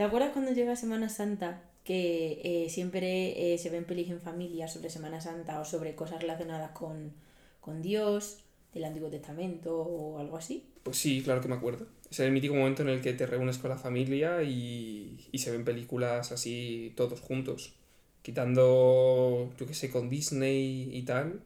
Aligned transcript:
¿Te 0.00 0.04
acuerdas 0.04 0.30
cuando 0.32 0.52
llega 0.52 0.76
Semana 0.76 1.10
Santa? 1.10 1.62
Que 1.84 2.40
eh, 2.42 2.70
siempre 2.70 3.52
eh, 3.52 3.58
se 3.58 3.68
ven 3.68 3.84
pelis 3.84 4.08
en 4.08 4.22
familia 4.22 4.66
sobre 4.66 4.88
Semana 4.88 5.20
Santa 5.20 5.60
o 5.60 5.66
sobre 5.66 5.94
cosas 5.94 6.22
relacionadas 6.22 6.70
con, 6.70 7.12
con 7.60 7.82
Dios, 7.82 8.38
del 8.72 8.84
Antiguo 8.84 9.10
Testamento 9.10 9.76
o 9.76 10.18
algo 10.18 10.38
así. 10.38 10.64
Pues 10.84 10.96
sí, 10.96 11.20
claro 11.22 11.42
que 11.42 11.48
me 11.48 11.54
acuerdo. 11.56 11.86
Es 12.10 12.18
el 12.20 12.32
mítico 12.32 12.54
momento 12.54 12.80
en 12.80 12.88
el 12.88 13.02
que 13.02 13.12
te 13.12 13.26
reúnes 13.26 13.58
con 13.58 13.68
la 13.68 13.76
familia 13.76 14.42
y, 14.42 15.28
y 15.32 15.38
se 15.38 15.50
ven 15.50 15.66
películas 15.66 16.32
así 16.32 16.94
todos 16.96 17.20
juntos. 17.20 17.74
Quitando, 18.22 19.52
yo 19.58 19.66
qué 19.66 19.74
sé, 19.74 19.90
con 19.90 20.08
Disney 20.08 20.96
y 20.96 21.02
tal, 21.02 21.42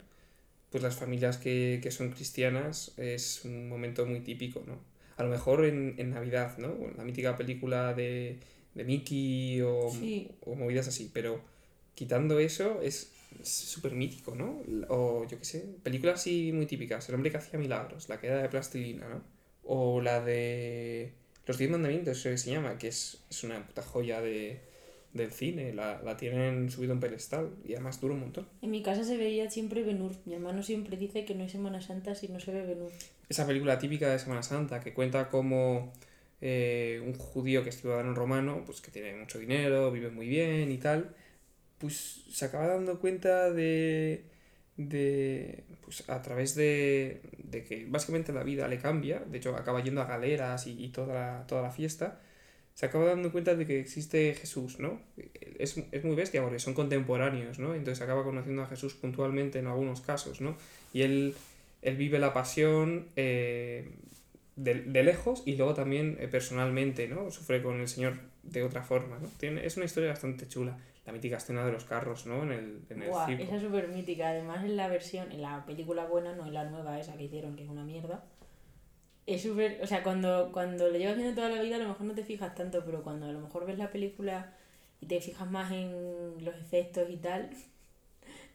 pues 0.71 0.84
las 0.84 0.95
familias 0.95 1.39
que, 1.39 1.80
que 1.82 1.91
son 1.91 2.11
cristianas 2.11 2.93
es 2.98 3.45
un 3.45 3.68
momento 3.68 4.07
muy 4.07 4.21
típico, 4.21 4.62
¿no? 4.64 4.94
A 5.17 5.23
lo 5.23 5.31
mejor 5.31 5.65
en, 5.65 5.95
en 5.99 6.11
Navidad, 6.11 6.59
¿no? 6.59 6.75
La 6.97 7.05
mítica 7.05 7.37
película 7.37 7.95
de, 7.95 8.39
de 8.75 8.85
Mickey 8.85 9.61
o, 9.62 9.91
Sí. 9.91 10.29
o 10.41 10.55
movidas 10.55 10.88
así, 10.88 11.11
pero 11.12 11.41
quitando 11.95 12.38
eso 12.41 12.80
es 12.83 13.12
súper 13.43 13.93
mítico, 13.93 14.35
¿no? 14.35 14.62
O 14.88 15.27
yo 15.29 15.38
qué 15.38 15.45
sé, 15.45 15.65
películas 15.83 16.21
así 16.21 16.52
muy 16.52 16.66
típicas, 16.66 17.09
El 17.09 17.15
hombre 17.16 17.30
que 17.30 17.37
hacía 17.38 17.59
milagros, 17.59 18.09
la 18.09 18.21
que 18.21 18.27
era 18.29 18.43
de 18.43 18.48
plastilina, 18.48 19.09
¿no? 19.09 19.23
O 19.65 20.01
la 20.01 20.21
de 20.24 21.12
Los 21.46 21.59
Diez 21.59 21.71
Mandamientos, 21.71 22.19
eso 22.19 22.30
que 22.30 22.38
se 22.38 22.51
llama, 22.51 22.77
que 22.79 22.88
es, 22.88 23.23
es 23.30 23.45
una 23.45 23.65
puta 23.66 23.83
joya 23.83 24.21
de, 24.21 24.60
del 25.12 25.30
cine, 25.33 25.73
la, 25.73 26.02
la 26.02 26.16
tienen 26.16 26.71
subido 26.71 26.93
en 26.93 27.01
pedestal 27.01 27.51
y 27.65 27.73
además 27.74 28.01
dura 28.01 28.15
un 28.15 28.21
montón. 28.21 28.46
En 28.62 28.71
mi 28.71 28.83
casa 28.83 29.05
se 29.05 29.16
veía 29.16 29.51
siempre 29.51 29.83
Benur. 29.83 30.12
Mi 30.27 30.35
hermano 30.35 30.62
siempre 30.62 30.96
dice 30.96 31.24
que 31.24 31.35
no 31.35 31.43
hay 31.45 31.49
Semana 31.51 31.80
Santa 31.80 32.15
si 32.15 32.29
no 32.29 32.41
se 32.41 32.52
ve 32.52 32.66
Benur. 32.66 32.91
Esa 33.28 33.46
película 33.46 33.78
típica 33.78 34.10
de 34.10 34.19
Semana 34.19 34.42
Santa 34.42 34.80
que 34.80 34.92
cuenta 34.95 35.28
como 35.28 35.92
eh, 36.41 37.01
un 37.05 37.15
judío 37.15 37.62
que 37.62 37.70
es 37.70 37.80
ciudadano 37.80 38.15
romano, 38.15 38.62
pues 38.66 38.80
que 38.80 38.91
tiene 38.91 39.15
mucho 39.16 39.38
dinero, 39.38 39.91
vive 39.91 40.10
muy 40.10 40.28
bien 40.28 40.70
y 40.70 40.78
tal, 40.78 41.15
pues 41.79 42.24
se 42.30 42.45
acaba 42.45 42.68
dando 42.68 43.01
cuenta 43.01 43.51
de, 43.51 44.24
de 44.76 45.65
pues 45.82 46.09
a 46.09 46.23
través 46.23 46.54
de, 46.54 47.23
de 47.38 47.65
que 47.65 47.87
básicamente 47.88 48.32
la 48.32 48.43
vida 48.43 48.68
le 48.68 48.79
cambia, 48.79 49.21
de 49.21 49.38
hecho 49.38 49.56
acaba 49.56 49.82
yendo 49.82 50.02
a 50.02 50.06
galeras 50.06 50.66
y, 50.66 50.84
y 50.84 50.88
toda, 50.88 51.15
la, 51.15 51.46
toda 51.46 51.62
la 51.62 51.71
fiesta, 51.71 52.21
se 52.74 52.87
acaba 52.87 53.06
dando 53.06 53.30
cuenta 53.30 53.54
de 53.54 53.66
que 53.66 53.79
existe 53.80 54.34
Jesús, 54.34 54.80
¿no? 54.80 55.01
Es, 55.59 55.77
es 55.93 56.04
muy 56.04 56.16
bestia 56.16 56.43
porque 56.43 56.59
son 56.59 56.74
contemporáneos, 56.74 57.59
¿no? 57.59 57.74
Entonces 57.74 58.02
acaba 58.02 58.24
conociendo 58.24 58.62
a 58.62 58.66
Jesús 58.66 58.95
puntualmente 58.95 59.60
en 59.60 59.68
algunos 59.68 60.01
casos, 60.01 60.40
¿no? 60.40 60.56
Y 60.93 61.02
él, 61.02 61.34
él 61.85 61.96
vive 61.96 62.18
la 62.18 62.32
pasión 62.32 63.07
eh, 63.16 63.96
de, 64.56 64.75
de 64.82 65.03
lejos 65.04 65.43
y 65.47 65.56
luego 65.56 65.75
también 65.75 66.16
eh, 66.21 66.28
personalmente, 66.28 67.06
¿no? 67.09 67.31
Sufre 67.31 67.62
con 67.62 67.81
el 67.81 67.88
Señor 67.88 68.15
de 68.43 68.62
otra 68.62 68.82
forma, 68.82 69.19
¿no? 69.19 69.28
Tiene, 69.38 69.65
es 69.65 69.77
una 69.77 69.87
historia 69.87 70.09
bastante 70.10 70.49
chula. 70.49 70.77
La 71.06 71.12
mítica 71.12 71.37
escena 71.37 71.66
de 71.66 71.72
los 71.72 71.84
carros, 71.84 72.27
¿no? 72.27 72.43
En 72.44 72.53
el, 72.53 72.81
en 72.88 73.03
el 73.03 73.10
Buah, 73.10 73.27
circo. 73.27 73.43
esa 73.44 73.56
es 73.56 73.62
súper 73.62 73.88
mítica. 73.88 74.28
Además, 74.31 74.65
en 74.65 74.77
la 74.77 74.88
versión, 74.88 75.31
en 75.32 75.43
la 75.43 75.65
película 75.66 76.06
buena, 76.06 76.34
no 76.34 76.47
en 76.47 76.55
la 76.55 76.65
nueva 76.65 76.99
esa 76.99 77.15
que 77.16 77.25
hicieron, 77.25 77.56
que 77.56 77.65
es 77.65 77.69
una 77.69 77.84
mierda. 77.84 78.25
Es 79.27 79.43
súper. 79.43 79.81
O 79.82 79.87
sea, 79.87 80.03
cuando, 80.03 80.50
cuando 80.53 80.88
lo 80.88 80.97
llevas 80.97 81.16
viendo 81.16 81.34
toda 81.34 81.50
la 81.50 81.60
vida, 81.62 81.77
a 81.77 81.78
lo 81.78 81.88
mejor 81.88 82.06
no 82.06 82.15
te 82.15 82.25
fijas 82.25 82.55
tanto, 82.55 82.82
pero 82.87 83.03
cuando 83.03 83.27
a 83.27 83.32
lo 83.32 83.41
mejor 83.41 83.66
ves 83.66 83.77
la 83.77 83.91
película 83.91 84.55
y 85.00 85.06
te 85.06 85.21
fijas 85.21 85.50
más 85.50 85.71
en 85.72 86.43
los 86.43 86.55
efectos 86.56 87.09
y 87.10 87.16
tal, 87.19 87.50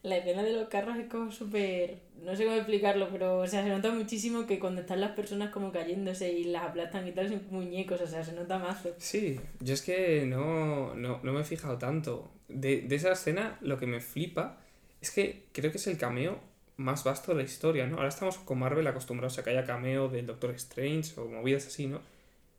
la 0.01 0.17
escena 0.17 0.43
de 0.43 0.53
los 0.53 0.69
carros 0.69 0.97
es 0.97 1.07
como 1.07 1.31
súper. 1.31 1.99
No 2.23 2.35
sé 2.35 2.45
cómo 2.45 2.55
explicarlo, 2.55 3.09
pero 3.09 3.39
o 3.39 3.47
sea, 3.47 3.63
se 3.63 3.69
nota 3.69 3.91
muchísimo 3.91 4.45
que 4.45 4.59
cuando 4.59 4.81
están 4.81 5.01
las 5.01 5.11
personas 5.11 5.51
como 5.51 5.71
cayéndose 5.71 6.31
y 6.31 6.45
las 6.45 6.63
aplastan 6.63 7.07
y 7.07 7.11
tal, 7.11 7.29
son 7.29 7.41
muñecos, 7.49 7.99
o 8.01 8.07
sea, 8.07 8.23
se 8.23 8.33
nota 8.33 8.59
mazo. 8.59 8.93
Sí, 8.97 9.39
yo 9.59 9.73
es 9.73 9.81
que 9.81 10.25
no, 10.25 10.95
no, 10.95 11.19
no 11.23 11.33
me 11.33 11.41
he 11.41 11.45
fijado 11.45 11.77
tanto. 11.77 12.31
De, 12.47 12.81
de 12.81 12.95
esa 12.95 13.11
escena, 13.11 13.57
lo 13.61 13.77
que 13.77 13.85
me 13.87 13.99
flipa 13.99 14.57
es 15.01 15.11
que 15.11 15.47
creo 15.51 15.71
que 15.71 15.77
es 15.77 15.87
el 15.87 15.97
cameo 15.97 16.39
más 16.77 17.03
vasto 17.03 17.33
de 17.33 17.39
la 17.39 17.43
historia, 17.43 17.85
¿no? 17.87 17.97
Ahora 17.97 18.07
estamos 18.07 18.37
con 18.37 18.59
Marvel 18.59 18.87
acostumbrados 18.87 19.37
a 19.37 19.43
que 19.43 19.49
haya 19.49 19.65
cameo 19.65 20.07
del 20.07 20.25
Doctor 20.25 20.51
Strange 20.51 21.19
o 21.19 21.27
movidas 21.27 21.67
así, 21.67 21.87
¿no? 21.87 22.01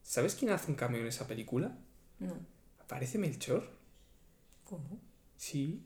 ¿Sabes 0.02 0.34
quién 0.34 0.50
hace 0.50 0.70
un 0.70 0.76
cameo 0.76 1.00
en 1.00 1.06
esa 1.06 1.26
película? 1.26 1.76
No. 2.18 2.34
¿Aparece 2.80 3.18
Melchor? 3.18 3.70
¿Cómo? 4.64 5.00
Sí. 5.36 5.82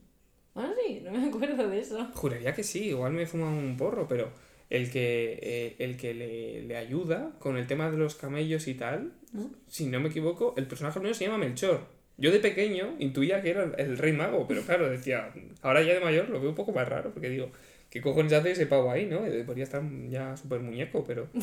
Ah, 0.55 0.71
sí, 0.85 1.01
no 1.03 1.11
me 1.11 1.27
acuerdo 1.27 1.69
de 1.69 1.79
eso. 1.79 2.07
Juraría 2.13 2.53
que 2.53 2.63
sí, 2.63 2.85
igual 2.89 3.13
me 3.13 3.25
fuma 3.25 3.49
un 3.49 3.77
porro, 3.77 4.07
pero 4.07 4.31
el 4.69 4.89
que, 4.89 5.39
eh, 5.41 5.75
el 5.79 5.97
que 5.97 6.13
le, 6.13 6.63
le 6.63 6.77
ayuda 6.77 7.31
con 7.39 7.57
el 7.57 7.67
tema 7.67 7.91
de 7.91 7.97
los 7.97 8.15
camellos 8.15 8.67
y 8.67 8.73
tal, 8.73 9.13
¿No? 9.33 9.51
si 9.67 9.85
no 9.87 9.99
me 9.99 10.09
equivoco, 10.09 10.53
el 10.57 10.67
personaje 10.67 10.99
primero 10.99 11.13
se 11.15 11.25
llama 11.25 11.37
Melchor. 11.37 11.81
Yo 12.17 12.31
de 12.31 12.39
pequeño 12.39 12.95
intuía 12.99 13.41
que 13.41 13.49
era 13.49 13.63
el, 13.63 13.73
el 13.77 13.97
rey 13.97 14.13
mago, 14.13 14.47
pero 14.47 14.61
claro, 14.61 14.89
decía, 14.89 15.33
ahora 15.61 15.83
ya 15.83 15.93
de 15.93 15.99
mayor 15.99 16.29
lo 16.29 16.39
veo 16.39 16.49
un 16.49 16.55
poco 16.55 16.71
más 16.71 16.87
raro, 16.87 17.11
porque 17.11 17.29
digo, 17.29 17.51
¿qué 17.89 18.01
cojones 18.01 18.31
hace 18.31 18.51
ese 18.51 18.65
pavo 18.67 18.89
ahí, 18.89 19.05
no? 19.05 19.19
Podría 19.45 19.65
estar 19.65 19.83
ya 20.09 20.35
súper 20.37 20.61
muñeco, 20.61 21.03
pero... 21.03 21.27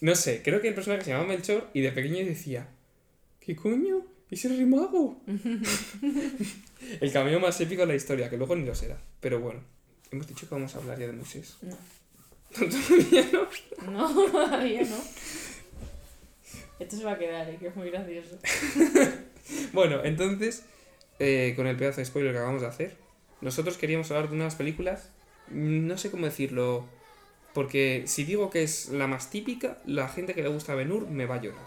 No 0.00 0.14
sé, 0.16 0.42
creo 0.42 0.60
que 0.60 0.68
el 0.68 0.74
personaje 0.74 1.04
se 1.04 1.10
llama 1.12 1.24
Melchor 1.24 1.68
y 1.72 1.80
de 1.80 1.90
pequeño 1.90 2.18
decía, 2.26 2.68
¿qué 3.40 3.56
coño? 3.56 4.04
¿Es 4.30 4.44
el 4.44 4.56
rey 4.56 4.66
mago? 4.66 5.20
el 7.00 7.12
cameo 7.12 7.40
más 7.40 7.60
épico 7.60 7.82
de 7.82 7.88
la 7.88 7.94
historia, 7.94 8.30
que 8.30 8.36
luego 8.36 8.56
ni 8.56 8.64
lo 8.64 8.74
será. 8.74 8.98
Pero 9.20 9.40
bueno, 9.40 9.60
hemos 10.10 10.26
dicho 10.26 10.48
que 10.48 10.54
vamos 10.54 10.74
a 10.74 10.78
hablar 10.78 10.98
ya 10.98 11.06
de 11.06 11.12
Moisés. 11.12 11.56
No. 11.62 11.76
Todavía 12.54 13.28
no. 13.32 13.90
No, 13.90 14.26
todavía 14.30 14.82
no. 14.82 14.96
Esto 16.78 16.96
se 16.96 17.04
va 17.04 17.12
a 17.12 17.18
quedar, 17.18 17.48
¿eh? 17.50 17.56
que 17.58 17.68
es 17.68 17.76
muy 17.76 17.90
gracioso. 17.90 18.38
Bueno, 19.74 20.02
entonces, 20.04 20.64
eh, 21.18 21.52
con 21.54 21.66
el 21.66 21.76
pedazo 21.76 21.98
de 21.98 22.06
spoiler 22.06 22.32
que 22.32 22.38
acabamos 22.38 22.62
de 22.62 22.68
hacer, 22.68 22.96
nosotros 23.42 23.76
queríamos 23.76 24.10
hablar 24.10 24.30
de 24.30 24.36
unas 24.36 24.54
películas, 24.54 25.10
no 25.50 25.98
sé 25.98 26.10
cómo 26.10 26.24
decirlo, 26.24 26.86
porque 27.52 28.04
si 28.06 28.24
digo 28.24 28.48
que 28.48 28.62
es 28.62 28.88
la 28.88 29.06
más 29.06 29.30
típica, 29.30 29.82
la 29.84 30.08
gente 30.08 30.32
que 30.32 30.42
le 30.42 30.48
gusta 30.48 30.74
Benur 30.74 31.08
me 31.08 31.26
va 31.26 31.34
a 31.34 31.42
llorar. 31.42 31.66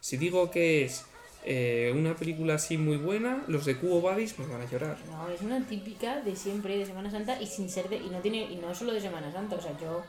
Si 0.00 0.16
digo 0.16 0.50
que 0.50 0.86
es 0.86 1.04
eh, 1.44 1.92
una 1.94 2.14
película 2.14 2.54
así 2.54 2.76
muy 2.76 2.96
buena, 2.96 3.44
los 3.46 3.64
de 3.64 3.76
Cubo 3.76 4.00
Buddies 4.00 4.38
me 4.38 4.46
van 4.46 4.60
a 4.60 4.70
llorar. 4.70 4.96
No, 5.10 5.28
es 5.28 5.40
una 5.40 5.64
típica 5.66 6.20
de 6.20 6.34
siempre, 6.36 6.76
de 6.76 6.86
Semana 6.86 7.10
Santa, 7.10 7.40
y 7.40 7.46
sin 7.46 7.68
ser 7.68 7.88
de, 7.88 7.96
y 7.96 8.10
no 8.10 8.18
tiene, 8.20 8.42
y 8.50 8.56
no 8.56 8.74
solo 8.74 8.92
de 8.92 9.00
Semana 9.00 9.32
Santa, 9.32 9.56
o 9.56 9.60
sea, 9.60 9.76
yo 9.78 10.02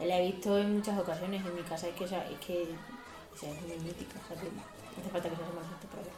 la 0.00 0.18
he 0.18 0.26
visto 0.26 0.58
en 0.58 0.76
muchas 0.76 0.98
ocasiones 0.98 1.44
en 1.44 1.54
mi 1.54 1.62
casa, 1.62 1.88
es 1.88 1.94
que, 1.94 2.04
o 2.04 2.08
sea, 2.08 2.28
es 2.30 2.38
que, 2.38 2.64
o 3.34 3.38
sea, 3.38 3.50
es 3.50 3.62
muy 3.62 3.76
mítica, 3.76 4.14
o 4.24 4.28
sea, 4.28 4.36
que 4.40 4.48
no 4.48 4.62
hace 5.00 5.10
falta 5.10 5.28
que 5.28 5.36
sea 5.36 5.46
Semana 5.46 5.68
Santa 5.68 5.88
para 5.88 6.02
ver. 6.02 6.12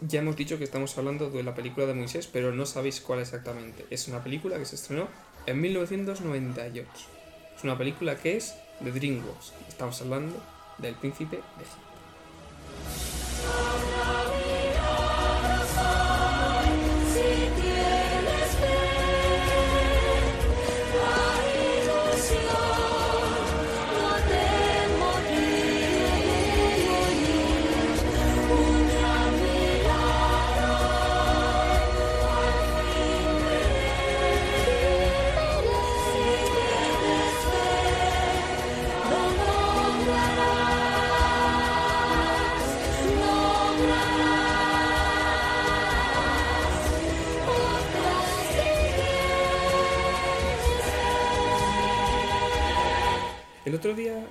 Ya 0.00 0.20
hemos 0.20 0.36
dicho 0.36 0.58
que 0.58 0.64
estamos 0.64 0.96
hablando 0.96 1.28
de 1.30 1.42
la 1.42 1.54
película 1.54 1.86
de 1.86 1.94
Moisés, 1.94 2.28
pero 2.32 2.52
no 2.52 2.66
sabéis 2.66 3.00
cuál 3.00 3.18
exactamente. 3.20 3.84
Es 3.90 4.06
una 4.06 4.22
película 4.22 4.56
que 4.56 4.64
se 4.64 4.76
estrenó 4.76 5.08
en 5.46 5.60
1998. 5.60 6.88
Es 7.56 7.64
una 7.64 7.76
película 7.76 8.16
que 8.16 8.36
es 8.36 8.54
de 8.78 8.92
DreamWorks. 8.92 9.54
Estamos 9.68 10.00
hablando 10.00 10.40
del 10.78 10.94
Príncipe 10.94 11.36
de 11.36 11.64
Egipto. 11.64 11.88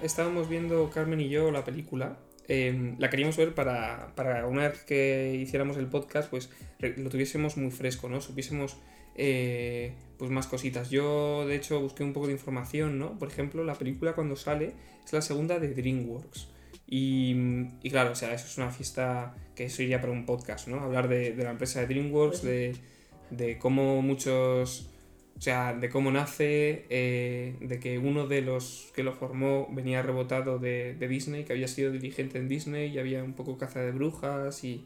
Estábamos 0.07 0.49
viendo 0.49 0.89
Carmen 0.89 1.21
y 1.21 1.29
yo 1.29 1.51
la 1.51 1.63
película. 1.63 2.17
eh, 2.47 2.95
la 2.97 3.09
queríamos 3.09 3.37
ver 3.37 3.53
para, 3.53 4.13
para 4.15 4.47
una 4.47 4.69
vez 4.69 4.83
que 4.83 5.37
hiciéramos 5.41 5.77
el 5.77 5.87
podcast, 5.87 6.29
pues 6.29 6.49
lo 6.79 7.09
tuviésemos 7.09 7.57
muy 7.57 7.71
fresco, 7.71 8.09
¿no? 8.09 8.21
Supiésemos 8.21 8.77
eh, 9.15 9.93
pues 10.17 10.31
más 10.31 10.47
cositas. 10.47 10.89
Yo, 10.89 11.45
de 11.45 11.55
hecho, 11.55 11.81
busqué 11.81 12.03
un 12.03 12.13
poco 12.13 12.27
de 12.27 12.33
información, 12.33 12.99
¿no? 12.99 13.17
Por 13.19 13.27
ejemplo, 13.27 13.63
la 13.63 13.75
película 13.75 14.13
cuando 14.13 14.35
sale 14.35 14.73
es 15.05 15.13
la 15.13 15.21
segunda 15.21 15.59
de 15.59 15.73
DreamWorks. 15.73 16.47
Y, 16.89 17.35
y 17.83 17.89
claro, 17.89 18.11
o 18.11 18.15
sea, 18.15 18.33
eso 18.33 18.47
es 18.47 18.57
una 18.57 18.71
fiesta 18.71 19.35
que 19.55 19.65
eso 19.65 19.83
iría 19.83 19.99
para 19.99 20.13
un 20.13 20.25
podcast, 20.25 20.69
¿no? 20.69 20.79
Hablar 20.79 21.09
de, 21.09 21.33
de 21.33 21.43
la 21.43 21.51
empresa 21.51 21.81
de 21.81 21.87
DreamWorks, 21.87 22.41
de, 22.43 22.75
de 23.29 23.57
cómo 23.57 24.01
muchos 24.01 24.89
o 25.37 25.41
sea, 25.41 25.73
de 25.73 25.89
cómo 25.89 26.11
nace, 26.11 26.85
eh, 26.89 27.55
de 27.61 27.79
que 27.79 27.99
uno 27.99 28.27
de 28.27 28.41
los 28.41 28.91
que 28.95 29.03
lo 29.03 29.13
formó 29.13 29.67
venía 29.71 30.01
rebotado 30.01 30.57
de, 30.57 30.95
de 30.95 31.07
Disney, 31.07 31.43
que 31.45 31.53
había 31.53 31.67
sido 31.67 31.91
dirigente 31.91 32.39
en 32.39 32.47
Disney 32.47 32.91
y 32.91 32.97
había 32.99 33.23
un 33.23 33.33
poco 33.33 33.57
caza 33.57 33.81
de 33.81 33.91
brujas 33.91 34.63
y 34.63 34.83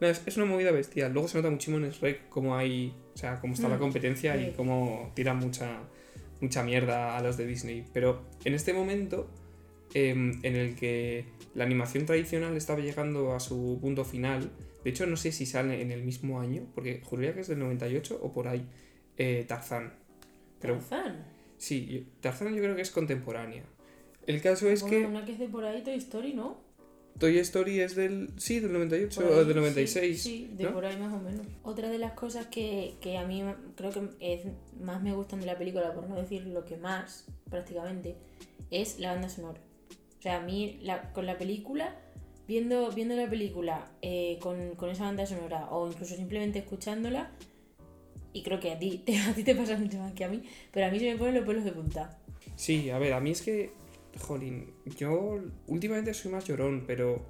No, 0.00 0.08
es, 0.08 0.22
es 0.26 0.36
una 0.36 0.46
movida 0.46 0.72
bestial. 0.72 1.12
Luego 1.12 1.28
se 1.28 1.38
nota 1.38 1.50
muchísimo 1.50 1.78
en 1.78 1.90
Shrek 1.90 2.28
cómo 2.28 2.56
hay. 2.56 2.94
O 3.14 3.18
sea, 3.18 3.40
cómo 3.40 3.54
está 3.54 3.68
la 3.68 3.78
Mm, 3.78 3.78
competencia 3.78 4.36
y 4.36 4.52
cómo 4.52 5.12
tiran 5.14 5.38
mucha, 5.38 5.80
mucha 6.40 6.62
mierda 6.62 7.16
a 7.16 7.22
los 7.22 7.36
de 7.36 7.46
Disney. 7.46 7.84
Pero 7.92 8.24
en 8.44 8.54
este 8.54 8.72
momento, 8.74 9.30
em, 9.94 10.40
en 10.42 10.56
el 10.56 10.74
que 10.76 11.26
la 11.54 11.64
animación 11.64 12.06
tradicional 12.06 12.56
estaba 12.56 12.80
llegando 12.80 13.34
a 13.34 13.40
su 13.40 13.78
punto 13.80 14.04
final. 14.04 14.50
De 14.84 14.90
hecho, 14.90 15.06
no 15.06 15.16
sé 15.16 15.32
si 15.32 15.46
sale 15.46 15.80
en 15.80 15.92
el 15.92 16.02
mismo 16.02 16.40
año, 16.40 16.66
porque 16.74 17.00
juraría 17.04 17.34
que 17.34 17.40
es 17.40 17.48
del 17.48 17.58
98 17.60 18.18
o 18.22 18.32
por 18.32 18.48
ahí. 18.48 18.66
Eh, 19.18 19.44
Tarzán. 19.48 19.92
Pero 20.60 20.74
Tarzán. 20.74 21.24
sí, 21.56 21.86
yo- 21.86 22.00
Tarzán 22.20 22.54
yo 22.54 22.62
creo 22.62 22.76
que 22.76 22.82
es 22.82 22.90
contemporánea. 22.90 23.64
El 24.26 24.40
caso 24.40 24.68
es 24.68 24.80
Bueno, 24.82 24.96
que 24.98 25.06
Una 25.06 25.24
que 25.24 25.32
es 25.32 25.38
de 25.38 25.48
por 25.48 25.64
ahí, 25.64 25.82
Toy 25.82 25.94
Story, 25.94 26.32
¿no? 26.32 26.62
Toy 27.18 27.38
Story 27.38 27.80
es 27.80 27.94
del. 27.94 28.30
Sí, 28.38 28.58
del 28.58 28.72
98 28.72 29.20
Por 29.20 29.30
o 29.30 29.34
ahí, 29.34 29.38
del 29.44 29.48
sí, 29.54 29.54
96. 29.60 30.22
Sí, 30.22 30.50
de 30.56 30.64
¿no? 30.64 30.72
por 30.72 30.84
ahí 30.84 30.96
más 30.98 31.12
o 31.12 31.18
menos. 31.20 31.46
Otra 31.62 31.88
de 31.90 31.98
las 31.98 32.12
cosas 32.12 32.46
que, 32.46 32.94
que 33.00 33.18
a 33.18 33.26
mí 33.26 33.44
creo 33.76 33.90
que 33.90 34.08
es, 34.20 34.42
más 34.80 35.00
me 35.02 35.12
gustan 35.12 35.40
de 35.40 35.46
la 35.46 35.56
película, 35.56 35.92
por 35.94 36.08
no 36.08 36.16
decir 36.16 36.44
lo 36.46 36.64
que 36.64 36.76
más 36.76 37.26
prácticamente, 37.50 38.16
es 38.70 38.98
la 38.98 39.12
banda 39.12 39.28
sonora. 39.28 39.60
O 40.18 40.22
sea, 40.22 40.38
a 40.38 40.40
mí 40.40 40.80
la- 40.82 41.12
con 41.12 41.26
la 41.26 41.38
película, 41.38 41.94
viendo, 42.48 42.90
viendo 42.90 43.14
la 43.14 43.28
película 43.30 43.92
eh, 44.02 44.38
con, 44.40 44.74
con 44.74 44.88
esa 44.90 45.04
banda 45.04 45.24
sonora 45.26 45.68
o 45.70 45.86
incluso 45.88 46.16
simplemente 46.16 46.58
escuchándola, 46.58 47.30
y 48.34 48.42
creo 48.42 48.60
que 48.60 48.70
a 48.72 48.78
ti, 48.78 48.98
te, 49.06 49.16
a 49.18 49.34
ti 49.34 49.42
te 49.42 49.54
pasa 49.54 49.78
mucho 49.78 49.96
más 49.98 50.12
que 50.12 50.24
a 50.24 50.28
mí, 50.28 50.42
pero 50.70 50.86
a 50.86 50.90
mí 50.90 50.98
se 50.98 51.10
me 51.10 51.16
ponen 51.16 51.36
los 51.36 51.46
pelos 51.46 51.64
de 51.64 51.72
punta. 51.72 52.18
Sí, 52.56 52.90
a 52.90 52.98
ver, 52.98 53.14
a 53.14 53.20
mí 53.20 53.30
es 53.30 53.40
que, 53.40 53.70
jolín, 54.20 54.74
yo 54.98 55.40
últimamente 55.66 56.12
soy 56.12 56.30
más 56.32 56.44
llorón, 56.44 56.84
pero 56.86 57.24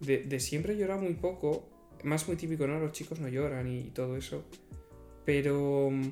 de, 0.00 0.22
de 0.22 0.40
siempre 0.40 0.72
he 0.72 0.76
llorado 0.78 1.02
muy 1.02 1.14
poco. 1.14 1.68
Más 2.02 2.26
muy 2.28 2.36
típico, 2.36 2.66
¿no? 2.66 2.78
Los 2.80 2.92
chicos 2.92 3.20
no 3.20 3.28
lloran 3.28 3.66
y 3.68 3.84
todo 3.90 4.16
eso. 4.16 4.44
Pero 5.24 5.90
mm, 5.90 6.08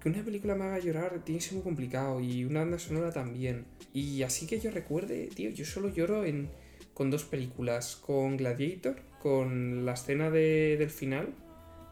que 0.00 0.08
una 0.08 0.22
película 0.24 0.54
me 0.54 0.64
haga 0.64 0.78
llorar 0.78 1.24
tiene 1.24 1.38
que 1.40 1.44
ser 1.46 1.54
muy 1.54 1.62
complicado 1.62 2.20
y 2.20 2.44
una 2.44 2.60
banda 2.60 2.78
sonora 2.78 3.10
también. 3.12 3.64
Y 3.92 4.22
así 4.22 4.46
que 4.46 4.60
yo 4.60 4.70
recuerde, 4.70 5.28
tío, 5.34 5.50
yo 5.50 5.64
solo 5.64 5.88
lloro 5.88 6.24
en, 6.24 6.50
con 6.92 7.10
dos 7.10 7.24
películas, 7.24 7.96
con 7.96 8.36
Gladiator, 8.36 8.96
con 9.20 9.84
la 9.84 9.94
escena 9.94 10.30
de- 10.30 10.76
del 10.78 10.90
final. 10.90 11.34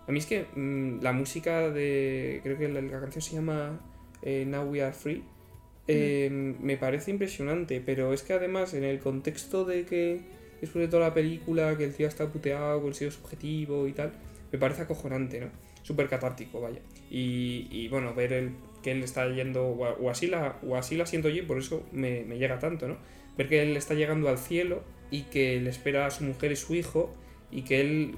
A 0.06 0.12
mí 0.12 0.18
es 0.18 0.26
que 0.26 0.46
mm, 0.54 1.02
la 1.02 1.12
música 1.12 1.70
de, 1.70 2.40
creo 2.42 2.58
que 2.58 2.68
la, 2.68 2.80
la 2.80 3.00
canción 3.00 3.22
se 3.22 3.34
llama 3.36 3.80
eh, 4.22 4.44
Now 4.46 4.68
We 4.68 4.82
Are 4.82 4.92
Free. 4.92 5.22
Eh, 5.88 6.30
Me 6.60 6.76
parece 6.76 7.10
impresionante, 7.10 7.82
pero 7.84 8.12
es 8.12 8.22
que 8.22 8.32
además 8.32 8.74
en 8.74 8.84
el 8.84 9.00
contexto 9.00 9.64
de 9.64 9.84
que 9.84 10.20
después 10.60 10.84
de 10.84 10.88
toda 10.88 11.08
la 11.08 11.14
película, 11.14 11.76
que 11.76 11.84
el 11.84 11.94
tío 11.94 12.06
está 12.06 12.28
puteado 12.28 12.80
con 12.80 12.88
el 12.88 12.94
sello 12.94 13.10
subjetivo 13.10 13.88
y 13.88 13.92
tal, 13.92 14.12
me 14.52 14.58
parece 14.58 14.82
acojonante, 14.82 15.40
¿no? 15.40 15.48
Súper 15.82 16.08
catártico, 16.08 16.60
vaya. 16.60 16.78
Y, 17.10 17.66
y, 17.70 17.88
bueno, 17.88 18.14
ver 18.14 18.32
el, 18.32 18.52
que 18.82 18.92
él 18.92 19.02
está 19.02 19.28
yendo, 19.28 19.66
o, 19.66 20.08
así 20.08 20.28
la, 20.28 20.58
o 20.64 20.76
así 20.76 20.96
la 20.96 21.06
siento 21.06 21.28
yo, 21.28 21.42
y 21.42 21.46
por 21.46 21.58
eso 21.58 21.82
me, 21.90 22.24
me 22.24 22.38
llega 22.38 22.60
tanto, 22.60 22.86
¿no? 22.86 22.96
Ver 23.36 23.48
que 23.48 23.62
él 23.62 23.76
está 23.76 23.94
llegando 23.94 24.28
al 24.28 24.38
cielo 24.38 24.84
y 25.10 25.22
que 25.22 25.60
le 25.60 25.70
espera 25.70 26.06
a 26.06 26.10
su 26.10 26.22
mujer 26.22 26.52
y 26.52 26.56
su 26.56 26.74
hijo 26.74 27.12
y 27.50 27.62
que 27.62 27.80
él 27.80 28.14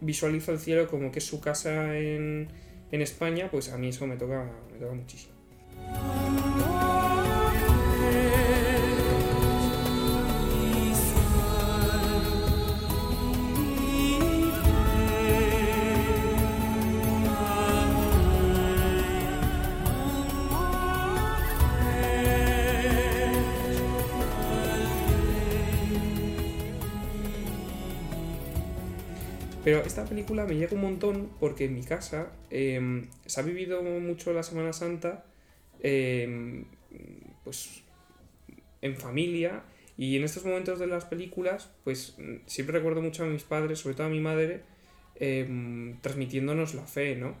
visualiza 0.00 0.52
el 0.52 0.58
cielo 0.58 0.88
como 0.88 1.10
que 1.10 1.18
es 1.18 1.26
su 1.26 1.40
casa 1.40 1.96
en, 1.96 2.48
en 2.90 3.02
España, 3.02 3.48
pues 3.50 3.70
a 3.70 3.78
mí 3.78 3.88
eso 3.88 4.06
me 4.06 4.16
toca, 4.16 4.50
me 4.72 4.78
toca 4.78 4.92
muchísimo. 4.92 5.34
Pero 29.66 29.82
esta 29.82 30.04
película 30.04 30.44
me 30.44 30.54
llega 30.54 30.76
un 30.76 30.80
montón 30.80 31.28
porque 31.40 31.64
en 31.64 31.74
mi 31.74 31.82
casa 31.82 32.30
eh, 32.52 33.02
se 33.26 33.40
ha 33.40 33.42
vivido 33.42 33.82
mucho 33.82 34.32
la 34.32 34.44
Semana 34.44 34.72
Santa, 34.72 35.24
eh, 35.80 36.62
pues 37.42 37.82
en 38.80 38.96
familia 38.96 39.64
y 39.98 40.16
en 40.18 40.22
estos 40.22 40.44
momentos 40.44 40.78
de 40.78 40.86
las 40.86 41.04
películas, 41.06 41.68
pues 41.82 42.16
siempre 42.46 42.78
recuerdo 42.78 43.02
mucho 43.02 43.24
a 43.24 43.26
mis 43.26 43.42
padres, 43.42 43.80
sobre 43.80 43.96
todo 43.96 44.06
a 44.06 44.10
mi 44.10 44.20
madre, 44.20 44.60
eh, 45.16 45.96
transmitiéndonos 46.00 46.74
la 46.74 46.86
fe, 46.86 47.16
¿no? 47.16 47.34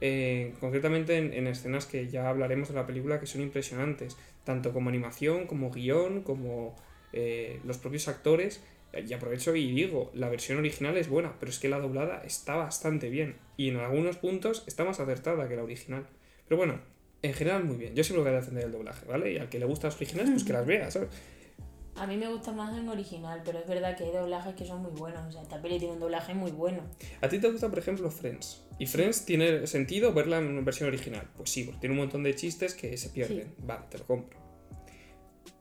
Eh, 0.00 0.54
concretamente 0.60 1.16
en, 1.16 1.32
en 1.32 1.48
escenas 1.48 1.86
que 1.86 2.06
ya 2.06 2.28
hablaremos 2.28 2.68
de 2.68 2.74
la 2.74 2.86
película 2.86 3.18
que 3.18 3.26
son 3.26 3.40
impresionantes, 3.42 4.16
tanto 4.44 4.72
como 4.72 4.88
animación, 4.88 5.48
como 5.48 5.72
guion, 5.72 6.22
como 6.22 6.76
eh, 7.12 7.58
los 7.64 7.78
propios 7.78 8.06
actores. 8.06 8.62
Y 8.92 9.12
aprovecho 9.12 9.56
y 9.56 9.72
digo, 9.72 10.10
la 10.14 10.28
versión 10.28 10.58
original 10.58 10.96
es 10.96 11.08
buena, 11.08 11.34
pero 11.40 11.50
es 11.50 11.58
que 11.58 11.68
la 11.68 11.78
doblada 11.78 12.22
está 12.24 12.56
bastante 12.56 13.08
bien. 13.08 13.36
Y 13.56 13.68
en 13.68 13.76
algunos 13.78 14.16
puntos 14.18 14.64
está 14.66 14.84
más 14.84 15.00
acertada 15.00 15.48
que 15.48 15.56
la 15.56 15.62
original. 15.62 16.06
Pero 16.46 16.58
bueno, 16.58 16.80
en 17.22 17.32
general 17.32 17.64
muy 17.64 17.76
bien. 17.76 17.94
Yo 17.94 18.04
siempre 18.04 18.22
voy 18.22 18.32
a 18.32 18.40
defender 18.40 18.64
el 18.64 18.72
doblaje, 18.72 19.06
¿vale? 19.06 19.32
Y 19.32 19.38
al 19.38 19.48
que 19.48 19.58
le 19.58 19.64
gustan 19.64 19.88
las 19.88 19.96
originales, 19.96 20.30
pues 20.32 20.44
que 20.44 20.52
las 20.52 20.66
vea, 20.66 20.90
¿sabes? 20.90 21.08
A 21.94 22.06
mí 22.06 22.16
me 22.16 22.26
gusta 22.28 22.52
más 22.52 22.76
en 22.76 22.88
original, 22.88 23.42
pero 23.44 23.58
es 23.58 23.66
verdad 23.66 23.96
que 23.96 24.04
hay 24.04 24.12
doblajes 24.12 24.54
que 24.54 24.64
son 24.64 24.82
muy 24.82 24.92
buenos. 24.92 25.28
O 25.28 25.32
sea, 25.32 25.42
esta 25.42 25.60
peli 25.60 25.78
tiene 25.78 25.94
un 25.94 26.00
doblaje 26.00 26.34
muy 26.34 26.50
bueno. 26.50 26.82
A 27.20 27.28
ti 27.28 27.38
te 27.38 27.50
gusta, 27.50 27.68
por 27.68 27.78
ejemplo, 27.78 28.10
Friends. 28.10 28.62
Y 28.78 28.86
Friends 28.86 29.24
tiene 29.24 29.66
sentido 29.66 30.12
verla 30.12 30.38
en 30.38 30.64
versión 30.64 30.88
original. 30.88 31.28
Pues 31.36 31.50
sí, 31.50 31.64
porque 31.64 31.80
tiene 31.80 31.94
un 31.94 32.00
montón 32.00 32.22
de 32.22 32.34
chistes 32.34 32.74
que 32.74 32.96
se 32.96 33.10
pierden. 33.10 33.54
Vale, 33.58 33.84
te 33.90 33.98
lo 33.98 34.06
compro. 34.06 34.38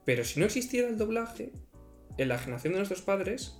Pero 0.05 0.23
si 0.23 0.39
no 0.39 0.45
existiera 0.45 0.87
el 0.87 0.97
doblaje, 0.97 1.51
en 2.23 2.29
la 2.29 2.37
generación 2.37 2.73
de 2.73 2.79
nuestros 2.79 3.01
padres, 3.01 3.57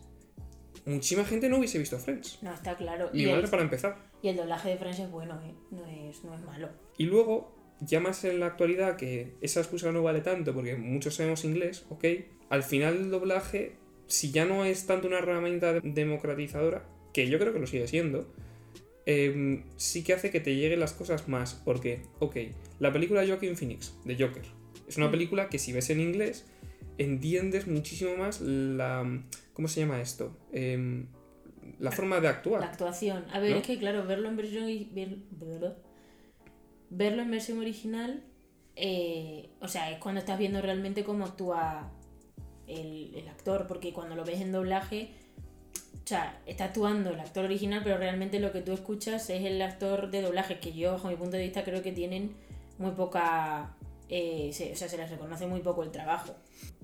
muchísima 0.85 1.25
gente 1.25 1.49
no 1.49 1.57
hubiese 1.57 1.77
visto 1.79 1.97
Friends. 1.99 2.39
No, 2.41 2.53
está 2.53 2.75
claro. 2.77 3.09
Y 3.13 3.25
el, 3.25 3.31
madre 3.35 3.47
para 3.47 3.63
empezar. 3.63 3.97
y 4.21 4.29
el 4.29 4.37
doblaje 4.37 4.69
de 4.69 4.77
Friends 4.77 4.99
es 4.99 5.11
bueno, 5.11 5.39
¿eh? 5.45 5.53
No 5.71 5.85
es, 5.85 6.23
no 6.23 6.33
es 6.35 6.41
malo. 6.41 6.69
Y 6.97 7.05
luego, 7.05 7.55
ya 7.79 7.99
más 7.99 8.23
en 8.23 8.39
la 8.39 8.47
actualidad, 8.47 8.95
que 8.97 9.35
esa 9.41 9.59
excusa 9.61 9.91
no 9.91 10.03
vale 10.03 10.21
tanto 10.21 10.53
porque 10.53 10.75
muchos 10.75 11.15
sabemos 11.15 11.43
inglés, 11.45 11.85
ok, 11.89 12.05
al 12.49 12.63
final 12.63 12.95
el 12.97 13.11
doblaje, 13.11 13.75
si 14.07 14.31
ya 14.31 14.45
no 14.45 14.65
es 14.65 14.85
tanto 14.85 15.07
una 15.07 15.19
herramienta 15.19 15.73
de- 15.73 15.81
democratizadora, 15.81 16.85
que 17.13 17.27
yo 17.29 17.39
creo 17.39 17.53
que 17.53 17.59
lo 17.59 17.67
sigue 17.67 17.87
siendo, 17.87 18.31
em, 19.05 19.63
sí 19.77 20.03
que 20.03 20.13
hace 20.13 20.29
que 20.31 20.39
te 20.39 20.55
lleguen 20.55 20.79
las 20.79 20.93
cosas 20.93 21.27
más. 21.27 21.55
Porque, 21.65 22.01
ok, 22.19 22.35
la 22.79 22.91
película 22.93 23.25
Joaquin 23.25 23.55
Phoenix, 23.57 23.93
de 24.05 24.15
Joker, 24.15 24.43
es 24.87 24.97
una 24.97 25.07
Mm. 25.07 25.11
película 25.11 25.49
que 25.49 25.59
si 25.59 25.73
ves 25.73 25.89
en 25.89 25.99
inglés, 26.01 26.45
entiendes 26.97 27.67
muchísimo 27.67 28.15
más 28.17 28.41
la... 28.41 29.21
¿Cómo 29.53 29.67
se 29.67 29.81
llama 29.81 30.01
esto? 30.01 30.37
Em, 30.51 31.07
la 31.79 31.91
forma 31.91 32.19
de 32.19 32.27
actuar. 32.27 32.61
La 32.61 32.67
actuación. 32.67 33.25
A 33.31 33.39
ver, 33.39 33.51
¿No? 33.51 33.57
es 33.57 33.63
que 33.67 33.77
claro, 33.77 34.05
verlo 34.05 34.29
en 34.29 34.37
versión. 34.37 34.65
ver- 34.91 35.17
verlo 36.89 37.21
en 37.21 37.31
versión 37.31 37.59
original. 37.59 38.23
eh, 38.75 39.49
o 39.59 39.67
sea, 39.67 39.91
es 39.91 39.99
cuando 39.99 40.19
estás 40.19 40.39
viendo 40.39 40.61
realmente 40.61 41.03
cómo 41.03 41.25
actúa 41.25 41.91
el, 42.67 43.13
el 43.15 43.27
actor. 43.27 43.67
Porque 43.67 43.93
cuando 43.93 44.15
lo 44.15 44.23
ves 44.25 44.41
en 44.41 44.51
doblaje. 44.51 45.11
O 46.03 46.07
sea, 46.11 46.41
está 46.45 46.65
actuando 46.65 47.11
el 47.11 47.19
actor 47.19 47.45
original, 47.45 47.81
pero 47.83 47.97
realmente 47.97 48.39
lo 48.39 48.51
que 48.51 48.61
tú 48.61 48.73
escuchas 48.73 49.29
es 49.29 49.43
el 49.45 49.61
actor 49.61 50.09
de 50.09 50.21
doblaje. 50.21 50.59
Que 50.59 50.73
yo, 50.73 50.93
bajo 50.93 51.07
mi 51.09 51.15
punto 51.15 51.37
de 51.37 51.43
vista, 51.43 51.63
creo 51.63 51.81
que 51.83 51.91
tienen 51.91 52.31
muy 52.79 52.91
poca. 52.91 53.75
Eh, 54.11 54.49
se- 54.53 54.71
o 54.73 54.75
sea, 54.75 54.87
se 54.89 54.97
les 54.97 55.09
reconoce 55.09 55.47
muy 55.47 55.61
poco 55.61 55.81
el 55.83 55.89
trabajo. 55.91 56.35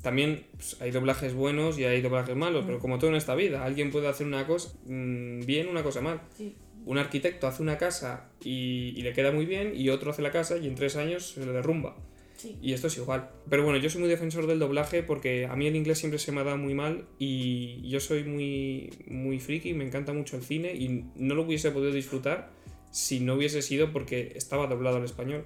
También 0.02 0.46
pues, 0.54 0.82
hay 0.82 0.92
doblajes 0.92 1.34
buenos 1.34 1.78
y 1.78 1.84
hay 1.84 2.02
doblajes 2.02 2.36
malos, 2.36 2.64
Mm. 2.64 2.68
pero 2.68 2.80
como 2.80 2.98
todo 2.98 3.10
en 3.12 3.18
esta 3.18 3.36
vida, 3.36 3.64
alguien 3.66 3.92
puede 3.92 4.08
hacer 4.08 4.26
una 4.26 4.48
cosa 4.48 4.70
mm, 4.86 5.42
bien, 5.46 5.68
una 5.68 5.84
cosa 5.84 6.02
mal. 6.02 6.22
Sí. 6.36 6.56
Un 6.86 6.98
arquitecto 6.98 7.48
hace 7.48 7.62
una 7.62 7.78
casa 7.78 8.30
y, 8.42 8.94
y 8.96 9.02
le 9.02 9.12
queda 9.12 9.32
muy 9.34 9.46
bien, 9.46 9.74
y 9.76 9.90
otro 9.90 10.12
hace 10.12 10.22
la 10.22 10.32
casa 10.32 10.58
y 10.58 10.68
en 10.68 10.76
tres 10.76 10.96
años 10.96 11.32
se 11.34 11.46
le 11.46 11.52
derrumba. 11.52 11.98
Sí. 12.38 12.56
Y 12.62 12.72
esto 12.74 12.86
es 12.88 12.96
igual. 12.98 13.30
Pero 13.50 13.64
bueno, 13.64 13.78
yo 13.80 13.90
soy 13.90 14.00
muy 14.00 14.10
defensor 14.10 14.46
del 14.48 14.60
doblaje 14.60 15.02
porque 15.04 15.48
a 15.48 15.56
mí 15.56 15.66
el 15.68 15.76
inglés 15.76 15.98
siempre 15.98 16.20
se 16.20 16.32
me 16.32 16.40
ha 16.42 16.44
dado 16.44 16.58
muy 16.58 16.76
mal 16.76 17.08
y 17.20 17.82
yo 17.90 18.00
soy 18.00 18.24
muy, 18.24 18.92
muy 19.08 19.40
friki, 19.40 19.74
me 19.74 19.84
encanta 19.86 20.14
mucho 20.14 20.38
el 20.38 20.44
cine 20.44 20.74
y 20.76 21.04
no 21.16 21.34
lo 21.36 21.42
hubiese 21.42 21.72
podido 21.72 21.92
disfrutar 21.92 22.52
si 22.92 23.20
no 23.20 23.34
hubiese 23.34 23.62
sido 23.64 23.92
porque 23.92 24.34
estaba 24.36 24.68
doblado 24.68 24.98
al 24.98 25.04
español. 25.04 25.44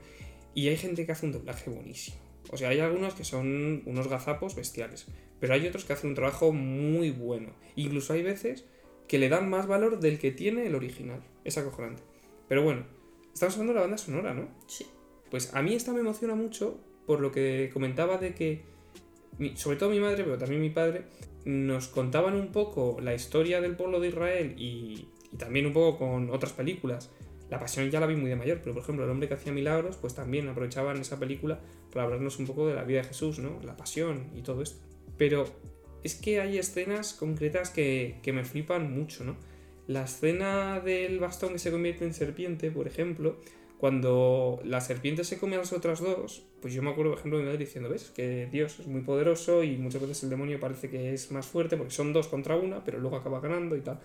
Y 0.53 0.67
hay 0.67 0.77
gente 0.77 1.05
que 1.05 1.11
hace 1.11 1.25
un 1.25 1.31
doblaje 1.31 1.69
buenísimo. 1.69 2.17
O 2.51 2.57
sea, 2.57 2.69
hay 2.69 2.79
algunos 2.79 3.13
que 3.13 3.23
son 3.23 3.83
unos 3.85 4.07
gazapos 4.07 4.55
bestiales, 4.55 5.07
pero 5.39 5.53
hay 5.53 5.65
otros 5.67 5.85
que 5.85 5.93
hacen 5.93 6.09
un 6.09 6.15
trabajo 6.15 6.51
muy 6.51 7.11
bueno. 7.11 7.53
Incluso 7.75 8.13
hay 8.13 8.23
veces 8.23 8.65
que 9.07 9.19
le 9.19 9.29
dan 9.29 9.49
más 9.49 9.67
valor 9.67 9.99
del 9.99 10.19
que 10.19 10.31
tiene 10.31 10.65
el 10.65 10.75
original. 10.75 11.23
Es 11.43 11.57
acojonante. 11.57 12.03
Pero 12.47 12.63
bueno, 12.63 12.85
estamos 13.33 13.55
hablando 13.55 13.73
de 13.73 13.75
la 13.75 13.81
banda 13.81 13.97
sonora, 13.97 14.33
¿no? 14.33 14.49
Sí. 14.67 14.85
Pues 15.29 15.53
a 15.53 15.61
mí 15.61 15.73
esta 15.73 15.93
me 15.93 16.01
emociona 16.01 16.35
mucho 16.35 16.79
por 17.05 17.21
lo 17.21 17.31
que 17.31 17.69
comentaba 17.73 18.17
de 18.17 18.33
que 18.33 18.71
sobre 19.55 19.77
todo 19.77 19.89
mi 19.89 19.99
madre, 19.99 20.23
pero 20.23 20.37
también 20.37 20.61
mi 20.61 20.69
padre, 20.69 21.03
nos 21.45 21.87
contaban 21.87 22.35
un 22.35 22.51
poco 22.51 22.97
la 23.01 23.13
historia 23.13 23.61
del 23.61 23.75
pueblo 23.75 23.99
de 23.99 24.09
Israel 24.09 24.55
y, 24.57 25.07
y 25.31 25.37
también 25.37 25.65
un 25.65 25.73
poco 25.73 25.97
con 25.97 26.29
otras 26.29 26.53
películas. 26.53 27.09
La 27.51 27.59
Pasión 27.59 27.91
ya 27.91 27.99
la 27.99 28.07
vi 28.07 28.15
muy 28.15 28.29
de 28.29 28.37
mayor, 28.37 28.59
pero 28.63 28.73
por 28.73 28.81
ejemplo, 28.81 29.03
El 29.03 29.11
hombre 29.11 29.27
que 29.27 29.33
hacía 29.33 29.51
milagros, 29.51 29.97
pues 29.97 30.15
también 30.15 30.47
aprovechaban 30.47 31.01
esa 31.01 31.19
película 31.19 31.59
para 31.91 32.05
hablarnos 32.05 32.39
un 32.39 32.47
poco 32.47 32.65
de 32.65 32.73
la 32.73 32.85
vida 32.85 33.01
de 33.01 33.09
Jesús, 33.09 33.39
¿no? 33.39 33.59
La 33.61 33.75
pasión 33.75 34.31
y 34.33 34.41
todo 34.41 34.61
esto. 34.61 34.79
Pero 35.17 35.45
es 36.01 36.15
que 36.15 36.39
hay 36.39 36.57
escenas 36.57 37.13
concretas 37.13 37.69
que, 37.69 38.19
que 38.23 38.31
me 38.31 38.45
flipan 38.45 38.91
mucho, 38.91 39.25
¿no? 39.25 39.35
La 39.85 40.03
escena 40.05 40.79
del 40.79 41.19
bastón 41.19 41.51
que 41.51 41.59
se 41.59 41.71
convierte 41.71 42.05
en 42.05 42.13
serpiente, 42.13 42.71
por 42.71 42.87
ejemplo, 42.87 43.41
cuando 43.77 44.61
la 44.63 44.79
serpiente 44.79 45.25
se 45.25 45.37
come 45.37 45.55
a 45.55 45.59
las 45.59 45.73
otras 45.73 45.99
dos, 45.99 46.45
pues 46.61 46.73
yo 46.73 46.81
me 46.81 46.91
acuerdo, 46.91 47.11
por 47.11 47.19
ejemplo, 47.19 47.37
de 47.37 47.43
mi 47.43 47.49
madre 47.49 47.65
diciendo, 47.65 47.89
¿ves? 47.89 48.11
Que 48.11 48.47
Dios 48.49 48.79
es 48.79 48.87
muy 48.87 49.01
poderoso 49.01 49.61
y 49.63 49.75
muchas 49.75 50.01
veces 50.01 50.23
el 50.23 50.29
demonio 50.29 50.57
parece 50.57 50.89
que 50.89 51.13
es 51.13 51.31
más 51.31 51.47
fuerte 51.47 51.75
porque 51.75 51.91
son 51.91 52.13
dos 52.13 52.29
contra 52.29 52.55
una, 52.55 52.81
pero 52.85 52.99
luego 52.99 53.17
acaba 53.17 53.41
ganando 53.41 53.75
y 53.75 53.81
tal. 53.81 53.99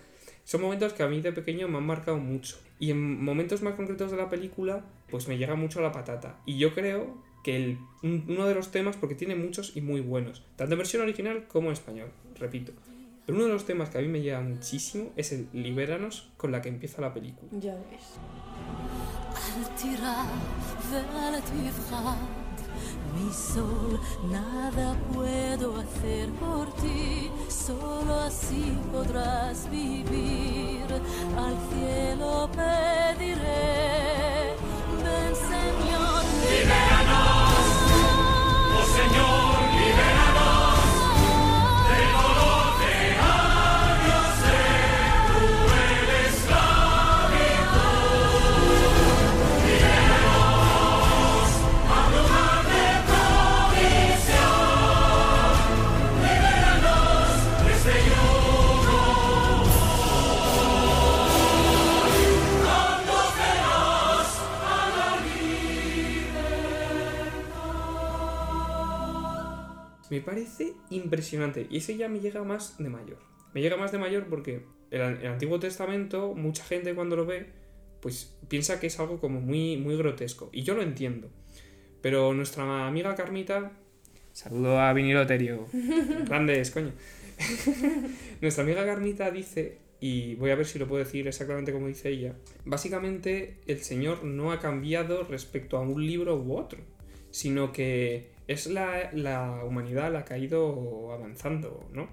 Son 0.47 0.61
momentos 0.61 0.93
que 0.93 1.03
a 1.03 1.07
mí 1.09 1.19
de 1.19 1.33
pequeño 1.33 1.67
me 1.67 1.77
han 1.77 1.85
marcado 1.85 2.15
mucho. 2.19 2.55
Y 2.79 2.91
en 2.91 3.21
momentos 3.21 3.61
más 3.61 3.73
concretos 3.73 4.11
de 4.11 4.15
la 4.17 4.29
película, 4.29 4.85
pues 5.09 5.27
me 5.27 5.37
llega 5.37 5.55
mucho 5.55 5.79
a 5.79 5.81
la 5.81 5.91
patata. 5.91 6.37
Y 6.45 6.57
yo 6.57 6.73
creo 6.73 7.21
que 7.43 7.57
el- 7.57 7.77
un- 8.01 8.23
uno 8.29 8.45
de 8.45 8.55
los 8.55 8.71
temas, 8.71 8.95
porque 8.95 9.13
tiene 9.13 9.35
muchos 9.35 9.75
y 9.75 9.81
muy 9.81 9.99
buenos, 9.99 10.45
tanto 10.55 10.73
en 10.75 10.77
versión 10.77 11.01
original 11.03 11.47
como 11.49 11.67
en 11.67 11.73
español, 11.73 12.11
repito. 12.39 12.71
Pero 13.25 13.37
uno 13.37 13.47
de 13.47 13.51
los 13.53 13.65
temas 13.65 13.89
que 13.89 13.97
a 13.97 14.01
mí 14.01 14.07
me 14.07 14.21
llega 14.21 14.39
muchísimo 14.39 15.11
es 15.17 15.33
el 15.33 15.49
Libéranos 15.51 16.29
con 16.37 16.53
la 16.53 16.61
que 16.61 16.69
empieza 16.69 17.01
la 17.01 17.13
película. 17.13 17.51
Ya 17.59 17.75
ves. 17.75 18.15
Mi 23.15 23.31
sol, 23.33 23.99
nada 24.29 24.95
puedo 25.13 25.75
hacer 25.77 26.29
por 26.33 26.67
ti, 26.81 27.31
solo 27.49 28.21
así 28.21 28.77
podrás 28.91 29.69
vivir. 29.71 30.85
Al 31.37 31.55
cielo 31.69 32.49
pediré 32.55 33.66
Me 70.17 70.23
parece 70.23 70.73
impresionante. 70.89 71.67
Y 71.69 71.77
ese 71.77 71.95
ya 71.95 72.09
me 72.09 72.19
llega 72.19 72.43
más 72.43 72.77
de 72.77 72.89
mayor. 72.89 73.19
Me 73.53 73.61
llega 73.61 73.77
más 73.77 73.91
de 73.91 73.99
mayor 73.99 74.25
porque 74.25 74.65
el, 74.89 75.01
el 75.01 75.27
Antiguo 75.27 75.59
Testamento, 75.59 76.33
mucha 76.33 76.63
gente 76.63 76.95
cuando 76.95 77.15
lo 77.15 77.25
ve, 77.25 77.47
pues 78.01 78.35
piensa 78.47 78.79
que 78.79 78.87
es 78.87 78.99
algo 78.99 79.19
como 79.19 79.39
muy, 79.39 79.77
muy 79.77 79.95
grotesco. 79.95 80.49
Y 80.51 80.63
yo 80.63 80.75
lo 80.75 80.81
entiendo. 80.81 81.29
Pero 82.01 82.33
nuestra 82.33 82.87
amiga 82.87 83.13
Carmita. 83.15 83.71
Saludo 84.33 84.79
a 84.79 84.91
Viniloterio. 84.93 85.67
Grandes, 86.27 86.71
coño. 86.71 86.91
nuestra 88.41 88.63
amiga 88.63 88.85
Carmita 88.85 89.29
dice, 89.29 89.77
y 89.99 90.35
voy 90.35 90.51
a 90.51 90.55
ver 90.55 90.65
si 90.65 90.79
lo 90.79 90.87
puedo 90.87 91.03
decir 91.03 91.27
exactamente 91.27 91.71
como 91.71 91.87
dice 91.87 92.09
ella. 92.09 92.35
Básicamente, 92.65 93.57
el 93.67 93.79
Señor 93.79 94.23
no 94.23 94.51
ha 94.51 94.59
cambiado 94.59 95.23
respecto 95.23 95.77
a 95.77 95.81
un 95.81 96.05
libro 96.05 96.37
u 96.37 96.57
otro, 96.57 96.79
sino 97.29 97.71
que 97.71 98.36
es 98.47 98.67
la, 98.67 99.11
la 99.13 99.63
humanidad 99.63 100.11
la 100.11 100.23
que 100.25 100.33
ha 100.33 100.37
ido 100.37 101.11
avanzando, 101.13 101.87
¿no? 101.93 102.07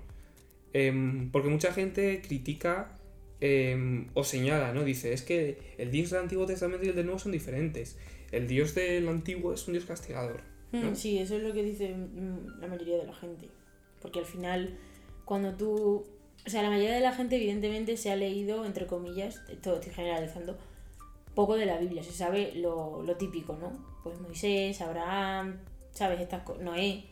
Em, 0.73 1.31
porque 1.31 1.49
mucha 1.49 1.73
gente 1.73 2.21
critica 2.21 2.99
em, 3.41 4.09
o 4.15 4.25
señala, 4.25 4.73
¿no? 4.73 4.83
Dice, 4.83 5.13
es 5.13 5.23
que 5.23 5.75
el 5.79 5.91
Dios 5.93 6.11
del 6.11 6.21
Antiguo 6.23 6.47
Testamento 6.47 6.85
y 6.85 6.89
el 6.89 6.97
del 6.97 7.07
Nuevo 7.07 7.21
son 7.21 7.33
diferentes. 7.33 7.97
El 8.33 8.49
Dios 8.49 8.75
del 8.75 9.09
Antiguo 9.09 9.53
es 9.53 9.67
un 9.69 9.75
Dios 9.75 9.85
castigador. 9.85 10.43
¿no? 10.73 10.91
Mm, 10.91 10.97
Sí, 10.97 11.19
eso 11.19 11.37
es 11.37 11.43
lo 11.45 11.53
que 11.53 11.63
dice 11.63 11.95
mm, 11.95 12.61
la 12.61 12.67
mayoría 12.67 12.99
de 12.99 13.07
la 13.07 13.15
gente. 13.15 13.49
Porque 14.03 14.19
al 14.19 14.27
final, 14.27 14.77
cuando 15.25 15.55
tú. 15.55 16.05
O 16.47 16.51
sea, 16.51 16.63
la 16.63 16.69
mayoría 16.69 16.95
de 16.95 17.01
la 17.01 17.13
gente, 17.13 17.37
evidentemente, 17.37 17.97
se 17.97 18.11
ha 18.11 18.17
leído, 18.17 18.67
entre 18.67 18.87
comillas, 18.87 19.41
todo 19.63 19.77
estoy 19.77 19.95
generalizando, 19.95 20.59
poco 21.35 21.57
de 21.57 21.65
la 21.67 21.79
Biblia. 21.79 22.03
Se 22.03 22.13
sabe 22.13 22.53
lo, 22.57 23.03
lo 23.03 23.17
típico, 23.17 23.57
¿no? 23.57 23.73
Pues 24.03 24.21
Moisés, 24.21 24.81
Abraham, 24.83 25.61
¿sabes? 25.95 26.21
Estas 26.21 26.43
co- 26.43 26.57
Noé. 26.61 27.05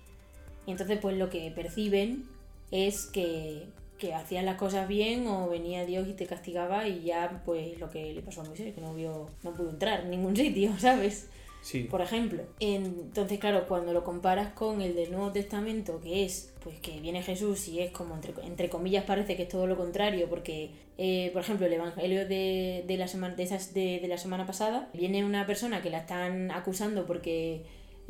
Y 0.67 0.71
entonces, 0.71 0.99
pues 1.01 1.17
lo 1.17 1.29
que 1.31 1.51
perciben 1.51 2.25
es 2.71 3.07
que, 3.07 3.65
que 3.99 4.15
hacían 4.15 4.45
las 4.47 4.57
cosas 4.57 4.87
bien 4.89 5.27
o 5.27 5.49
venía 5.49 5.85
Dios 5.87 6.07
y 6.09 6.13
te 6.13 6.27
castigaba 6.27 6.87
y 6.87 7.03
ya, 7.03 7.43
pues 7.45 7.79
lo 7.81 7.91
que 7.91 8.13
le 8.13 8.23
pasó 8.23 8.43
a 8.43 8.45
Moisés, 8.45 8.75
que 8.75 8.81
no, 8.81 8.95
vio, 8.95 9.29
no 9.43 9.53
pudo 9.55 9.71
entrar 9.71 10.01
en 10.03 10.11
ningún 10.11 10.37
sitio, 10.45 10.73
¿sabes? 10.79 11.29
Sí. 11.63 11.85
por 11.85 12.01
ejemplo. 12.01 12.43
Entonces, 12.59 13.39
claro, 13.39 13.69
cuando 13.69 13.93
lo 13.93 14.03
comparas 14.03 14.53
con 14.53 14.81
el 14.83 14.97
del 14.97 15.13
Nuevo 15.13 15.31
Testamento, 15.31 16.01
que 16.01 16.25
es, 16.25 16.53
pues 16.65 16.81
que 16.81 16.99
viene 17.01 17.23
Jesús 17.23 17.69
y 17.69 17.79
es 17.79 17.93
como, 17.93 18.17
entre, 18.17 18.35
entre 18.45 18.69
comillas, 18.69 19.05
parece 19.05 19.37
que 19.37 19.45
es 19.45 19.49
todo 19.49 19.69
lo 19.69 19.77
contrario, 19.77 20.29
porque, 20.29 20.71
eh, 20.99 21.31
por 21.33 21.43
ejemplo, 21.43 21.67
el 21.67 21.73
Evangelio 21.75 22.27
de, 22.27 22.83
de 22.85 22.97
la, 22.97 23.07
semana, 23.07 23.37
de, 23.37 23.45
esas, 23.45 23.75
de, 23.75 24.01
de 24.01 24.09
la 24.09 24.19
semana 24.19 24.45
pasada, 24.45 24.91
viene 24.93 25.25
una 25.25 25.47
persona 25.47 25.83
que 25.83 25.91
la 25.91 25.99
están 25.99 26.51
acusando 26.51 27.07
porque, 27.07 27.63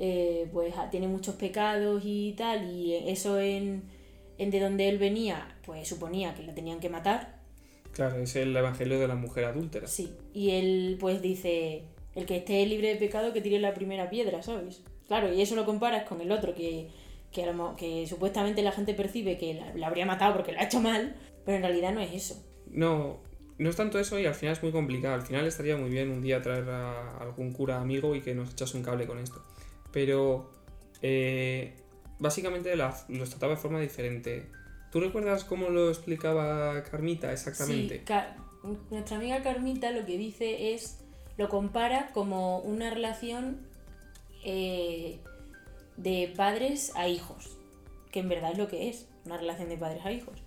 eh, 0.05 0.49
pues, 0.53 0.75
ah, 0.77 0.89
tiene 0.91 1.07
muchos 1.07 1.37
pecados 1.37 2.03
y 2.05 2.33
tal, 2.37 2.69
y 2.69 2.95
eso 3.09 3.41
en, 3.41 3.85
en 4.37 4.51
de 4.51 4.59
donde 4.59 4.89
él 4.89 4.99
venía, 4.99 5.57
pues 5.65 5.87
suponía 5.87 6.35
que 6.35 6.43
la 6.43 6.55
tenían 6.55 6.81
que 6.81 6.89
matar, 6.89 7.41
Claro, 7.93 8.17
es 8.17 8.35
el 8.37 8.57
Evangelio 8.57 8.99
de 8.99 9.07
la 9.07 9.15
mujer 9.15 9.45
adúltera. 9.45 9.87
Sí, 9.87 10.15
y 10.33 10.51
él 10.53 10.97
pues 10.99 11.21
dice, 11.21 11.83
el 12.15 12.25
que 12.25 12.39
esté 12.39 12.65
libre 12.67 12.89
de 12.89 12.97
pecado 12.97 13.33
que 13.33 13.43
tire 13.43 13.61
la 13.61 13.75
primera 13.75 14.09
piedra, 14.09 14.43
¿sabes? 14.43 14.83
Claro, 15.07 15.33
y 15.33 15.43
eso 15.43 15.55
lo 15.57 15.67
comparas 15.67 16.09
con 16.09 16.21
el 16.23 16.33
otro 16.33 16.55
que, 16.55 16.89
que, 17.31 18.07
supuestamente 18.09 18.63
la 18.63 18.73
gente 18.73 18.95
percibe 18.95 19.37
que 19.37 19.55
la, 19.55 19.75
la 19.75 19.87
habría 19.89 20.07
matado 20.07 20.33
porque 20.35 20.53
lo 20.53 20.61
ha 20.61 20.65
hecho 20.65 20.81
mal, 20.81 21.15
pero 21.45 21.57
en 21.59 21.63
realidad 21.63 21.93
no 21.93 22.01
es 22.01 22.13
eso. 22.13 22.43
No, 22.71 23.21
no 23.59 23.69
es 23.69 23.77
tanto 23.77 23.99
eso 24.01 24.19
y 24.19 24.25
al 24.25 24.35
final 24.35 24.55
es 24.55 24.63
muy 24.63 24.73
complicado. 24.73 25.15
Al 25.15 25.23
final 25.23 25.47
estaría 25.47 25.77
muy 25.77 25.91
bien 25.91 26.11
un 26.11 26.23
día 26.23 26.41
traer 26.41 26.69
a 26.71 27.19
algún 27.19 27.53
cura 27.53 27.79
amigo 27.79 28.15
y 28.15 28.23
que 28.23 28.35
nos 28.35 28.53
echase 28.53 28.79
un 28.79 28.83
cable 28.83 29.07
con 29.07 29.19
esto. 29.19 29.45
Pero 29.93 30.51
eh, 31.03 31.75
básicamente 32.19 32.75
los 32.77 33.31
trataba 33.31 33.55
de 33.55 33.61
forma 33.61 33.81
diferente. 33.81 34.47
¿Tú 34.91 35.01
recuerdas 35.01 35.45
cómo 35.45 35.71
lo 35.71 35.89
explicaba 35.89 36.83
Carmita 36.83 37.33
exactamente? 37.33 38.03
Sí, 38.07 38.15
nuestra 38.91 39.17
amiga 39.17 39.43
Carmita 39.43 39.91
lo 39.91 40.05
que 40.07 40.19
dice 40.19 40.75
es, 40.75 40.99
lo 41.37 41.49
compara 41.49 42.11
como 42.13 42.59
una 42.59 42.91
relación 42.91 43.59
eh, 44.45 45.19
de 45.97 46.33
padres 46.37 46.93
a 46.95 47.09
hijos, 47.09 47.57
que 48.11 48.21
en 48.21 48.29
verdad 48.29 48.53
es 48.53 48.59
lo 48.59 48.69
que 48.69 48.89
es, 48.89 49.09
una 49.25 49.37
relación 49.37 49.69
de 49.69 49.77
padres 49.77 50.05
a 50.05 50.13
hijos. 50.13 50.43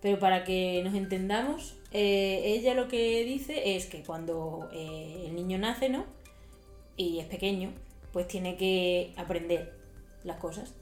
Pero 0.00 0.18
para 0.18 0.44
que 0.44 0.80
nos 0.84 0.94
entendamos, 0.94 1.76
eh, 1.92 2.42
ella 2.44 2.74
lo 2.74 2.88
que 2.88 3.24
dice 3.24 3.76
es 3.76 3.86
que 3.86 4.02
cuando 4.02 4.68
eh, 4.72 5.26
el 5.28 5.34
niño 5.34 5.58
nace, 5.58 5.88
¿no? 5.88 6.06
Y 6.96 7.18
es 7.20 7.26
pequeño, 7.26 7.72
pues 8.12 8.28
tiene 8.28 8.56
que 8.56 9.12
aprender 9.16 9.72
las 10.24 10.38
cosas. 10.38 10.74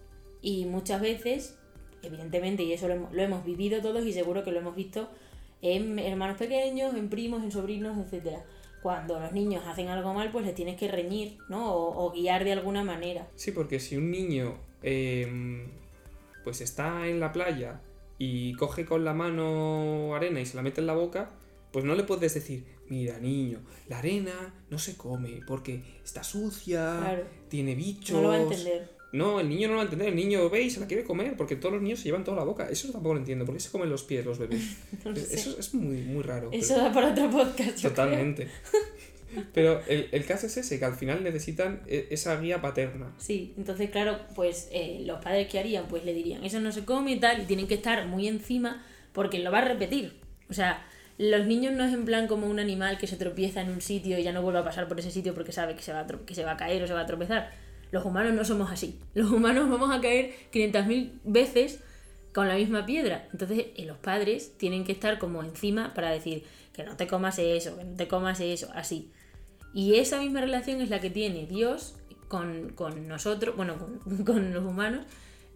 Y 0.42 0.64
muchas 0.64 1.00
veces, 1.00 1.58
evidentemente, 2.02 2.62
y 2.62 2.72
eso 2.72 2.88
lo 2.88 3.22
hemos, 3.22 3.44
vivido 3.44 3.80
todos 3.80 4.04
y 4.04 4.12
seguro 4.12 4.42
que 4.42 4.52
lo 4.52 4.60
hemos 4.60 4.74
visto 4.74 5.08
en 5.62 5.98
hermanos 5.98 6.38
pequeños, 6.38 6.94
en 6.94 7.08
primos, 7.08 7.42
en 7.42 7.52
sobrinos, 7.52 7.98
etcétera. 7.98 8.44
Cuando 8.82 9.20
los 9.20 9.32
niños 9.32 9.64
hacen 9.66 9.88
algo 9.88 10.14
mal, 10.14 10.30
pues 10.32 10.46
les 10.46 10.54
tienes 10.54 10.76
que 10.76 10.88
reñir, 10.88 11.36
¿no? 11.50 11.74
O, 11.74 12.06
o 12.06 12.10
guiar 12.12 12.44
de 12.44 12.52
alguna 12.52 12.82
manera. 12.82 13.28
Sí, 13.34 13.52
porque 13.52 13.78
si 13.78 13.96
un 13.96 14.10
niño 14.10 14.56
em, 14.82 15.68
pues 16.44 16.62
está 16.62 17.06
en 17.06 17.20
la 17.20 17.32
playa 17.32 17.82
y 18.16 18.54
coge 18.54 18.86
con 18.86 19.04
la 19.04 19.12
mano 19.12 20.14
arena 20.14 20.40
y 20.40 20.46
se 20.46 20.56
la 20.56 20.62
mete 20.62 20.80
en 20.80 20.86
la 20.86 20.94
boca, 20.94 21.30
pues 21.72 21.84
no 21.84 21.94
le 21.94 22.04
puedes 22.04 22.34
decir, 22.34 22.64
mira 22.88 23.18
niño, 23.18 23.60
la 23.88 23.98
arena 23.98 24.54
no 24.70 24.78
se 24.78 24.96
come 24.96 25.40
porque 25.46 25.82
está 26.04 26.22
sucia, 26.24 26.96
Claro. 27.00 27.24
tiene 27.48 27.74
bichos. 27.74 28.16
No 28.16 28.22
lo 28.22 28.28
va 28.28 28.34
a 28.36 28.42
entender. 28.42 29.00
No, 29.12 29.40
el 29.40 29.48
niño 29.48 29.66
no 29.66 29.74
lo 29.74 29.78
va 29.78 29.82
a 29.82 29.84
entender, 29.86 30.08
el 30.08 30.14
niño 30.14 30.48
ve 30.50 30.62
y 30.62 30.70
se 30.70 30.78
la 30.78 30.86
quiere 30.86 31.02
comer 31.02 31.36
porque 31.36 31.56
todos 31.56 31.72
los 31.74 31.82
niños 31.82 31.98
se 31.98 32.04
llevan 32.04 32.22
toda 32.22 32.36
la 32.36 32.44
boca. 32.44 32.68
Eso 32.70 32.90
tampoco 32.92 33.14
lo 33.14 33.20
entiendo, 33.20 33.44
¿por 33.44 33.54
qué 33.54 33.60
se 33.60 33.70
comen 33.70 33.90
los 33.90 34.04
pies 34.04 34.24
los 34.24 34.38
bebés? 34.38 34.76
No 35.04 35.10
lo 35.10 35.16
Es- 35.16 35.26
sé. 35.28 35.34
Eso 35.34 35.56
es 35.58 35.74
muy, 35.74 35.96
muy 36.02 36.22
raro. 36.22 36.48
pero- 36.50 36.62
Eso 36.62 36.76
da 36.76 36.92
para 36.92 37.10
otro 37.10 37.28
podcast. 37.30 37.82
Totalmente. 37.82 38.48
Pero 39.54 39.80
el, 39.86 40.08
el 40.10 40.24
caso 40.26 40.46
es 40.46 40.56
ese, 40.56 40.80
que 40.80 40.84
al 40.84 40.96
final 40.96 41.22
necesitan 41.22 41.82
e- 41.86 42.08
esa 42.10 42.40
guía 42.40 42.60
paterna. 42.60 43.14
Sí, 43.18 43.54
entonces 43.56 43.88
claro, 43.90 44.18
pues 44.34 44.68
eh, 44.72 45.02
los 45.06 45.22
padres 45.22 45.46
que 45.46 45.60
harían, 45.60 45.86
pues 45.86 46.04
le 46.04 46.14
dirían, 46.14 46.42
eso 46.42 46.58
no 46.58 46.72
se 46.72 46.84
come 46.84 47.12
y 47.12 47.20
tal, 47.20 47.40
y 47.40 47.44
tienen 47.44 47.68
que 47.68 47.74
estar 47.74 48.06
muy 48.08 48.26
encima 48.26 48.84
porque 49.12 49.38
lo 49.38 49.52
va 49.52 49.58
a 49.58 49.64
repetir. 49.66 50.14
O 50.48 50.52
sea, 50.52 50.84
los 51.20 51.46
niños 51.46 51.74
no 51.74 51.84
es 51.84 51.92
en 51.92 52.06
plan 52.06 52.26
como 52.26 52.46
un 52.46 52.58
animal 52.58 52.96
que 52.96 53.06
se 53.06 53.18
tropieza 53.18 53.60
en 53.60 53.68
un 53.68 53.82
sitio 53.82 54.18
y 54.18 54.22
ya 54.22 54.32
no 54.32 54.40
vuelve 54.40 54.60
a 54.60 54.64
pasar 54.64 54.88
por 54.88 54.98
ese 54.98 55.10
sitio 55.10 55.34
porque 55.34 55.52
sabe 55.52 55.74
que 55.74 55.82
se 55.82 55.92
va 55.92 56.00
a, 56.00 56.06
que 56.06 56.34
se 56.34 56.44
va 56.44 56.52
a 56.52 56.56
caer 56.56 56.82
o 56.82 56.86
se 56.86 56.94
va 56.94 57.02
a 57.02 57.06
tropezar. 57.06 57.50
Los 57.90 58.06
humanos 58.06 58.32
no 58.32 58.42
somos 58.42 58.70
así. 58.70 58.98
Los 59.14 59.30
humanos 59.30 59.68
vamos 59.68 59.94
a 59.94 60.00
caer 60.00 60.32
500.000 60.50 61.10
veces 61.24 61.80
con 62.32 62.48
la 62.48 62.54
misma 62.54 62.86
piedra. 62.86 63.28
Entonces, 63.32 63.66
eh, 63.76 63.84
los 63.84 63.98
padres 63.98 64.56
tienen 64.56 64.82
que 64.82 64.92
estar 64.92 65.18
como 65.18 65.42
encima 65.42 65.92
para 65.92 66.10
decir 66.10 66.44
que 66.72 66.84
no 66.84 66.96
te 66.96 67.06
comas 67.06 67.38
eso, 67.38 67.76
que 67.76 67.84
no 67.84 67.96
te 67.96 68.08
comas 68.08 68.40
eso, 68.40 68.70
así. 68.74 69.10
Y 69.74 69.96
esa 69.96 70.20
misma 70.20 70.40
relación 70.40 70.80
es 70.80 70.88
la 70.88 71.00
que 71.00 71.10
tiene 71.10 71.44
Dios 71.44 71.96
con, 72.28 72.70
con 72.70 73.08
nosotros, 73.08 73.56
bueno, 73.56 73.76
con, 73.76 74.24
con 74.24 74.54
los 74.54 74.64
humanos 74.64 75.04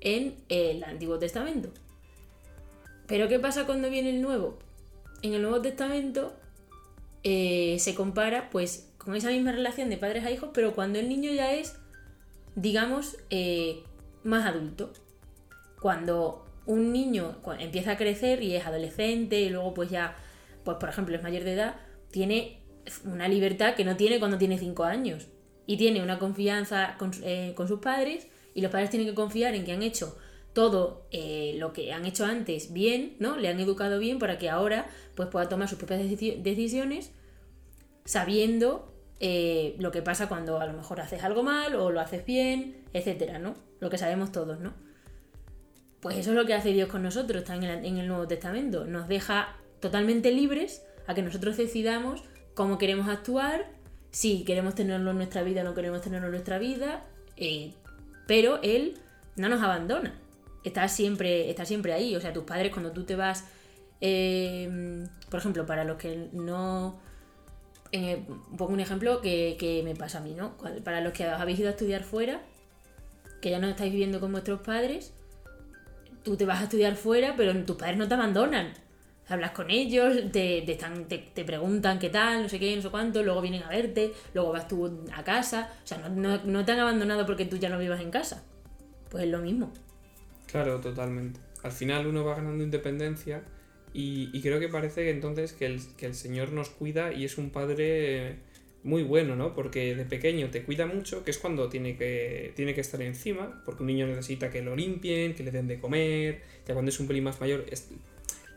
en 0.02 0.34
el 0.50 0.84
Antiguo 0.84 1.18
Testamento. 1.18 1.70
Pero 3.06 3.28
¿qué 3.28 3.38
pasa 3.38 3.64
cuando 3.64 3.88
viene 3.88 4.10
el 4.10 4.20
Nuevo? 4.20 4.58
En 5.24 5.32
el 5.32 5.40
Nuevo 5.40 5.62
Testamento 5.62 6.34
eh, 7.22 7.78
se 7.80 7.94
compara 7.94 8.50
pues 8.50 8.92
con 8.98 9.16
esa 9.16 9.30
misma 9.30 9.52
relación 9.52 9.88
de 9.88 9.96
padres 9.96 10.22
a 10.22 10.30
hijos, 10.30 10.50
pero 10.52 10.74
cuando 10.74 10.98
el 10.98 11.08
niño 11.08 11.32
ya 11.32 11.54
es, 11.54 11.76
digamos, 12.56 13.16
eh, 13.30 13.82
más 14.22 14.44
adulto. 14.44 14.92
Cuando 15.80 16.44
un 16.66 16.92
niño 16.92 17.38
empieza 17.58 17.92
a 17.92 17.96
crecer 17.96 18.42
y 18.42 18.54
es 18.54 18.66
adolescente 18.66 19.40
y 19.40 19.48
luego 19.48 19.72
pues 19.72 19.88
ya, 19.88 20.14
pues 20.62 20.76
por 20.76 20.90
ejemplo 20.90 21.16
es 21.16 21.22
mayor 21.22 21.44
de 21.44 21.54
edad, 21.54 21.76
tiene 22.10 22.60
una 23.06 23.26
libertad 23.26 23.76
que 23.76 23.86
no 23.86 23.96
tiene 23.96 24.18
cuando 24.18 24.36
tiene 24.36 24.58
5 24.58 24.84
años. 24.84 25.28
Y 25.66 25.78
tiene 25.78 26.02
una 26.02 26.18
confianza 26.18 26.98
eh, 27.22 27.54
con 27.56 27.66
sus 27.66 27.80
padres 27.80 28.26
y 28.52 28.60
los 28.60 28.70
padres 28.70 28.90
tienen 28.90 29.08
que 29.08 29.14
confiar 29.14 29.54
en 29.54 29.64
que 29.64 29.72
han 29.72 29.82
hecho 29.82 30.18
todo 30.54 31.06
eh, 31.10 31.54
lo 31.58 31.72
que 31.72 31.92
han 31.92 32.06
hecho 32.06 32.24
antes 32.24 32.72
bien, 32.72 33.16
¿no? 33.18 33.36
Le 33.36 33.48
han 33.48 33.60
educado 33.60 33.98
bien 33.98 34.18
para 34.18 34.38
que 34.38 34.48
ahora 34.48 34.86
pues 35.14 35.28
pueda 35.28 35.48
tomar 35.48 35.68
sus 35.68 35.76
propias 35.78 36.00
deci- 36.00 36.40
decisiones 36.42 37.10
sabiendo 38.04 38.94
eh, 39.20 39.76
lo 39.78 39.90
que 39.90 40.00
pasa 40.00 40.28
cuando 40.28 40.60
a 40.60 40.66
lo 40.66 40.72
mejor 40.72 41.00
haces 41.00 41.22
algo 41.24 41.42
mal 41.42 41.74
o 41.74 41.90
lo 41.90 42.00
haces 42.00 42.24
bien, 42.24 42.84
etcétera, 42.92 43.38
¿no? 43.38 43.54
Lo 43.80 43.90
que 43.90 43.98
sabemos 43.98 44.32
todos, 44.32 44.60
¿no? 44.60 44.72
Pues 46.00 46.18
eso 46.18 46.30
es 46.30 46.36
lo 46.36 46.46
que 46.46 46.54
hace 46.54 46.72
Dios 46.72 46.88
con 46.88 47.02
nosotros, 47.02 47.42
está 47.42 47.56
en 47.56 47.64
el, 47.64 47.84
en 47.84 47.98
el 47.98 48.06
Nuevo 48.06 48.28
Testamento. 48.28 48.84
Nos 48.84 49.08
deja 49.08 49.56
totalmente 49.80 50.30
libres 50.32 50.84
a 51.06 51.14
que 51.14 51.22
nosotros 51.22 51.56
decidamos 51.56 52.22
cómo 52.54 52.78
queremos 52.78 53.08
actuar, 53.08 53.72
si 54.10 54.44
queremos 54.44 54.74
tenerlo 54.74 55.10
en 55.10 55.16
nuestra 55.16 55.42
vida 55.42 55.62
o 55.62 55.64
no 55.64 55.74
queremos 55.74 56.02
tenerlo 56.02 56.26
en 56.26 56.32
nuestra 56.32 56.58
vida, 56.58 57.04
eh, 57.36 57.72
pero 58.26 58.60
Él 58.62 58.98
no 59.36 59.48
nos 59.48 59.62
abandona. 59.62 60.20
Está 60.64 60.88
siempre, 60.88 61.50
está 61.50 61.64
siempre 61.64 61.92
ahí. 61.92 62.16
O 62.16 62.20
sea, 62.20 62.32
tus 62.32 62.44
padres 62.44 62.72
cuando 62.72 62.90
tú 62.92 63.04
te 63.04 63.14
vas, 63.14 63.44
eh, 64.00 65.06
por 65.30 65.38
ejemplo, 65.38 65.66
para 65.66 65.84
los 65.84 65.96
que 65.96 66.28
no... 66.32 66.98
pongo 68.56 68.72
un 68.72 68.80
ejemplo 68.80 69.20
que, 69.20 69.56
que 69.58 69.82
me 69.84 69.94
pasa 69.94 70.18
a 70.18 70.20
mí, 70.22 70.34
¿no? 70.34 70.56
Para 70.82 71.00
los 71.00 71.12
que 71.12 71.24
habéis 71.24 71.60
ido 71.60 71.68
a 71.68 71.72
estudiar 71.72 72.02
fuera, 72.02 72.40
que 73.40 73.50
ya 73.50 73.58
no 73.58 73.68
estáis 73.68 73.92
viviendo 73.92 74.20
con 74.20 74.32
vuestros 74.32 74.60
padres, 74.62 75.12
tú 76.22 76.36
te 76.36 76.46
vas 76.46 76.60
a 76.60 76.64
estudiar 76.64 76.96
fuera, 76.96 77.34
pero 77.36 77.54
tus 77.64 77.76
padres 77.76 77.98
no 77.98 78.08
te 78.08 78.14
abandonan. 78.14 78.72
Hablas 79.28 79.52
con 79.52 79.70
ellos, 79.70 80.16
te, 80.32 80.62
te, 80.62 81.18
te 81.18 81.44
preguntan 81.44 81.98
qué 81.98 82.10
tal, 82.10 82.42
no 82.42 82.48
sé 82.48 82.58
qué, 82.58 82.74
no 82.76 82.82
sé 82.82 82.88
cuánto, 82.90 83.22
luego 83.22 83.40
vienen 83.40 83.62
a 83.62 83.68
verte, 83.68 84.12
luego 84.34 84.52
vas 84.52 84.66
tú 84.66 85.04
a 85.14 85.22
casa. 85.24 85.70
O 85.82 85.86
sea, 85.86 85.98
no, 85.98 86.08
no, 86.08 86.42
no 86.44 86.64
te 86.64 86.72
han 86.72 86.80
abandonado 86.80 87.24
porque 87.24 87.44
tú 87.44 87.56
ya 87.56 87.68
no 87.68 87.78
vivas 87.78 88.00
en 88.00 88.10
casa. 88.10 88.44
Pues 89.10 89.24
es 89.24 89.30
lo 89.30 89.38
mismo. 89.38 89.72
Claro, 90.50 90.80
totalmente. 90.80 91.40
Al 91.62 91.72
final 91.72 92.06
uno 92.06 92.24
va 92.24 92.36
ganando 92.36 92.62
independencia 92.62 93.42
y, 93.92 94.30
y 94.32 94.42
creo 94.42 94.60
que 94.60 94.68
parece 94.68 95.02
que 95.04 95.10
entonces 95.10 95.52
que 95.52 95.66
el, 95.66 95.80
que 95.96 96.06
el 96.06 96.14
Señor 96.14 96.52
nos 96.52 96.68
cuida 96.70 97.12
y 97.12 97.24
es 97.24 97.38
un 97.38 97.50
padre 97.50 98.36
muy 98.82 99.02
bueno, 99.02 99.34
¿no? 99.34 99.54
Porque 99.54 99.94
de 99.94 100.04
pequeño 100.04 100.50
te 100.50 100.62
cuida 100.62 100.84
mucho, 100.86 101.24
que 101.24 101.30
es 101.30 101.38
cuando 101.38 101.68
tiene 101.70 101.96
que, 101.96 102.52
tiene 102.54 102.74
que 102.74 102.82
estar 102.82 103.00
encima, 103.00 103.62
porque 103.64 103.82
un 103.82 103.86
niño 103.86 104.06
necesita 104.06 104.50
que 104.50 104.60
lo 104.60 104.76
limpien, 104.76 105.34
que 105.34 105.42
le 105.42 105.50
den 105.50 105.66
de 105.68 105.78
comer, 105.80 106.42
ya 106.66 106.74
cuando 106.74 106.90
es 106.90 107.00
un 107.00 107.06
pelín 107.06 107.24
más 107.24 107.40
mayor 107.40 107.64
es- 107.70 107.88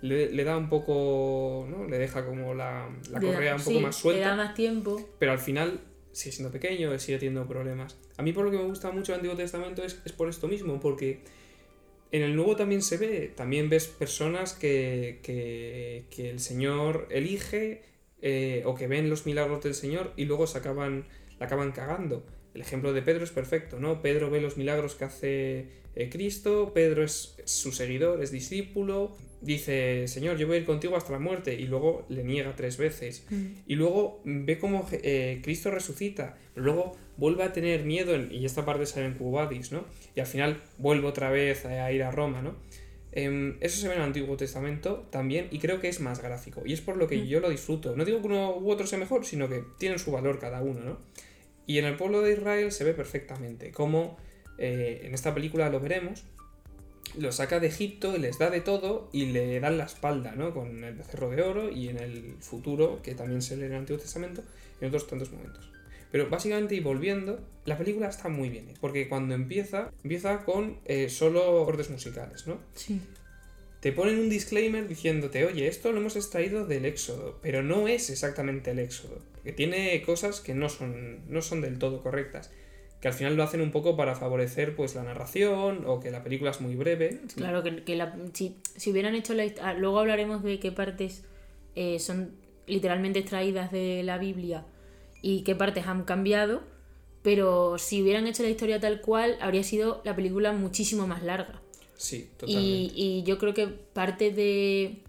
le, 0.01 0.31
le 0.31 0.43
da 0.43 0.57
un 0.57 0.69
poco, 0.69 1.65
¿no? 1.69 1.87
Le 1.87 1.97
deja 1.97 2.25
como 2.25 2.53
la, 2.53 2.87
correa 3.19 3.55
un 3.55 3.63
poco 3.63 3.79
más 3.79 3.95
suelta. 3.95 4.19
Le 4.19 4.25
da 4.27 4.35
más 4.35 4.53
tiempo. 4.53 5.09
Pero 5.17 5.31
al 5.31 5.39
final 5.39 5.79
sigue 6.11 6.33
siendo 6.33 6.51
pequeño, 6.51 6.97
sigue 6.99 7.17
teniendo 7.19 7.47
problemas. 7.47 7.97
A 8.17 8.21
mí 8.21 8.31
por 8.33 8.45
lo 8.45 8.51
que 8.51 8.57
me 8.57 8.63
gusta 8.65 8.91
mucho 8.91 9.13
el 9.13 9.19
Antiguo 9.19 9.35
Testamento 9.37 9.83
es, 9.83 9.99
es 10.05 10.11
por 10.11 10.29
esto 10.29 10.47
mismo, 10.47 10.79
porque 10.79 11.21
en 12.11 12.21
el 12.21 12.35
Nuevo 12.35 12.55
también 12.55 12.81
se 12.81 12.97
ve, 12.97 13.31
también 13.35 13.69
ves 13.69 13.87
personas 13.87 14.53
que, 14.53 15.19
que, 15.23 16.05
que 16.09 16.29
el 16.29 16.39
Señor 16.39 17.07
elige 17.11 17.81
eh, 18.21 18.63
o 18.65 18.73
que 18.73 18.87
ven 18.87 19.09
los 19.09 19.25
milagros 19.25 19.63
del 19.63 19.75
Señor 19.75 20.13
y 20.17 20.25
luego 20.25 20.47
se 20.47 20.57
acaban, 20.57 21.05
la 21.39 21.45
acaban 21.45 21.71
cagando. 21.71 22.25
El 22.53 22.61
ejemplo 22.61 22.91
de 22.91 23.03
Pedro 23.03 23.23
es 23.23 23.31
perfecto, 23.31 23.79
¿no? 23.79 24.01
Pedro 24.01 24.31
ve 24.31 24.41
los 24.41 24.57
milagros 24.57 24.95
que 24.95 25.05
hace 25.05 25.67
eh, 25.95 26.09
Cristo, 26.09 26.71
Pedro 26.73 27.03
es 27.03 27.35
su 27.45 27.71
seguidor, 27.71 28.23
es 28.23 28.31
discípulo, 28.31 29.15
dice, 29.41 30.07
Señor, 30.07 30.37
yo 30.37 30.47
voy 30.47 30.57
a 30.57 30.59
ir 30.61 30.65
contigo 30.65 30.97
hasta 30.97 31.11
la 31.11 31.19
muerte, 31.19 31.53
y 31.53 31.67
luego 31.67 32.07
le 32.09 32.23
niega 32.23 32.55
tres 32.55 32.77
veces. 32.77 33.27
Y 33.67 33.75
luego 33.75 34.21
ve 34.25 34.57
cómo 34.57 34.87
eh, 34.91 35.39
Cristo 35.43 35.69
resucita, 35.69 36.37
luego 36.55 36.97
vuelve 37.17 37.43
a 37.43 37.51
tener 37.53 37.83
miedo, 37.83 38.15
en- 38.15 38.31
y 38.31 38.45
esta 38.45 38.65
parte 38.65 38.85
sale 38.85 39.07
en 39.07 39.13
Cubadis, 39.15 39.71
¿no? 39.71 39.85
Y 40.15 40.19
al 40.19 40.27
final 40.27 40.61
vuelve 40.77 41.07
otra 41.07 41.29
vez 41.29 41.65
a, 41.65 41.91
ir 41.91 42.03
a 42.03 42.11
Roma, 42.11 42.41
¿no? 42.41 42.55
Em, 43.11 43.57
eso 43.61 43.79
se 43.81 43.87
ve 43.87 43.95
en 43.95 44.01
el 44.01 44.05
Antiguo 44.07 44.37
Testamento 44.37 45.07
también, 45.09 45.47
y 45.51 45.59
creo 45.59 45.79
que 45.79 45.89
es 45.89 45.99
más 45.99 46.21
gráfico, 46.21 46.61
y 46.65 46.73
es 46.73 46.81
por 46.81 46.97
lo 46.97 47.07
que 47.07 47.27
yo 47.27 47.39
lo 47.39 47.49
disfruto. 47.49 47.95
No 47.95 48.05
digo 48.05 48.21
que 48.21 48.27
uno 48.27 48.55
u 48.57 48.69
otro 48.71 48.85
sea 48.85 48.99
mejor, 48.99 49.25
sino 49.25 49.49
que 49.49 49.63
tienen 49.79 49.97
su 49.97 50.11
valor 50.11 50.39
cada 50.39 50.61
uno, 50.61 50.81
¿no? 50.81 50.99
Y 51.65 51.79
en 51.79 51.85
el 51.85 51.95
pueblo 51.95 52.21
de 52.21 52.33
Israel 52.33 52.71
se 52.71 52.83
ve 52.83 52.93
perfectamente 52.93 53.71
cómo 53.71 54.17
eh, 54.59 55.01
en 55.03 55.13
esta 55.13 55.33
película 55.33 55.69
lo 55.69 55.79
veremos, 55.79 56.23
lo 57.17 57.31
saca 57.31 57.59
de 57.59 57.67
Egipto 57.67 58.17
les 58.17 58.37
da 58.37 58.49
de 58.49 58.61
todo 58.61 59.09
y 59.13 59.27
le 59.27 59.59
dan 59.59 59.77
la 59.77 59.85
espalda, 59.85 60.33
¿no? 60.35 60.53
Con 60.53 60.83
el 60.83 60.95
becerro 60.95 61.29
de 61.29 61.41
oro 61.41 61.69
y 61.71 61.89
en 61.89 61.97
el 61.97 62.35
futuro, 62.39 63.01
que 63.01 63.15
también 63.15 63.41
se 63.41 63.55
lee 63.57 63.65
en 63.65 63.71
el 63.71 63.77
Antiguo 63.79 63.99
Testamento, 64.01 64.43
en 64.81 64.87
otros 64.89 65.07
tantos 65.07 65.31
momentos. 65.31 65.71
Pero 66.11 66.29
básicamente, 66.29 66.75
y 66.75 66.79
volviendo, 66.79 67.39
la 67.65 67.77
película 67.77 68.07
está 68.07 68.29
muy 68.29 68.49
bien, 68.49 68.69
¿eh? 68.69 68.73
porque 68.79 69.09
cuando 69.09 69.35
empieza, 69.35 69.91
empieza 70.03 70.43
con 70.45 70.77
eh, 70.85 71.09
solo 71.09 71.65
cortes 71.65 71.89
musicales, 71.89 72.47
¿no? 72.47 72.59
Sí. 72.73 73.01
Te 73.81 73.91
ponen 73.91 74.17
un 74.19 74.29
disclaimer 74.29 74.87
diciéndote, 74.87 75.45
oye, 75.45 75.67
esto 75.67 75.91
lo 75.91 75.99
hemos 75.99 76.15
extraído 76.15 76.65
del 76.65 76.85
Éxodo, 76.85 77.37
pero 77.41 77.61
no 77.61 77.87
es 77.87 78.09
exactamente 78.09 78.71
el 78.71 78.79
Éxodo, 78.79 79.19
porque 79.33 79.51
tiene 79.53 80.01
cosas 80.01 80.39
que 80.41 80.53
no 80.55 80.69
son, 80.69 81.19
no 81.29 81.41
son 81.41 81.61
del 81.61 81.77
todo 81.77 82.01
correctas, 82.01 82.51
que 83.01 83.07
al 83.09 83.13
final 83.13 83.35
lo 83.35 83.43
hacen 83.43 83.61
un 83.61 83.69
poco 83.71 83.95
para 83.95 84.15
favorecer 84.15 84.75
pues 84.75 84.95
la 84.95 85.03
narración 85.03 85.83
o 85.85 85.99
que 85.99 86.09
la 86.09 86.23
película 86.23 86.49
es 86.51 86.61
muy 86.61 86.75
breve. 86.75 87.19
Claro, 87.35 87.61
que, 87.61 87.83
que 87.83 87.95
la- 87.95 88.17
si, 88.33 88.55
si 88.75 88.91
hubieran 88.91 89.13
hecho 89.13 89.35
la... 89.35 89.73
luego 89.73 89.99
hablaremos 89.99 90.41
de 90.41 90.59
qué 90.59 90.71
partes 90.71 91.23
eh, 91.75 91.99
son 91.99 92.31
literalmente 92.65 93.19
extraídas 93.19 93.71
de 93.71 94.01
la 94.03 94.17
Biblia 94.17 94.65
y 95.21 95.41
qué 95.41 95.55
partes 95.55 95.87
han 95.87 96.03
cambiado, 96.03 96.61
pero 97.21 97.77
si 97.77 98.01
hubieran 98.01 98.27
hecho 98.27 98.43
la 98.43 98.49
historia 98.49 98.79
tal 98.79 99.01
cual, 99.01 99.37
habría 99.41 99.63
sido 99.63 100.01
la 100.05 100.15
película 100.15 100.53
muchísimo 100.53 101.07
más 101.07 101.23
larga. 101.23 101.61
Sí, 101.95 102.29
totalmente. 102.37 102.69
Y, 102.69 102.91
y 102.95 103.23
yo 103.23 103.37
creo 103.37 103.53
que 103.53 103.67
parte 103.67 104.31
de, 104.31 105.01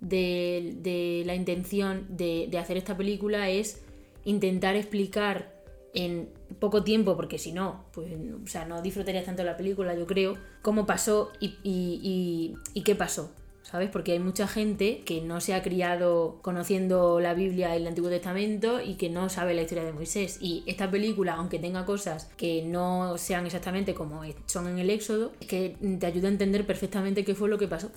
de, 0.00 0.74
de 0.82 1.22
la 1.24 1.34
intención 1.34 2.06
de, 2.10 2.48
de 2.50 2.58
hacer 2.58 2.76
esta 2.76 2.96
película 2.96 3.48
es 3.48 3.82
intentar 4.24 4.74
explicar 4.76 5.54
en 5.94 6.28
poco 6.58 6.84
tiempo, 6.84 7.16
porque 7.16 7.38
si 7.38 7.52
no, 7.52 7.86
pues 7.92 8.12
o 8.44 8.46
sea, 8.46 8.66
no 8.66 8.82
disfrutarías 8.82 9.24
tanto 9.24 9.42
la 9.44 9.56
película, 9.56 9.94
yo 9.94 10.06
creo, 10.06 10.36
cómo 10.60 10.84
pasó 10.84 11.32
y, 11.40 11.54
y, 11.62 12.00
y, 12.02 12.54
y 12.74 12.82
qué 12.82 12.94
pasó. 12.94 13.32
¿Sabes? 13.68 13.90
Porque 13.90 14.12
hay 14.12 14.20
mucha 14.20 14.46
gente 14.46 15.02
que 15.04 15.20
no 15.20 15.40
se 15.40 15.52
ha 15.52 15.60
criado 15.60 16.38
conociendo 16.40 17.18
la 17.18 17.34
Biblia 17.34 17.74
y 17.74 17.80
el 17.80 17.88
Antiguo 17.88 18.08
Testamento 18.08 18.80
y 18.80 18.94
que 18.94 19.10
no 19.10 19.28
sabe 19.28 19.54
la 19.54 19.62
historia 19.62 19.82
de 19.82 19.92
Moisés. 19.92 20.38
Y 20.40 20.62
esta 20.66 20.88
película, 20.88 21.34
aunque 21.34 21.58
tenga 21.58 21.84
cosas 21.84 22.30
que 22.36 22.62
no 22.62 23.18
sean 23.18 23.44
exactamente 23.44 23.92
como 23.92 24.22
son 24.46 24.68
en 24.68 24.78
el 24.78 24.88
Éxodo, 24.88 25.32
es 25.40 25.48
que 25.48 25.76
te 25.98 26.06
ayuda 26.06 26.28
a 26.28 26.30
entender 26.30 26.64
perfectamente 26.64 27.24
qué 27.24 27.34
fue 27.34 27.48
lo 27.48 27.58
que 27.58 27.66
pasó. 27.66 27.90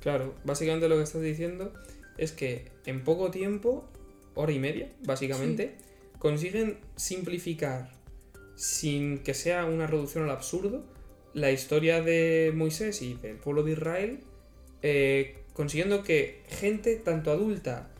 Claro, 0.00 0.32
básicamente 0.44 0.88
lo 0.88 0.94
que 0.94 1.02
estás 1.02 1.22
diciendo 1.22 1.72
es 2.18 2.30
que 2.30 2.70
en 2.84 3.02
poco 3.02 3.32
tiempo, 3.32 3.84
hora 4.36 4.52
y 4.52 4.60
media, 4.60 4.92
básicamente, 5.04 5.74
consiguen 6.20 6.78
simplificar 6.94 7.90
sin 8.54 9.18
que 9.18 9.34
sea 9.34 9.64
una 9.64 9.88
reducción 9.88 10.22
al 10.22 10.30
absurdo 10.30 10.84
la 11.34 11.50
historia 11.50 12.00
de 12.00 12.52
Moisés 12.54 13.02
y 13.02 13.14
del 13.14 13.38
pueblo 13.38 13.64
de 13.64 13.72
Israel, 13.72 14.20
eh, 14.82 15.38
consiguiendo 15.52 16.02
que 16.02 16.42
gente 16.48 16.96
tanto 16.96 17.30
adulta 17.30 17.90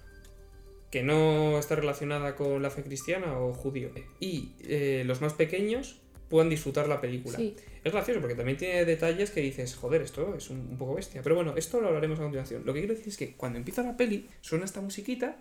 que 0.91 1.03
no 1.03 1.59
está 1.59 1.75
relacionada 1.75 2.37
con 2.37 2.63
la 2.63 2.71
fe 2.71 2.83
cristiana 2.83 3.39
o 3.39 3.53
judío. 3.53 3.91
Y 4.21 4.53
eh, 4.61 5.03
los 5.05 5.21
más 5.21 5.33
pequeños 5.35 6.01
puedan 6.29 6.49
disfrutar 6.49 6.89
la 6.89 7.01
película. 7.01 7.37
Sí. 7.37 7.57
Es 7.85 7.93
gracioso 7.93 8.21
porque 8.21 8.35
también 8.35 8.59
tiene 8.59 8.85
detalles 8.85 9.31
que 9.31 9.41
dices, 9.41 9.75
joder, 9.77 10.03
esto 10.03 10.35
es 10.37 10.51
un, 10.51 10.59
un 10.59 10.77
poco 10.77 10.95
bestia. 10.95 11.23
Pero 11.23 11.35
bueno, 11.35 11.55
esto 11.57 11.81
lo 11.81 11.89
hablaremos 11.89 12.19
a 12.19 12.23
continuación. 12.23 12.63
Lo 12.65 12.73
que 12.73 12.81
quiero 12.81 12.95
decir 12.95 13.09
es 13.09 13.17
que 13.17 13.35
cuando 13.35 13.59
empieza 13.59 13.83
la 13.83 13.97
peli, 13.97 14.29
suena 14.41 14.65
esta 14.65 14.81
musiquita. 14.81 15.37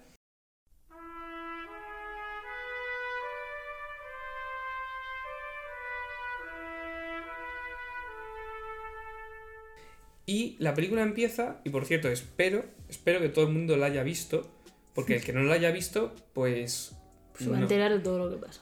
Y 10.35 10.55
la 10.59 10.73
película 10.73 11.01
empieza, 11.03 11.61
y 11.63 11.69
por 11.69 11.85
cierto, 11.85 12.09
espero, 12.09 12.65
espero 12.89 13.19
que 13.21 13.29
todo 13.29 13.45
el 13.47 13.53
mundo 13.53 13.77
la 13.77 13.85
haya 13.85 14.03
visto, 14.03 14.51
porque 14.93 15.15
el 15.17 15.23
que 15.23 15.31
no 15.33 15.43
la 15.43 15.53
haya 15.55 15.71
visto, 15.71 16.13
pues... 16.33 16.95
Se 17.39 17.47
va 17.49 17.57
a 17.57 17.61
enterar 17.61 17.91
de 17.93 17.99
todo 17.99 18.17
lo 18.17 18.29
que 18.29 18.45
pasa. 18.45 18.61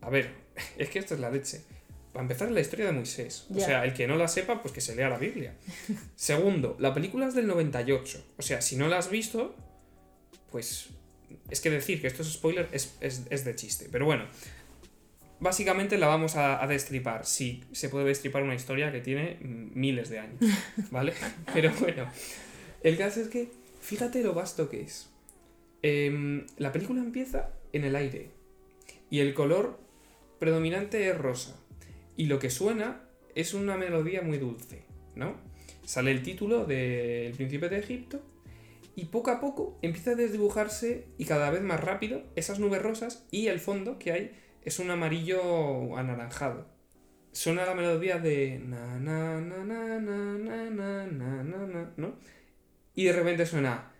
a 0.00 0.10
ver, 0.10 0.30
es 0.78 0.88
que 0.90 0.98
esto 1.00 1.14
es 1.14 1.20
la 1.20 1.30
leche. 1.30 1.62
Para 2.12 2.22
empezar, 2.24 2.50
la 2.50 2.60
historia 2.60 2.86
de 2.86 2.92
Moisés. 2.92 3.46
O 3.50 3.58
sea, 3.58 3.84
el 3.86 3.94
que 3.94 4.06
no 4.06 4.16
la 4.16 4.28
sepa, 4.28 4.60
pues 4.62 4.72
que 4.74 4.80
se 4.82 4.94
lea 4.94 5.08
la 5.08 5.16
Biblia. 5.18 5.54
Segundo, 6.14 6.76
la 6.78 6.92
película 6.94 7.26
es 7.26 7.34
del 7.34 7.46
98. 7.46 8.22
O 8.36 8.42
sea, 8.42 8.60
si 8.60 8.76
no 8.76 8.86
la 8.88 8.98
has 8.98 9.08
visto, 9.10 9.54
pues 10.50 10.88
es 11.50 11.60
que 11.60 11.70
decir 11.70 12.00
que 12.00 12.06
esto 12.08 12.22
es 12.22 12.28
spoiler 12.32 12.68
es, 12.72 12.96
es- 13.00 13.22
es 13.30 13.44
de 13.44 13.54
chiste. 13.56 13.88
Pero 13.90 14.04
bueno, 14.04 14.26
básicamente 15.42 15.98
la 15.98 16.06
vamos 16.06 16.36
a, 16.36 16.62
a 16.62 16.66
destripar. 16.66 17.26
Sí, 17.26 17.64
se 17.72 17.88
puede 17.88 18.06
destripar 18.06 18.42
una 18.42 18.54
historia 18.54 18.92
que 18.92 19.00
tiene 19.00 19.38
mm, 19.42 19.78
miles 19.78 20.08
de 20.08 20.20
años. 20.20 20.38
¿Vale? 20.90 21.12
Pero 21.52 21.72
bueno, 21.80 22.06
el 22.82 22.96
caso 22.96 23.20
es 23.20 23.28
que, 23.28 23.50
fíjate 23.80 24.22
lo 24.22 24.34
vasto 24.34 24.70
que 24.70 24.82
es. 24.82 25.10
Em, 25.82 26.46
la 26.58 26.70
película 26.70 27.00
empieza 27.00 27.50
en 27.72 27.84
el 27.84 27.96
aire 27.96 28.30
y 29.10 29.18
el 29.18 29.34
color 29.34 29.78
predominante 30.38 31.08
es 31.08 31.18
rosa. 31.18 31.56
Y 32.16 32.26
lo 32.26 32.38
que 32.38 32.50
suena 32.50 33.02
es 33.34 33.52
una 33.52 33.76
melodía 33.76 34.22
muy 34.22 34.38
dulce, 34.38 34.84
¿no? 35.16 35.34
Sale 35.84 36.12
el 36.12 36.22
título 36.22 36.66
de 36.66 37.26
El 37.26 37.32
Príncipe 37.32 37.68
de 37.68 37.78
Egipto 37.78 38.22
y 38.94 39.06
poco 39.06 39.30
a 39.30 39.40
poco 39.40 39.78
empieza 39.82 40.12
a 40.12 40.14
desdibujarse 40.14 41.06
y 41.18 41.24
cada 41.24 41.50
vez 41.50 41.62
más 41.62 41.80
rápido 41.80 42.22
esas 42.36 42.60
nubes 42.60 42.82
rosas 42.82 43.26
y 43.30 43.48
el 43.48 43.58
fondo 43.58 43.98
que 43.98 44.12
hay 44.12 44.32
es 44.64 44.78
un 44.78 44.90
amarillo 44.90 45.96
anaranjado. 45.96 46.66
Suena 47.32 47.64
la 47.64 47.74
melodía 47.74 48.18
de 48.18 48.58
na 48.58 48.98
na 48.98 49.40
na 49.40 49.64
na 49.64 49.98
na 49.98 50.38
na 50.38 51.06
na 51.06 51.42
na 51.42 51.66
na 51.66 51.92
¿no? 51.96 52.14
Y 52.94 53.04
de 53.04 53.12
repente 53.12 53.46
suena 53.46 53.92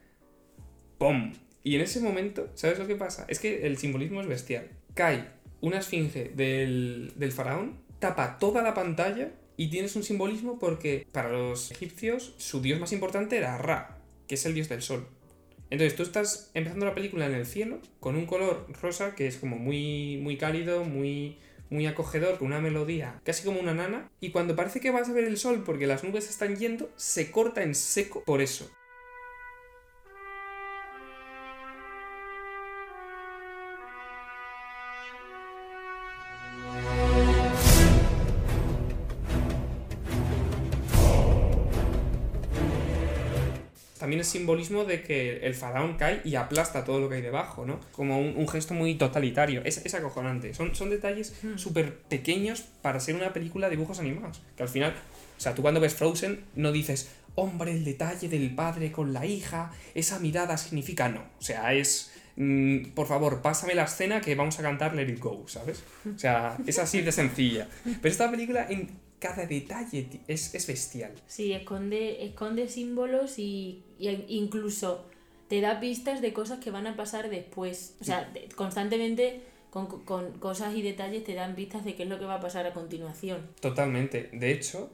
¡pum! 0.99 1.33
Y 1.65 1.77
en 1.77 1.81
ese 1.83 2.01
momento, 2.01 2.51
¿sabes 2.55 2.79
lo 2.79 2.87
que 2.87 2.97
pasa? 2.97 3.25
Es 3.29 3.39
que 3.39 3.67
el 3.67 3.79
simbolismo 3.79 4.21
es 4.21 4.27
bestial. 4.27 4.69
Cae 4.95 5.29
una 5.61 5.79
esfinge 5.79 6.33
del, 6.35 7.13
del 7.17 7.33
faraón, 7.33 7.81
tapa 8.01 8.39
toda 8.39 8.63
la 8.63 8.75
pantalla 8.75 9.31
y 9.57 9.69
tienes 9.69 9.97
un 9.97 10.03
simbolismo 10.03 10.59
porque 10.59 11.07
para 11.13 11.31
los 11.31 11.71
egipcios 11.71 12.35
su 12.37 12.61
dios 12.61 12.81
más 12.81 12.93
importante 12.93 13.37
era 13.37 13.57
Ra, 13.59 13.99
que 14.27 14.35
es 14.35 14.45
el 14.45 14.55
dios 14.55 14.69
del 14.69 14.83
sol. 14.83 15.07
Entonces 15.73 15.97
tú 15.97 16.03
estás 16.03 16.51
empezando 16.53 16.85
la 16.85 16.95
película 16.95 17.25
en 17.25 17.33
el 17.33 17.47
cielo 17.47 17.79
con 17.99 18.15
un 18.15 18.27
color 18.27 18.67
rosa 18.83 19.15
que 19.15 19.27
es 19.27 19.39
como 19.39 19.57
muy, 19.57 20.19
muy 20.19 20.37
cálido, 20.37 20.85
muy, 20.85 21.39
muy 21.71 21.87
acogedor, 21.87 22.37
con 22.37 22.49
una 22.49 22.61
melodía 22.61 23.23
casi 23.25 23.43
como 23.43 23.59
una 23.59 23.73
nana. 23.73 24.11
Y 24.21 24.33
cuando 24.33 24.55
parece 24.55 24.81
que 24.81 24.91
vas 24.91 25.09
a 25.09 25.15
ver 25.15 25.25
el 25.25 25.39
sol 25.39 25.63
porque 25.65 25.87
las 25.87 26.05
nubes 26.05 26.29
están 26.29 26.57
yendo, 26.57 26.91
se 26.97 27.31
corta 27.31 27.63
en 27.63 27.75
seco 27.75 28.23
por 28.23 28.43
eso. 28.43 28.71
Es 44.23 44.29
simbolismo 44.29 44.85
de 44.85 45.03
que 45.03 45.39
el 45.47 45.55
faraón 45.55 45.97
cae 45.97 46.23
y 46.25 46.35
aplasta 46.35 46.85
todo 46.85 46.99
lo 46.99 47.09
que 47.09 47.17
hay 47.17 47.23
debajo, 47.23 47.67
¿no? 47.67 47.79
Como 47.93 48.19
un, 48.19 48.35
un 48.37 48.49
gesto 48.49 48.75
muy 48.75 48.95
totalitario. 48.97 49.63
Es, 49.65 49.85
es 49.85 49.95
acojonante. 49.95 50.55
Son, 50.55 50.75
son 50.75 50.91
detalles 50.91 51.35
súper 51.57 51.97
pequeños 52.09 52.63
para 52.83 52.99
ser 53.01 53.15
una 53.15 53.33
película 53.33 53.69
de 53.69 53.77
dibujos 53.77 54.01
animados. 54.01 54.41
Que 54.57 54.63
al 54.63 54.69
final, 54.69 54.95
o 55.37 55.41
sea, 55.41 55.55
tú 55.55 55.63
cuando 55.63 55.81
ves 55.81 55.95
Frozen 55.95 56.41
no 56.57 56.73
dices, 56.73 57.11
hombre, 57.35 57.73
el 57.73 57.85
detalle 57.85 58.29
del 58.29 58.55
padre 58.55 58.91
con 58.91 59.13
la 59.13 59.27
hija, 59.27 59.71
esa 59.95 60.19
mirada 60.19 60.57
significa 60.57 61.09
no. 61.09 61.21
O 61.39 61.43
sea, 61.43 61.75
es... 61.75 62.13
mm, 62.37 62.93
por 62.95 63.07
favor, 63.07 63.43
pásame 63.43 63.75
la 63.75 63.85
escena 63.85 64.21
que 64.21 64.35
vamos 64.35 64.59
a 64.59 64.63
cantar 64.63 64.95
Let 64.95 65.09
It 65.09 65.19
Go, 65.21 65.45
¿sabes? 65.47 65.83
O 66.15 66.19
sea, 66.19 66.57
es 66.67 66.79
así 66.79 67.01
de 67.01 67.13
sencilla. 67.13 67.69
Pero 67.85 68.13
esta 68.13 68.31
película 68.31 68.67
cada 69.23 69.47
detalle 69.47 70.09
es, 70.27 70.53
es 70.53 70.67
bestial. 70.67 71.13
Sí, 71.29 71.53
esconde, 71.53 72.25
esconde 72.25 72.69
símbolos 72.69 73.39
y, 73.39 73.85
y 73.99 74.09
incluso 74.29 75.07
te 75.49 75.61
da 75.61 75.79
pistas 75.79 76.21
de 76.21 76.33
cosas 76.33 76.59
que 76.59 76.73
van 76.73 76.89
a 76.89 76.97
pasar 76.97 77.31
después. 77.31 77.95
O 78.01 78.05
sea, 78.05 78.33
constantemente 78.57 79.43
con, 79.71 79.87
con 80.05 80.33
cosas 80.39 80.75
y 80.75 80.83
detalles 80.83 81.23
te 81.23 81.35
dan 81.35 81.55
pistas 81.55 81.85
de 81.85 81.95
qué 81.95 82.03
es 82.03 82.09
lo 82.09 82.19
que 82.19 82.25
va 82.25 82.35
a 82.35 82.41
pasar 82.41 82.67
a 82.67 82.75
continuación. 82.75 83.49
Totalmente. 83.61 84.29
De 84.33 84.51
hecho, 84.51 84.91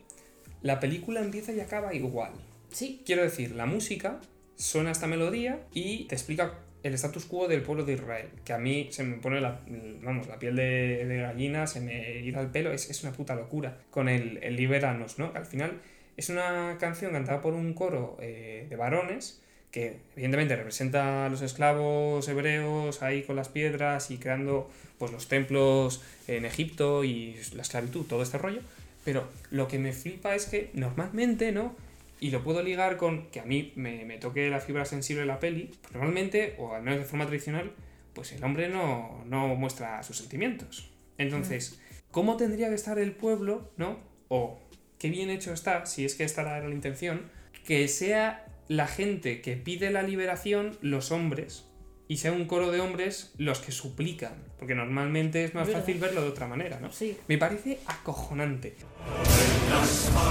la 0.61 0.79
película 0.79 1.21
empieza 1.21 1.53
y 1.53 1.61
acaba 1.61 1.95
igual. 1.95 2.33
Sí, 2.71 3.03
Quiero 3.07 3.23
decir, 3.23 3.53
la 3.53 3.65
música 3.65 4.21
suena 4.57 4.91
esta 4.91 5.07
melodía 5.07 5.67
y 5.73 6.05
te 6.05 6.15
explica 6.15 6.59
el 6.83 6.95
status 6.95 7.25
quo 7.25 7.49
del 7.49 7.63
pueblo 7.63 7.85
de 7.85 7.95
Israel. 7.95 8.29
Que 8.45 8.53
a 8.53 8.59
mí 8.59 8.89
se 8.91 9.03
me 9.03 9.17
pone 9.17 9.41
la, 9.41 9.61
vamos, 10.03 10.29
la 10.29 10.39
piel 10.39 10.57
de, 10.57 11.19
gallina, 11.21 11.67
se 11.67 11.81
me 11.81 12.21
ira 12.21 12.41
el 12.41 12.49
pelo, 12.49 12.73
es, 12.73 12.91
es 12.91 13.03
una 13.03 13.13
puta 13.13 13.35
locura. 13.35 13.79
Con 13.91 14.09
el, 14.09 14.39
el 14.43 14.57
Liberanos, 14.57 15.19
¿no? 15.19 15.33
Al 15.35 15.47
final 15.47 15.81
es 16.17 16.29
una 16.31 16.77
canción 16.81 17.13
cantada 17.13 17.41
por 17.41 17.55
un 17.55 17.75
coro 17.75 18.17
eh, 18.21 18.67
de 18.69 18.77
varones 18.77 19.41
que 19.71 19.99
evidentemente 20.15 20.57
representa 20.57 21.27
a 21.27 21.29
los 21.29 21.43
esclavos 21.43 22.27
hebreos 22.29 23.03
ahí 23.03 23.23
con 23.23 23.37
las 23.37 23.49
piedras 23.49 24.11
y 24.11 24.19
creando 24.19 24.71
pues 24.99 25.13
los 25.13 25.29
templos 25.29 26.03
en 26.27 26.45
Egipto 26.45 27.05
y 27.05 27.37
la 27.55 27.63
esclavitud, 27.63 28.05
todo 28.07 28.23
este 28.23 28.39
rollo. 28.39 28.61
Pero 29.05 29.29
lo 29.51 29.69
que 29.69 29.79
me 29.79 29.93
flipa 29.93 30.35
es 30.35 30.47
que 30.47 30.71
normalmente, 30.75 31.53
¿no? 31.53 31.77
Y 32.21 32.31
lo 32.31 32.43
puedo 32.43 32.63
ligar 32.63 32.97
con 32.97 33.31
que 33.31 33.41
a 33.41 33.45
mí 33.45 33.73
me, 33.77 34.05
me 34.05 34.19
toque 34.19 34.51
la 34.51 34.61
fibra 34.61 34.85
sensible 34.85 35.23
de 35.23 35.27
la 35.27 35.39
peli. 35.39 35.71
pues 35.81 35.93
normalmente, 35.93 36.57
o 36.59 36.75
al 36.75 36.83
menos 36.83 36.99
de 36.99 37.05
forma 37.05 37.27
tradicional, 37.27 37.73
pues 38.13 38.33
el 38.33 38.43
hombre 38.43 38.69
no, 38.69 39.23
no 39.27 39.55
muestra 39.55 40.03
sus 40.03 40.19
sentimientos. 40.19 40.91
Entonces, 41.19 41.81
¿cómo 42.11 42.37
tendría 42.37 42.69
que 42.69 42.75
estar 42.75 42.99
el 42.99 43.13
pueblo, 43.13 43.73
no? 43.77 43.99
O 44.29 44.59
qué 44.99 45.11
bien 45.11 45.31
hecho 45.31 45.53
está, 45.53 45.87
si 45.87 46.05
es 46.05 46.15
que 46.15 46.25
esta 46.25 46.43
era 46.43 46.69
la 46.69 46.75
intención, 46.75 47.31
que 47.65 47.87
sea 47.89 48.47
la 48.69 48.87
gente 48.87 49.41
que 49.41 49.57
pide 49.57 49.91
la 49.91 50.03
liberación, 50.03 50.77
los 50.81 51.13
hombres, 51.13 51.67
y 52.09 52.17
sea 52.17 52.33
un 52.33 52.47
coro 52.47 52.71
de 52.71 52.81
hombres 52.81 53.33
los 53.37 53.61
que 53.61 53.71
suplican. 53.71 54.33
Porque 54.59 54.75
normalmente 54.75 55.45
es 55.45 55.55
más 55.55 55.67
¿Verdad? 55.67 55.81
fácil 55.81 55.99
verlo 55.99 56.23
de 56.23 56.29
otra 56.29 56.47
manera, 56.47 56.81
¿no? 56.81 56.91
sí. 56.91 57.17
Me 57.29 57.39
parece 57.39 57.79
acojonante. 57.87 58.75
En 58.77 59.71
la 59.71 59.83
frente 59.85 60.29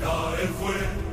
la 0.00 0.12
sal 0.42 1.05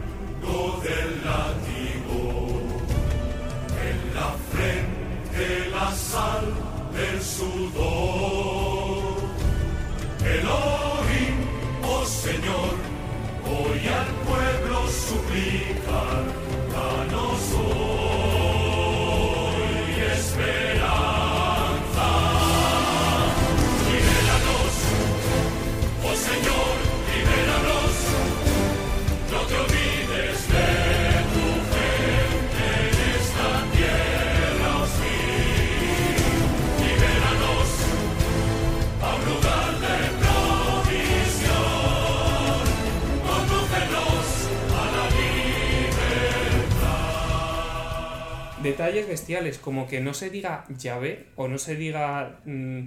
Señor, 12.23 12.75
hoy 13.45 13.87
al 13.87 14.07
pueblo 14.25 14.87
suplicar, 14.87 16.42
detalles 48.63 49.07
bestiales, 49.07 49.57
como 49.59 49.87
que 49.87 50.01
no 50.01 50.13
se 50.13 50.29
diga 50.29 50.65
llave 50.77 51.27
o 51.35 51.47
no 51.47 51.57
se 51.57 51.75
diga 51.75 52.41
mm, 52.45 52.83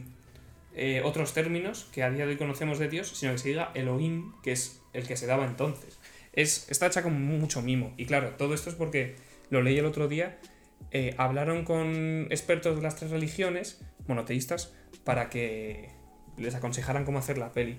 eh, 0.74 1.02
otros 1.04 1.32
términos 1.32 1.88
que 1.92 2.02
a 2.02 2.10
día 2.10 2.24
de 2.24 2.32
hoy 2.32 2.38
conocemos 2.38 2.78
de 2.78 2.88
Dios, 2.88 3.08
sino 3.08 3.32
que 3.32 3.38
se 3.38 3.48
diga 3.48 3.70
Elohim, 3.74 4.32
que 4.42 4.52
es 4.52 4.82
el 4.92 5.06
que 5.06 5.16
se 5.16 5.26
daba 5.26 5.44
entonces. 5.44 5.98
Es, 6.32 6.70
está 6.70 6.86
hecha 6.86 7.02
con 7.02 7.20
mucho 7.22 7.62
mimo. 7.62 7.94
Y 7.96 8.06
claro, 8.06 8.30
todo 8.30 8.54
esto 8.54 8.70
es 8.70 8.76
porque 8.76 9.16
lo 9.50 9.62
leí 9.62 9.78
el 9.78 9.86
otro 9.86 10.08
día 10.08 10.38
eh, 10.90 11.14
hablaron 11.18 11.64
con 11.64 12.26
expertos 12.30 12.76
de 12.76 12.82
las 12.82 12.96
tres 12.96 13.10
religiones, 13.10 13.82
monoteístas, 14.06 14.72
para 15.04 15.28
que 15.28 15.90
les 16.36 16.54
aconsejaran 16.54 17.04
cómo 17.04 17.18
hacer 17.18 17.38
la 17.38 17.52
peli. 17.52 17.78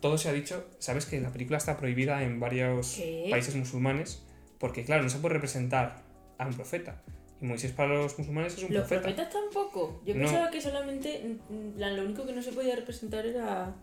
Todo 0.00 0.18
se 0.18 0.28
ha 0.28 0.32
dicho, 0.32 0.68
sabes 0.78 1.06
que 1.06 1.20
la 1.20 1.30
película 1.30 1.56
está 1.56 1.76
prohibida 1.76 2.22
en 2.22 2.40
varios 2.40 2.96
¿Qué? 2.96 3.28
países 3.30 3.54
musulmanes, 3.54 4.22
porque 4.58 4.84
claro, 4.84 5.02
no 5.02 5.08
se 5.08 5.18
puede 5.18 5.34
representar 5.34 6.02
a 6.44 6.48
un 6.48 6.54
profeta. 6.54 7.02
Y 7.40 7.46
Moisés 7.46 7.72
para 7.72 7.94
los 7.94 8.18
musulmanes 8.18 8.54
es 8.56 8.62
un 8.64 8.72
Los 8.74 8.86
profeta. 8.86 9.02
profetas 9.02 9.32
tampoco. 9.32 10.00
Yo 10.06 10.14
No. 10.14 10.20
pensaba 10.22 10.50
que 10.50 10.60
solamente 10.60 11.38
mm, 11.50 11.54
mm, 11.54 11.78
lo 11.96 12.04
único 12.04 12.24
que 12.26 12.32
no 12.32 12.42
se 12.42 12.52
podía 12.52 12.76
representar 12.76 13.26
era 13.26 13.74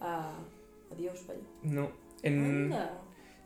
a, 0.00 0.38
a 0.90 0.94
Dios, 0.96 1.26
vaya. 1.26 1.40
No. 1.62 1.90
En. 2.22 2.74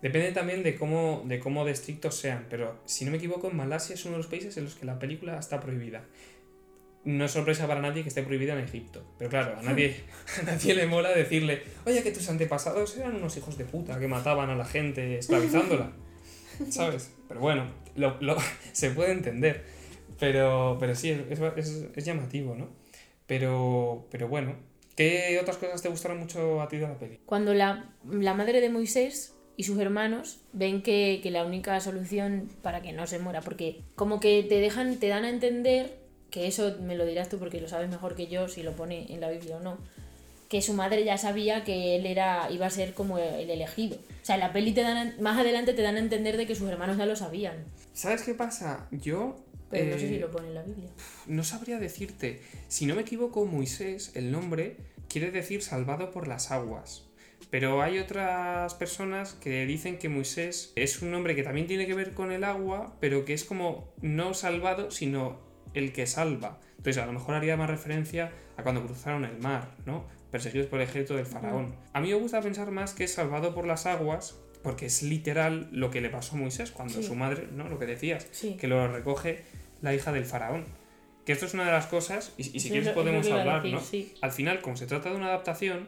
Depende 0.02 0.32
también 0.32 0.62
de 0.62 0.76
cómo, 0.76 1.22
de 1.24 1.38
cómo 1.40 1.64
de 1.64 1.72
estrictos 1.72 2.16
sean, 2.16 2.46
pero 2.50 2.78
si 2.84 3.06
no 3.06 3.10
me 3.10 3.16
equivoco, 3.16 3.48
en 3.50 3.56
Malasia 3.56 3.94
es 3.94 4.04
uno 4.04 4.12
de 4.12 4.18
los 4.18 4.26
países 4.26 4.54
en 4.58 4.64
los 4.64 4.74
que 4.74 4.84
la 4.84 4.98
película 4.98 5.38
está 5.38 5.60
prohibida. 5.60 6.04
No 7.04 7.24
es 7.24 7.30
sorpresa 7.30 7.66
para 7.66 7.80
nadie 7.80 8.02
que 8.02 8.08
esté 8.10 8.22
prohibida 8.22 8.52
en 8.52 8.60
Egipto, 8.60 9.02
pero 9.18 9.30
claro, 9.30 9.58
a 9.58 9.62
nadie, 9.62 9.96
a 10.40 10.42
nadie 10.42 10.74
le 10.74 10.86
mola 10.86 11.10
decirle, 11.10 11.62
oye, 11.86 12.02
que 12.02 12.10
tus 12.12 12.28
antepasados 12.28 12.96
eran 12.98 13.16
unos 13.16 13.34
hijos 13.38 13.56
de 13.56 13.64
puta 13.64 13.98
que 13.98 14.06
mataban 14.08 14.50
a 14.50 14.56
la 14.56 14.64
gente 14.66 15.18
esclavizándola, 15.18 15.92
¿sabes? 16.70 17.10
Pero 17.26 17.40
bueno, 17.40 17.64
lo, 17.96 18.16
lo- 18.20 18.36
se 18.72 18.90
puede 18.90 19.12
entender, 19.12 19.64
pero, 20.18 20.76
pero 20.80 20.94
sí, 20.94 21.10
es, 21.10 21.40
es- 21.56 21.86
es 21.94 22.04
llamativo, 22.04 22.54
¿no? 22.54 22.68
Pero, 23.26 24.06
pero 24.10 24.28
bueno, 24.28 24.56
¿qué 24.96 25.38
otras 25.40 25.56
cosas 25.56 25.80
te 25.82 25.88
gustaron 25.88 26.18
mucho 26.18 26.60
a 26.60 26.68
ti 26.68 26.76
de 26.76 26.82
la 26.88 26.98
peli? 26.98 27.20
Cuando 27.26 27.54
la, 27.54 27.90
la 28.10 28.34
madre 28.34 28.60
de 28.60 28.68
Moisés 28.68 29.34
y 29.56 29.64
sus 29.64 29.78
hermanos 29.78 30.40
ven 30.52 30.82
que, 30.82 31.20
que 31.22 31.30
la 31.30 31.44
única 31.44 31.78
solución 31.80 32.48
para 32.62 32.82
que 32.82 32.92
no 32.92 33.06
se 33.06 33.18
muera, 33.18 33.40
porque 33.40 33.80
como 33.94 34.20
que 34.20 34.42
te 34.42 34.56
dejan, 34.60 34.96
te 34.98 35.08
dan 35.08 35.24
a 35.24 35.30
entender, 35.30 35.98
que 36.30 36.46
eso 36.48 36.76
me 36.82 36.96
lo 36.96 37.06
dirás 37.06 37.28
tú 37.28 37.38
porque 37.38 37.60
lo 37.60 37.68
sabes 37.68 37.88
mejor 37.88 38.14
que 38.14 38.26
yo, 38.26 38.48
si 38.48 38.62
lo 38.62 38.72
pone 38.72 39.12
en 39.12 39.20
la 39.20 39.30
Biblia 39.30 39.56
o 39.56 39.60
no, 39.60 39.78
que 40.48 40.62
su 40.62 40.74
madre 40.74 41.04
ya 41.04 41.18
sabía 41.18 41.64
que 41.64 41.96
él 41.96 42.06
era, 42.06 42.50
iba 42.50 42.66
a 42.66 42.70
ser 42.70 42.94
como 42.94 43.18
el 43.18 43.50
elegido. 43.50 43.96
O 43.96 44.24
sea, 44.24 44.36
en 44.36 44.40
la 44.40 44.52
peli 44.52 44.72
te 44.72 44.82
dan, 44.82 45.14
más 45.20 45.38
adelante 45.38 45.74
te 45.74 45.82
dan 45.82 45.96
a 45.96 45.98
entender 45.98 46.36
de 46.36 46.46
que 46.46 46.54
sus 46.54 46.68
hermanos 46.68 46.96
ya 46.96 47.06
lo 47.06 47.16
sabían. 47.16 47.64
¿Sabes 47.92 48.22
qué 48.22 48.34
pasa? 48.34 48.88
Yo... 48.90 49.36
Pero 49.70 49.90
no 49.90 49.98
sé 49.98 50.06
eh, 50.06 50.08
si 50.08 50.18
lo 50.18 50.30
pone 50.30 50.48
en 50.48 50.54
la 50.54 50.62
Biblia. 50.62 50.90
No 51.26 51.42
sabría 51.42 51.78
decirte. 51.78 52.40
Si 52.68 52.86
no 52.86 52.94
me 52.94 53.02
equivoco, 53.02 53.44
Moisés, 53.44 54.12
el 54.14 54.30
nombre, 54.30 54.76
quiere 55.08 55.30
decir 55.30 55.62
salvado 55.62 56.10
por 56.12 56.28
las 56.28 56.50
aguas. 56.52 57.04
Pero 57.50 57.82
hay 57.82 57.98
otras 57.98 58.74
personas 58.74 59.34
que 59.34 59.66
dicen 59.66 59.98
que 59.98 60.08
Moisés 60.08 60.72
es 60.76 61.02
un 61.02 61.10
nombre 61.10 61.34
que 61.34 61.42
también 61.42 61.66
tiene 61.66 61.86
que 61.86 61.94
ver 61.94 62.12
con 62.12 62.32
el 62.32 62.44
agua, 62.44 62.96
pero 63.00 63.24
que 63.24 63.32
es 63.32 63.44
como 63.44 63.92
no 64.00 64.34
salvado, 64.34 64.90
sino 64.90 65.40
el 65.72 65.92
que 65.92 66.06
salva. 66.06 66.60
Entonces, 66.76 67.02
a 67.02 67.06
lo 67.06 67.12
mejor 67.12 67.34
haría 67.34 67.56
más 67.56 67.70
referencia 67.70 68.32
a 68.56 68.62
cuando 68.62 68.84
cruzaron 68.84 69.24
el 69.24 69.38
mar, 69.38 69.74
¿no? 69.86 70.04
Perseguidos 70.34 70.66
por 70.66 70.80
el 70.80 70.88
ejército 70.88 71.14
del 71.14 71.26
faraón. 71.26 71.76
A 71.92 72.00
mí 72.00 72.08
me 72.08 72.14
gusta 72.16 72.40
pensar 72.40 72.68
más 72.72 72.92
que 72.92 73.04
es 73.04 73.12
salvado 73.14 73.54
por 73.54 73.68
las 73.68 73.86
aguas, 73.86 74.36
porque 74.64 74.86
es 74.86 75.04
literal 75.04 75.68
lo 75.70 75.92
que 75.92 76.00
le 76.00 76.10
pasó 76.10 76.34
a 76.34 76.38
Moisés 76.40 76.72
cuando 76.72 76.94
Sí. 76.94 77.04
su 77.04 77.14
madre, 77.14 77.46
¿no? 77.52 77.68
Lo 77.68 77.78
que 77.78 77.86
decías, 77.86 78.26
Sí. 78.32 78.56
que 78.58 78.66
lo 78.66 78.88
recoge 78.88 79.44
la 79.80 79.94
hija 79.94 80.10
del 80.10 80.24
faraón. 80.24 80.64
Que 81.24 81.30
esto 81.30 81.46
es 81.46 81.54
una 81.54 81.64
de 81.64 81.70
las 81.70 81.86
cosas, 81.86 82.32
y, 82.36 82.42
y 82.56 82.58
si 82.58 82.68
quieres 82.68 82.88
podemos 82.88 83.30
hablar, 83.30 83.62
decir, 83.62 83.74
¿no? 83.76 83.80
sí. 83.80 84.12
Al 84.22 84.32
final, 84.32 84.60
como 84.60 84.76
se 84.76 84.86
trata 84.88 85.10
de 85.10 85.14
una 85.16 85.26
adaptación, 85.28 85.86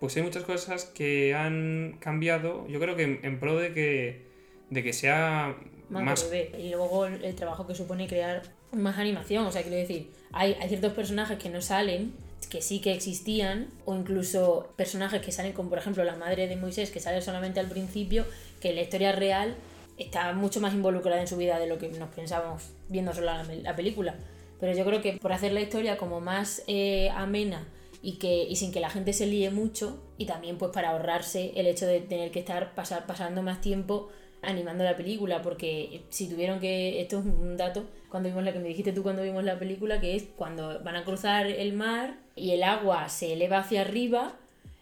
pues 0.00 0.16
hay 0.16 0.22
muchas 0.24 0.42
cosas 0.42 0.86
que 0.86 1.32
han 1.34 1.96
cambiado, 2.00 2.66
yo 2.66 2.80
creo 2.80 2.96
que 2.96 3.04
en, 3.04 3.20
en 3.22 3.38
pro 3.38 3.56
de 3.56 3.72
que, 3.72 4.26
de 4.68 4.82
que 4.82 4.92
sea 4.92 5.54
más, 5.90 6.02
más... 6.02 6.30
Y 6.58 6.70
luego 6.70 7.06
el, 7.06 7.24
el 7.24 7.36
trabajo 7.36 7.68
que 7.68 7.74
supone 7.76 8.08
crear 8.08 8.42
más 8.72 8.98
animación. 8.98 9.46
O 9.46 9.52
sea, 9.52 9.62
quiero 9.62 9.76
decir, 9.76 10.10
hay, 10.32 10.54
hay 10.60 10.68
ciertos 10.68 10.92
personajes 10.92 11.38
que 11.38 11.48
no 11.50 11.62
salen, 11.62 12.12
que 12.48 12.62
sí 12.62 12.80
que 12.80 12.92
existían, 12.92 13.68
o 13.84 13.94
incluso 13.94 14.72
personajes 14.76 15.20
que 15.20 15.32
salen, 15.32 15.52
como 15.52 15.68
por 15.68 15.78
ejemplo 15.78 16.04
la 16.04 16.16
madre 16.16 16.46
de 16.46 16.56
Moisés, 16.56 16.90
que 16.90 17.00
sale 17.00 17.20
solamente 17.20 17.60
al 17.60 17.68
principio, 17.68 18.24
que 18.60 18.72
la 18.72 18.82
historia 18.82 19.12
real 19.12 19.56
está 19.98 20.32
mucho 20.32 20.60
más 20.60 20.74
involucrada 20.74 21.20
en 21.20 21.26
su 21.26 21.36
vida 21.36 21.58
de 21.58 21.66
lo 21.66 21.78
que 21.78 21.88
nos 21.88 22.10
pensábamos 22.10 22.64
viendo 22.88 23.12
solo 23.12 23.26
la, 23.26 23.44
la 23.44 23.74
película. 23.74 24.14
Pero 24.60 24.74
yo 24.74 24.84
creo 24.84 25.02
que 25.02 25.14
por 25.14 25.32
hacer 25.32 25.52
la 25.52 25.60
historia 25.60 25.96
como 25.96 26.20
más 26.20 26.62
eh, 26.66 27.10
amena 27.10 27.66
y, 28.02 28.12
que, 28.12 28.44
y 28.44 28.56
sin 28.56 28.72
que 28.72 28.80
la 28.80 28.90
gente 28.90 29.12
se 29.12 29.26
líe 29.26 29.50
mucho, 29.50 30.02
y 30.18 30.26
también 30.26 30.58
pues 30.58 30.70
para 30.72 30.90
ahorrarse 30.90 31.52
el 31.56 31.66
hecho 31.66 31.86
de 31.86 32.00
tener 32.00 32.30
que 32.30 32.38
estar 32.38 32.74
pasar, 32.74 33.06
pasando 33.06 33.42
más 33.42 33.60
tiempo 33.60 34.08
animando 34.42 34.84
la 34.84 34.96
película, 34.96 35.42
porque 35.42 36.02
si 36.10 36.28
tuvieron 36.28 36.60
que, 36.60 37.00
esto 37.00 37.18
es 37.18 37.24
un 37.24 37.56
dato, 37.56 37.84
cuando 38.08 38.28
vimos 38.28 38.44
la 38.44 38.52
que 38.52 38.60
me 38.60 38.68
dijiste 38.68 38.92
tú 38.92 39.02
cuando 39.02 39.22
vimos 39.22 39.42
la 39.44 39.58
película, 39.58 40.00
que 40.00 40.14
es 40.14 40.24
cuando 40.36 40.82
van 40.84 40.96
a 40.96 41.04
cruzar 41.04 41.46
el 41.46 41.72
mar 41.72 42.25
y 42.36 42.52
el 42.52 42.62
agua 42.62 43.08
se 43.08 43.32
eleva 43.32 43.58
hacia 43.58 43.80
arriba, 43.80 44.34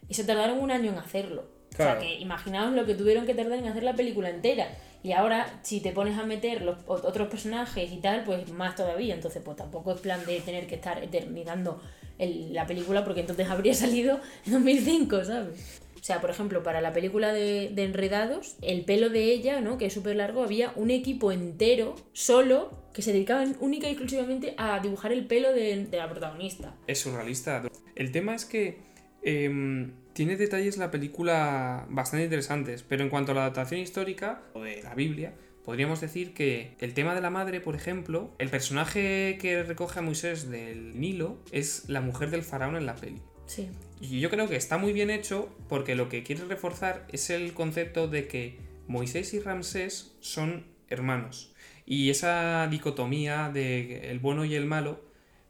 eso 0.09 0.23
tardaron 0.25 0.59
un 0.59 0.69
año 0.71 0.91
en 0.91 0.97
hacerlo. 0.99 1.45
O 1.73 1.77
sea 1.77 1.93
que 1.99 2.15
imaginaos 2.19 2.73
lo 2.73 2.85
que 2.85 2.93
tuvieron 2.95 3.25
que 3.25 3.33
tardar 3.33 3.57
en 3.59 3.67
hacer 3.67 3.83
la 3.83 3.95
película 3.95 4.29
entera. 4.29 4.67
Y 5.03 5.11
ahora, 5.11 5.59
si 5.61 5.81
te 5.81 5.91
pones 5.91 6.17
a 6.17 6.23
meter 6.25 6.61
los 6.63 6.77
otros 6.87 7.27
personajes 7.27 7.91
y 7.91 7.97
tal, 7.97 8.23
pues 8.23 8.49
más 8.51 8.75
todavía. 8.75 9.13
Entonces, 9.13 9.41
pues 9.43 9.57
tampoco 9.57 9.91
es 9.91 9.99
plan 9.99 10.25
de 10.25 10.39
tener 10.41 10.67
que 10.67 10.75
estar 10.75 11.03
eternizando 11.03 11.81
el- 12.17 12.53
la 12.53 12.65
película, 12.65 13.03
porque 13.03 13.19
entonces 13.21 13.49
habría 13.49 13.73
salido 13.75 14.19
en 14.45 14.53
2005, 14.53 15.23
¿sabes? 15.25 15.81
O 16.05 16.07
sea, 16.07 16.21
por 16.21 16.29
ejemplo, 16.29 16.61
para 16.61 16.81
la 16.81 16.93
película 16.93 17.33
de, 17.33 17.73
Enredados, 17.77 18.57
el 18.61 18.85
pelo 18.85 19.09
de 19.09 19.23
ella, 19.23 19.59
¿no? 19.59 19.79
Que 19.79 19.87
es 19.87 19.93
súper 19.93 20.15
largo, 20.17 20.43
había 20.43 20.71
un 20.75 20.91
equipo 20.91 21.31
entero, 21.31 21.95
solo, 22.13 22.91
que 22.93 23.01
se 23.01 23.11
dedicaban 23.11 23.57
única 23.59 23.87
y 23.87 23.93
exclusivamente 23.93 24.53
a 24.59 24.79
dibujar 24.81 25.11
el 25.11 25.25
pelo 25.25 25.51
de, 25.51 25.83
de 25.85 25.97
la 25.97 26.07
protagonista. 26.07 26.75
Es 26.85 26.99
surrealista. 26.99 27.63
El 27.95 28.11
tema 28.11 28.35
es 28.35 28.45
que 28.45 28.77
em, 29.23 29.93
tiene 30.13 30.37
detalles 30.37 30.77
la 30.77 30.91
película 30.91 31.87
bastante 31.89 32.25
interesantes, 32.25 32.83
pero 32.83 33.01
en 33.01 33.09
cuanto 33.09 33.31
a 33.31 33.35
la 33.35 33.41
adaptación 33.41 33.81
histórica 33.81 34.43
o 34.53 34.61
de 34.61 34.83
la 34.83 34.93
Biblia, 34.93 35.33
podríamos 35.63 36.01
decir 36.01 36.35
que 36.35 36.75
el 36.81 36.93
tema 36.93 37.15
de 37.15 37.21
la 37.21 37.31
madre, 37.31 37.61
por 37.61 37.73
ejemplo, 37.73 38.29
el 38.37 38.49
personaje 38.49 39.39
que 39.41 39.63
recoge 39.63 39.97
a 39.97 40.01
Moisés 40.03 40.51
del 40.51 40.99
Nilo 40.99 41.39
es 41.51 41.89
la 41.89 42.01
mujer 42.01 42.29
del 42.29 42.43
faraón 42.43 42.75
en 42.75 42.85
la 42.85 42.93
peli. 42.93 43.23
Sí. 43.47 43.69
Y 44.01 44.19
yo 44.19 44.29
creo 44.29 44.47
que 44.47 44.55
está 44.55 44.77
muy 44.77 44.93
bien 44.93 45.09
hecho 45.09 45.49
porque 45.69 45.95
lo 45.95 46.09
que 46.09 46.23
quiere 46.23 46.45
reforzar 46.45 47.05
es 47.11 47.29
el 47.29 47.53
concepto 47.53 48.07
de 48.07 48.27
que 48.27 48.57
Moisés 48.87 49.33
y 49.33 49.39
Ramsés 49.39 50.13
son 50.19 50.65
hermanos. 50.89 51.53
Y 51.85 52.09
esa 52.09 52.67
dicotomía 52.67 53.49
de 53.53 54.09
el 54.11 54.19
bueno 54.19 54.45
y 54.45 54.55
el 54.55 54.65
malo, 54.65 55.01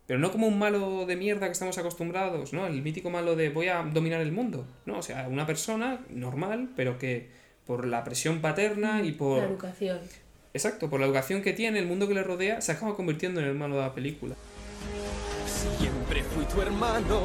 pero 0.05 0.19
no 0.19 0.31
como 0.31 0.47
un 0.47 0.59
malo 0.59 1.05
de 1.05 1.15
mierda 1.15 1.47
que 1.47 1.53
estamos 1.53 1.77
acostumbrados, 1.77 2.53
¿no? 2.53 2.67
El 2.67 2.81
mítico 2.81 3.09
malo 3.09 3.35
de 3.35 3.49
voy 3.49 3.69
a 3.69 3.81
dominar 3.83 4.21
el 4.21 4.31
mundo, 4.31 4.67
¿no? 4.85 4.99
O 4.99 5.01
sea, 5.01 5.27
una 5.27 5.45
persona 5.45 6.05
normal, 6.09 6.69
pero 6.75 6.99
que 6.99 7.29
por 7.65 7.87
la 7.87 8.03
presión 8.03 8.41
paterna 8.41 9.01
y 9.03 9.13
por... 9.13 9.39
La 9.39 9.45
educación. 9.45 9.99
Exacto, 10.53 10.89
por 10.89 10.99
la 10.99 11.07
educación 11.07 11.41
que 11.41 11.53
tiene, 11.53 11.79
el 11.79 11.87
mundo 11.87 12.07
que 12.07 12.13
le 12.13 12.23
rodea, 12.23 12.61
se 12.61 12.71
acaba 12.71 12.95
convirtiendo 12.95 13.41
en 13.41 13.47
el 13.47 13.55
malo 13.55 13.75
de 13.75 13.81
la 13.81 13.93
película. 13.93 14.35
Siempre 16.15 16.33
fui 16.33 16.45
tu 16.45 16.61
hermano, 16.61 17.23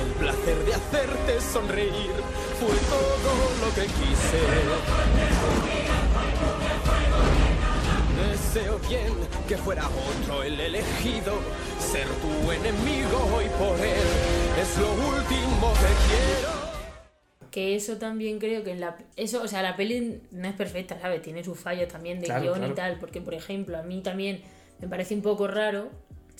el 0.00 0.12
placer 0.12 0.56
de 0.64 0.74
hacerte 0.74 1.40
sonreír 1.40 2.12
fue 2.60 2.76
todo 2.88 3.32
lo 3.60 3.74
que 3.74 3.86
quise. 3.86 4.38
Deseo 8.30 8.78
bien 8.88 9.12
que 9.48 9.56
fuera 9.56 9.82
otro 9.88 10.44
el 10.44 10.60
elegido, 10.60 11.40
ser 11.80 12.06
tu 12.06 12.52
enemigo 12.52 13.42
y 13.42 13.48
por 13.58 13.80
él 13.80 14.08
es 14.60 14.78
lo 14.78 14.92
último 14.92 15.72
que 15.72 15.90
quiero. 16.06 17.50
Que 17.50 17.74
eso 17.74 17.96
también 17.96 18.38
creo 18.38 18.62
que 18.62 18.70
en 18.70 18.78
la... 18.78 18.96
Eso, 19.16 19.42
o 19.42 19.48
sea, 19.48 19.60
la 19.62 19.74
peli 19.74 20.22
no 20.30 20.46
es 20.46 20.54
perfecta, 20.54 21.00
¿sabes? 21.00 21.20
Tiene 21.20 21.42
sus 21.42 21.58
fallos 21.58 21.88
también 21.88 22.20
de 22.20 22.26
Claro, 22.26 22.42
guion 22.42 22.58
claro. 22.58 22.72
y 22.72 22.76
tal. 22.76 22.98
Porque, 23.00 23.20
por 23.20 23.34
ejemplo, 23.34 23.76
a 23.76 23.82
mí 23.82 24.02
también 24.02 24.40
me 24.78 24.86
parece 24.86 25.16
un 25.16 25.22
poco 25.22 25.48
raro. 25.48 25.90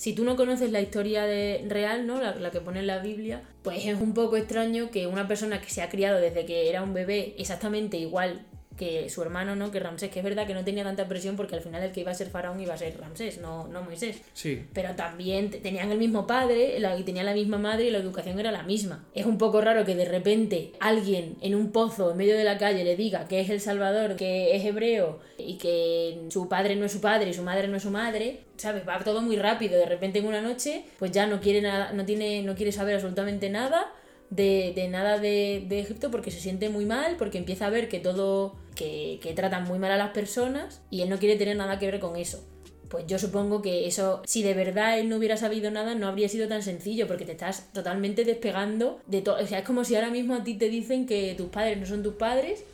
Si 0.01 0.13
tú 0.13 0.23
no 0.23 0.35
conoces 0.35 0.71
la 0.71 0.81
historia 0.81 1.27
real, 1.27 2.07
¿no? 2.07 2.19
La, 2.19 2.33
la 2.33 2.49
que 2.49 2.59
pone 2.59 2.79
en 2.79 2.87
la 2.87 2.97
Biblia, 3.03 3.43
pues 3.61 3.85
es 3.85 4.01
un 4.01 4.15
poco 4.15 4.35
extraño 4.35 4.89
que 4.89 5.05
una 5.05 5.27
persona 5.27 5.61
que 5.61 5.69
se 5.69 5.83
ha 5.83 5.89
criado 5.89 6.19
desde 6.19 6.43
que 6.43 6.67
era 6.69 6.81
un 6.81 6.95
bebé 6.95 7.35
exactamente 7.37 7.97
igual 7.97 8.43
que 8.77 9.09
su 9.09 9.21
hermano, 9.21 9.55
¿no? 9.55 9.69
Que 9.71 9.79
Ramsés, 9.79 10.09
que 10.09 10.19
es 10.19 10.25
verdad 10.25 10.47
que 10.47 10.53
no 10.53 10.63
tenía 10.63 10.83
tanta 10.83 11.07
presión 11.07 11.35
porque 11.35 11.55
al 11.55 11.61
final 11.61 11.83
el 11.83 11.91
que 11.91 11.99
iba 12.01 12.11
a 12.11 12.15
ser 12.15 12.29
faraón 12.29 12.59
iba 12.59 12.73
a 12.73 12.77
ser 12.77 12.97
Ramsés, 12.99 13.39
no, 13.39 13.67
no 13.67 13.81
Moisés 13.83 14.21
Sí, 14.33 14.63
pero 14.73 14.95
también 14.95 15.49
te- 15.51 15.59
tenían 15.59 15.91
el 15.91 15.97
mismo 15.99 16.25
padre 16.25 16.79
la, 16.79 16.97
y 16.97 17.03
tenían 17.03 17.25
la 17.25 17.33
misma 17.33 17.57
madre 17.57 17.85
y 17.85 17.91
la 17.91 17.99
educación 17.99 18.39
era 18.39 18.51
la 18.51 18.63
misma. 18.63 19.05
Es 19.13 19.25
un 19.25 19.37
poco 19.37 19.61
raro 19.61 19.85
que 19.85 19.95
de 19.95 20.05
repente 20.05 20.71
alguien 20.79 21.37
en 21.41 21.53
un 21.55 21.71
pozo 21.71 22.11
en 22.11 22.17
medio 22.17 22.35
de 22.37 22.43
la 22.43 22.57
calle 22.57 22.83
le 22.83 22.95
diga 22.95 23.27
que 23.27 23.41
es 23.41 23.49
el 23.49 23.61
Salvador, 23.61 24.15
que 24.15 24.55
es 24.55 24.65
hebreo 24.65 25.19
y 25.37 25.57
que 25.57 26.25
su 26.29 26.47
padre 26.49 26.75
no 26.75 26.85
es 26.85 26.91
su 26.91 27.01
padre 27.01 27.29
y 27.29 27.33
su 27.33 27.43
madre 27.43 27.67
no 27.67 27.77
es 27.77 27.83
su 27.83 27.91
madre. 27.91 28.39
¿Sabes? 28.57 28.87
Va 28.87 28.99
todo 28.99 29.21
muy 29.23 29.37
rápido. 29.37 29.77
De 29.79 29.85
repente 29.87 30.19
en 30.19 30.27
una 30.27 30.39
noche, 30.41 30.83
pues 30.99 31.11
ya 31.11 31.25
no 31.25 31.39
quiere 31.41 31.61
nada, 31.61 31.93
no 31.93 32.05
tiene, 32.05 32.43
no 32.43 32.53
quiere 32.55 32.71
saber 32.71 32.93
absolutamente 32.95 33.49
nada 33.49 33.91
de, 34.31 34.87
nada 34.89 35.19
de, 35.19 35.67
Egipto 35.69 36.09
porque 36.09 36.31
se 36.31 36.39
siente 36.39 36.69
muy 36.69 36.85
mal, 36.85 37.17
porque 37.17 37.37
empieza 37.37 37.67
a 37.67 37.69
ver 37.69 37.87
que 37.89 37.99
todo, 37.99 38.55
que, 38.75 39.19
que 39.21 39.33
tratan 39.33 39.65
muy 39.65 39.77
mal 39.77 39.91
a 39.91 39.97
las 39.97 40.11
personas 40.11 40.81
y 40.89 41.01
él 41.01 41.09
no 41.09 41.19
quiere 41.19 41.35
tener 41.35 41.57
nada 41.57 41.77
que 41.77 41.91
ver 41.91 41.99
con 41.99 42.15
eso. 42.15 42.43
Pues 42.89 43.05
yo 43.07 43.19
supongo 43.19 43.61
que 43.61 43.87
eso, 43.87 44.21
si 44.25 44.43
de 44.43 44.53
verdad 44.53 44.99
él 44.99 45.07
no 45.07 45.15
hubiera 45.15 45.37
sabido 45.37 45.71
nada, 45.71 45.95
no 45.95 46.07
habría 46.07 46.27
sido 46.27 46.49
tan 46.49 46.61
sencillo, 46.61 47.07
porque 47.07 47.25
te 47.25 47.33
estás 47.33 47.71
totalmente 47.71 48.25
despegando 48.25 48.99
de 49.07 49.21
todo. 49.21 49.41
O 49.41 49.47
sea, 49.47 49.59
es 49.59 49.65
como 49.65 49.85
si 49.85 49.95
ahora 49.95 50.09
mismo 50.09 50.35
a 50.35 50.43
ti 50.43 50.55
te 50.55 50.67
dicen 50.67 51.05
que 51.05 51.33
tus 51.37 51.47
padres 51.47 51.77
no 51.77 51.85
son 51.85 52.03
tus 52.03 52.15
padres 52.15 52.65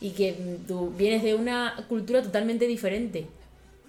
y 0.00 0.10
que 0.10 0.36
tú 0.68 0.92
vienes 0.96 1.24
de 1.24 1.34
una 1.34 1.84
cultura 1.88 2.22
totalmente 2.22 2.68
diferente. 2.68 3.26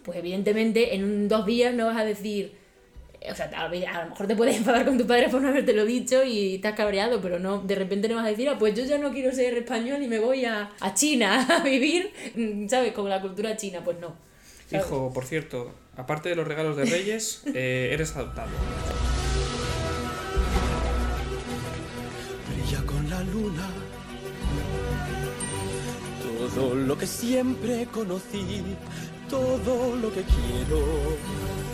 Pues 0.04 0.18
evidentemente 0.18 0.96
en 0.96 1.28
dos 1.28 1.46
días 1.46 1.76
no 1.76 1.88
vas 1.88 1.98
a 1.98 2.06
decir, 2.06 2.54
o 3.30 3.36
sea, 3.36 3.46
a 3.46 3.68
lo 3.68 4.10
mejor 4.10 4.28
te 4.28 4.36
puedes 4.36 4.58
enfadar 4.58 4.86
con 4.86 4.98
tu 4.98 5.06
padre 5.06 5.30
por 5.30 5.42
no 5.42 5.50
habértelo 5.50 5.86
dicho 5.86 6.24
y 6.24 6.56
estás 6.56 6.74
cabreado, 6.74 7.22
pero 7.22 7.40
no, 7.40 7.60
de 7.60 7.76
repente 7.76 8.08
no 8.08 8.16
vas 8.16 8.26
a 8.26 8.30
decir, 8.30 8.50
ah, 8.50 8.58
pues 8.58 8.76
yo 8.76 8.84
ya 8.84 8.98
no 8.98 9.12
quiero 9.12 9.32
ser 9.32 9.58
español 9.58 10.02
y 10.02 10.08
me 10.08 10.20
voy 10.20 10.46
a, 10.46 10.72
a 10.80 10.94
China 10.94 11.46
a 11.58 11.64
vivir, 11.64 12.12
mm, 12.36 12.68
¿sabes? 12.68 12.94
Con 12.94 13.10
la 13.10 13.22
cultura 13.22 13.56
china, 13.58 13.82
pues 13.84 14.00
no. 14.00 14.16
¿sabes? 14.70 14.86
Hijo, 14.86 15.12
por 15.14 15.26
cierto, 15.26 15.74
aparte 15.96 16.30
de 16.30 16.36
los 16.36 16.48
regalos 16.48 16.78
de 16.78 16.86
Reyes, 16.86 17.44
eh, 17.54 17.90
eres 17.92 18.16
adoptado. 18.16 18.50
brilla 22.50 22.86
con 22.86 23.10
la 23.10 23.24
luna. 23.24 23.70
Todo 26.54 26.76
lo 26.76 26.98
que 26.98 27.08
siempre 27.08 27.88
conocí, 27.92 28.64
todo 29.30 29.96
lo 29.96 30.14
que 30.14 30.24
quiero. 30.24 31.67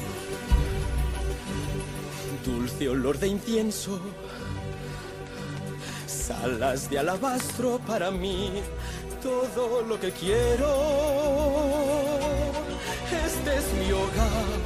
Dulce 2.46 2.90
olor 2.90 3.20
de 3.20 3.28
incienso, 3.28 4.00
salas 6.08 6.90
de 6.90 7.00
alabastro 7.00 7.80
para 7.88 8.12
mí, 8.12 8.52
todo 9.22 9.82
lo 9.82 9.98
que 9.98 10.12
quiero. 10.12 10.68
Este 13.26 13.56
es 13.56 13.74
mi 13.80 13.92
hogar, 13.94 14.60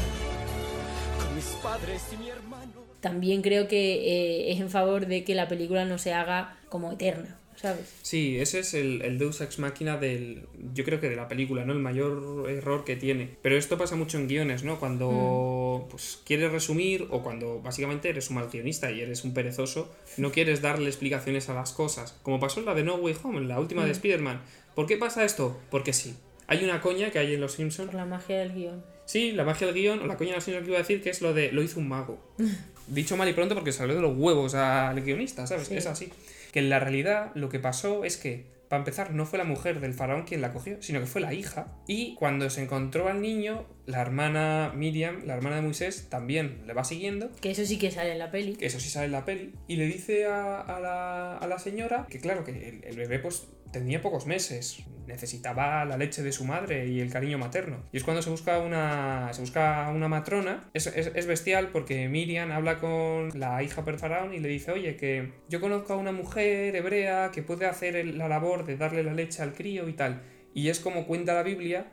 con 1.20 1.36
mis 1.36 1.46
padres 1.62 2.02
y 2.14 2.18
mi 2.18 2.30
hermano. 2.30 2.74
También 3.00 3.44
creo 3.44 3.68
que 3.68 4.48
eh, 4.48 4.52
es 4.54 4.60
en 4.60 4.72
favor 4.72 5.06
de 5.06 5.24
que 5.24 5.36
la 5.36 5.48
película 5.48 5.86
no 5.86 6.00
se 6.00 6.14
haga 6.14 6.58
como 6.70 6.92
eterna, 6.92 7.37
¿sabes? 7.58 7.94
Sí, 8.02 8.40
ese 8.40 8.60
es 8.60 8.74
el, 8.74 9.02
el 9.02 9.18
Deus 9.18 9.42
Ex 9.42 9.60
Machina 9.60 9.98
del. 9.98 10.48
Yo 10.74 10.84
creo 10.84 11.00
que 11.00 11.10
de 11.10 11.16
la 11.16 11.28
película, 11.28 11.66
¿no? 11.66 11.74
El 11.74 11.80
mayor 11.80 12.50
error 12.50 12.86
que 12.86 12.96
tiene. 12.96 13.38
Pero 13.42 13.58
esto 13.58 13.78
pasa 13.78 13.96
mucho 13.96 14.18
en 14.18 14.28
guiones, 14.28 14.64
¿no? 14.64 14.80
Cuando 14.80 15.88
pues, 15.90 16.22
quieres 16.26 16.52
resumir 16.52 17.08
o 17.10 17.24
cuando 17.24 17.62
básicamente 17.62 18.10
eres 18.10 18.30
un 18.30 18.38
mal 18.38 18.50
guionista 18.50 18.92
y 18.92 19.02
eres 19.02 19.24
un 19.24 19.34
perezoso, 19.34 19.94
no 20.18 20.32
quieres 20.32 20.62
darle 20.62 20.88
explicaciones 20.88 21.50
a 21.50 21.54
las 21.54 21.74
cosas. 21.74 22.18
Como 22.24 22.40
pasó 22.40 22.60
en 22.60 22.68
la 22.68 22.76
de 22.76 22.84
No 22.84 22.96
Way 22.96 23.18
Home, 23.24 23.40
en 23.40 23.48
la 23.48 23.60
última 23.60 23.86
de 23.86 23.92
Spider-Man. 23.92 24.42
¿Por 24.76 24.86
qué 24.86 24.98
pasa 24.98 25.26
esto? 25.26 25.60
Porque 25.72 25.94
sí. 25.94 26.16
Hay 26.48 26.64
una 26.64 26.82
coña 26.82 27.12
que 27.12 27.20
hay 27.20 27.34
en 27.34 27.42
Los 27.42 27.54
Simpsons 27.54 27.88
Por 27.88 27.96
la 27.96 28.06
magia 28.06 28.40
del 28.40 28.54
guion. 28.54 28.84
Sí, 29.06 29.34
la 29.34 29.44
magia 29.44 29.68
del 29.68 29.76
guion, 29.76 30.00
o 30.00 30.06
la 30.06 30.18
coña 30.18 30.32
de 30.32 30.36
los 30.36 30.44
Simpsons 30.44 30.66
que 30.66 30.72
iba 30.72 30.80
a 30.80 30.82
decir, 30.82 31.02
que 31.02 31.10
es 31.10 31.22
lo 31.22 31.34
de 31.34 31.52
lo 31.52 31.62
hizo 31.62 31.80
un 31.80 31.90
mago. 31.90 32.20
Dicho 32.88 33.18
mal 33.18 33.28
y 33.28 33.34
pronto 33.34 33.54
porque 33.54 33.74
salió 33.74 33.96
de 33.96 34.02
los 34.02 34.18
huevos 34.18 34.56
al 34.56 35.02
guionista, 35.02 35.46
¿sabes? 35.46 35.68
Sí. 35.68 35.76
Es 35.76 35.88
así. 35.88 36.10
Que 36.52 36.60
en 36.60 36.70
la 36.70 36.80
realidad 36.80 37.32
lo 37.36 37.50
que 37.50 37.60
pasó 37.60 38.04
es 38.04 38.18
que, 38.18 38.46
para 38.70 38.80
empezar, 38.80 39.14
no 39.14 39.26
fue 39.26 39.38
la 39.38 39.46
mujer 39.46 39.80
del 39.80 39.94
faraón 39.94 40.24
quien 40.24 40.42
la 40.42 40.52
cogió, 40.52 40.82
sino 40.82 41.00
que 41.00 41.06
fue 41.06 41.22
la 41.22 41.34
hija. 41.34 41.68
Y 41.88 42.16
cuando 42.16 42.50
se 42.50 42.64
encontró 42.64 43.08
al 43.08 43.22
niño, 43.22 43.66
la 43.86 44.02
hermana 44.02 44.74
Miriam, 44.76 45.24
la 45.26 45.36
hermana 45.36 45.58
de 45.58 45.62
Moisés, 45.62 46.08
también 46.10 46.64
le 46.68 46.74
va 46.74 46.84
siguiendo. 46.84 47.32
Que 47.42 47.52
eso 47.52 47.66
sí 47.66 47.78
que 47.78 47.92
sale 47.92 48.12
en 48.12 48.20
la 48.20 48.32
peli. 48.32 48.56
Que 48.56 48.66
eso 48.66 48.80
sí 48.80 48.90
sale 48.90 49.06
en 49.06 49.14
la 49.14 49.26
peli. 49.26 49.54
Y 49.68 49.78
le 49.78 49.86
dice 49.86 50.26
a, 50.26 50.60
a 50.60 50.80
la, 50.80 51.38
a 51.38 51.48
la 51.48 51.60
señora 51.60 52.08
que, 52.10 52.20
claro, 52.20 52.44
que 52.44 52.52
el, 52.52 52.84
el 52.84 52.96
bebé, 52.98 53.20
pues 53.20 53.48
tenía 53.80 54.02
pocos 54.02 54.26
meses, 54.26 54.84
necesitaba 55.08 55.86
la 55.86 55.98
leche 55.98 56.22
de 56.22 56.32
su 56.32 56.44
madre 56.46 56.88
y 56.88 57.00
el 57.00 57.12
cariño 57.12 57.38
materno. 57.38 57.84
Y 57.92 57.98
es 57.98 58.04
cuando 58.04 58.22
se 58.22 58.30
busca 58.30 58.60
una, 58.60 59.30
se 59.34 59.42
busca 59.42 59.90
una 59.94 60.08
matrona. 60.08 60.70
Es, 60.74 60.88
es- 60.88 61.12
es 61.16 61.26
bestial 61.26 61.70
porque 61.70 62.08
Miriam 62.10 62.52
habla 62.52 62.78
con 62.80 63.30
la 63.40 63.64
hija 63.64 63.82
del 63.82 64.00
faraón 64.00 64.34
y 64.34 64.40
le 64.40 64.50
dice, 64.50 64.72
oye, 64.72 64.96
que 64.98 65.32
yo 65.50 65.62
conozco 65.62 65.94
a 65.94 65.98
una 65.98 66.12
mujer 66.12 66.76
hebrea 66.76 67.32
que 67.34 67.42
puede 67.42 67.66
hacer 67.66 68.06
la 68.06 68.28
labor 68.28 68.66
de 68.66 68.78
darle 68.78 69.04
la 69.04 69.14
leche 69.14 69.42
al 69.42 69.54
crío 69.54 69.88
y 69.90 69.94
tal. 69.94 70.22
Y 70.54 70.70
es 70.70 70.80
como 70.80 71.06
cuenta 71.08 71.34
la 71.34 71.44
Biblia 71.44 71.88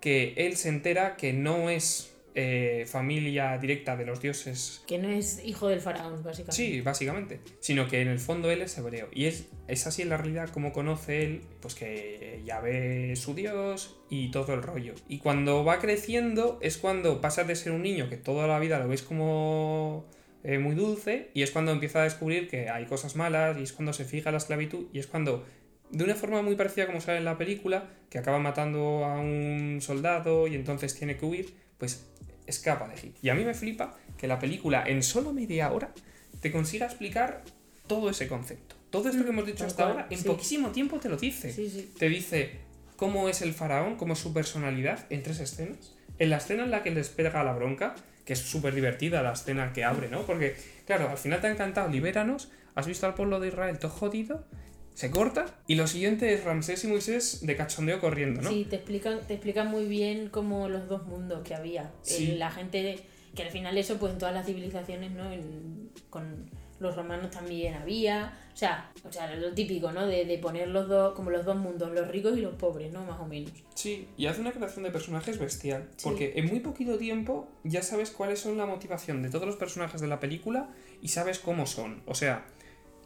que 0.00 0.34
él 0.36 0.56
se 0.56 0.68
entera 0.68 1.16
que 1.16 1.32
no 1.32 1.70
es 1.70 2.11
eh, 2.34 2.86
familia 2.88 3.58
directa 3.58 3.96
de 3.96 4.06
los 4.06 4.20
dioses 4.20 4.82
Que 4.86 4.98
no 4.98 5.08
es 5.08 5.44
hijo 5.44 5.68
del 5.68 5.80
faraón, 5.80 6.22
básicamente. 6.22 6.52
Sí, 6.52 6.80
básicamente. 6.80 7.40
Sino 7.60 7.88
que 7.88 8.00
en 8.00 8.08
el 8.08 8.18
fondo 8.18 8.50
él 8.50 8.62
es 8.62 8.76
hebreo. 8.78 9.08
Y 9.12 9.26
es, 9.26 9.48
es 9.68 9.86
así 9.86 10.02
en 10.02 10.08
la 10.08 10.16
realidad 10.16 10.48
como 10.48 10.72
conoce 10.72 11.24
él, 11.24 11.42
pues 11.60 11.74
que 11.74 12.42
Yahvé 12.44 13.12
es 13.12 13.20
su 13.20 13.34
Dios 13.34 14.00
y 14.08 14.30
todo 14.30 14.54
el 14.54 14.62
rollo. 14.62 14.94
Y 15.08 15.18
cuando 15.18 15.64
va 15.64 15.78
creciendo 15.78 16.58
es 16.62 16.78
cuando 16.78 17.20
pasa 17.20 17.44
de 17.44 17.54
ser 17.54 17.72
un 17.72 17.82
niño 17.82 18.08
que 18.08 18.16
toda 18.16 18.46
la 18.46 18.58
vida 18.58 18.78
lo 18.78 18.88
ves 18.88 19.02
como 19.02 20.06
eh, 20.44 20.58
muy 20.58 20.74
dulce 20.74 21.30
y 21.34 21.42
es 21.42 21.50
cuando 21.50 21.70
empieza 21.70 22.00
a 22.00 22.04
descubrir 22.04 22.48
que 22.48 22.68
hay 22.68 22.86
cosas 22.86 23.14
malas 23.14 23.56
y 23.58 23.62
es 23.62 23.72
cuando 23.72 23.92
se 23.92 24.04
fija 24.04 24.30
en 24.30 24.34
la 24.34 24.38
esclavitud 24.38 24.86
y 24.92 24.98
es 24.98 25.06
cuando 25.06 25.44
de 25.92 26.04
una 26.04 26.14
forma 26.14 26.42
muy 26.42 26.56
parecida 26.56 26.86
como 26.86 27.00
sale 27.00 27.18
en 27.18 27.24
la 27.24 27.38
película, 27.38 27.90
que 28.10 28.18
acaba 28.18 28.38
matando 28.38 29.04
a 29.04 29.20
un 29.20 29.78
soldado 29.80 30.46
y 30.46 30.54
entonces 30.54 30.94
tiene 30.94 31.16
que 31.16 31.26
huir, 31.26 31.54
pues 31.82 32.06
escapa 32.46 32.86
de 32.86 32.94
Egipto. 32.94 33.18
Y 33.24 33.28
a 33.28 33.34
mí 33.34 33.44
me 33.44 33.54
flipa 33.54 33.96
que 34.16 34.28
la 34.28 34.38
película 34.38 34.84
en 34.86 35.02
solo 35.02 35.32
media 35.32 35.72
hora 35.72 35.92
te 36.40 36.52
consiga 36.52 36.86
explicar 36.86 37.42
todo 37.88 38.08
ese 38.08 38.28
concepto. 38.28 38.76
Todo 38.90 39.08
esto 39.08 39.24
que 39.24 39.30
hemos 39.30 39.44
dicho 39.44 39.66
hasta 39.66 39.88
ahora, 39.88 40.06
en 40.08 40.18
sí. 40.18 40.24
poquísimo 40.24 40.70
tiempo 40.70 41.00
te 41.00 41.08
lo 41.08 41.16
dice. 41.16 41.52
Sí, 41.52 41.68
sí. 41.68 41.92
Te 41.98 42.08
dice 42.08 42.60
cómo 42.94 43.28
es 43.28 43.42
el 43.42 43.52
faraón, 43.52 43.96
cómo 43.96 44.12
es 44.12 44.20
su 44.20 44.32
personalidad 44.32 45.06
en 45.10 45.24
tres 45.24 45.40
escenas. 45.40 45.96
En 46.20 46.30
la 46.30 46.36
escena 46.36 46.62
en 46.62 46.70
la 46.70 46.84
que 46.84 46.92
les 46.92 47.08
pega 47.08 47.42
la 47.42 47.52
bronca, 47.52 47.96
que 48.24 48.34
es 48.34 48.38
súper 48.38 48.76
divertida 48.76 49.20
la 49.20 49.32
escena 49.32 49.72
que 49.72 49.82
abre, 49.82 50.08
¿no? 50.08 50.22
Porque, 50.22 50.54
claro, 50.86 51.08
al 51.08 51.18
final 51.18 51.40
te 51.40 51.48
ha 51.48 51.50
encantado, 51.50 51.88
libéranos, 51.88 52.52
has 52.76 52.86
visto 52.86 53.06
al 53.06 53.14
pueblo 53.14 53.40
de 53.40 53.48
Israel 53.48 53.76
todo 53.80 53.90
jodido, 53.90 54.46
se 54.94 55.10
corta, 55.10 55.46
y 55.66 55.74
lo 55.76 55.86
siguiente 55.86 56.32
es 56.34 56.44
Ramsés 56.44 56.84
y 56.84 56.88
Moisés 56.88 57.44
de 57.46 57.56
cachondeo 57.56 58.00
corriendo, 58.00 58.42
¿no? 58.42 58.50
Sí, 58.50 58.66
te 58.68 58.76
explican, 58.76 59.20
te 59.26 59.34
explican 59.34 59.68
muy 59.68 59.86
bien 59.86 60.28
como 60.28 60.68
los 60.68 60.88
dos 60.88 61.06
mundos 61.06 61.42
que 61.42 61.54
había. 61.54 61.90
Sí. 62.02 62.32
El- 62.32 62.38
la 62.38 62.50
gente, 62.50 62.98
que 63.34 63.42
al 63.42 63.50
final 63.50 63.78
eso 63.78 63.96
pues 63.98 64.12
en 64.12 64.18
todas 64.18 64.34
las 64.34 64.46
civilizaciones, 64.46 65.10
¿no? 65.12 65.32
En- 65.32 65.90
con 66.10 66.50
los 66.78 66.96
romanos 66.96 67.30
también 67.30 67.74
había. 67.74 68.36
O 68.52 68.56
sea, 68.56 68.90
o 69.08 69.12
sea 69.12 69.34
lo 69.36 69.52
típico, 69.52 69.92
¿no? 69.92 70.06
De, 70.06 70.24
de 70.26 70.36
poner 70.38 70.68
los 70.68 70.88
dos, 70.88 71.14
como 71.14 71.30
los 71.30 71.44
dos 71.44 71.56
mundos, 71.56 71.90
los 71.92 72.08
ricos 72.08 72.36
y 72.36 72.40
los 72.42 72.54
pobres, 72.56 72.92
¿no? 72.92 73.04
Más 73.06 73.18
o 73.20 73.24
menos. 73.26 73.50
Sí, 73.74 74.08
y 74.18 74.26
hace 74.26 74.40
una 74.42 74.52
creación 74.52 74.82
de 74.84 74.90
personajes 74.90 75.38
bestial. 75.38 75.88
Sí. 75.96 76.02
Porque 76.04 76.32
en 76.36 76.46
muy 76.48 76.60
poquito 76.60 76.98
tiempo 76.98 77.48
ya 77.64 77.82
sabes 77.82 78.10
cuáles 78.10 78.40
son 78.40 78.58
la 78.58 78.66
motivación 78.66 79.22
de 79.22 79.30
todos 79.30 79.46
los 79.46 79.56
personajes 79.56 80.00
de 80.02 80.08
la 80.08 80.20
película 80.20 80.68
y 81.00 81.08
sabes 81.08 81.38
cómo 81.38 81.66
son. 81.66 82.02
O 82.06 82.14
sea, 82.14 82.44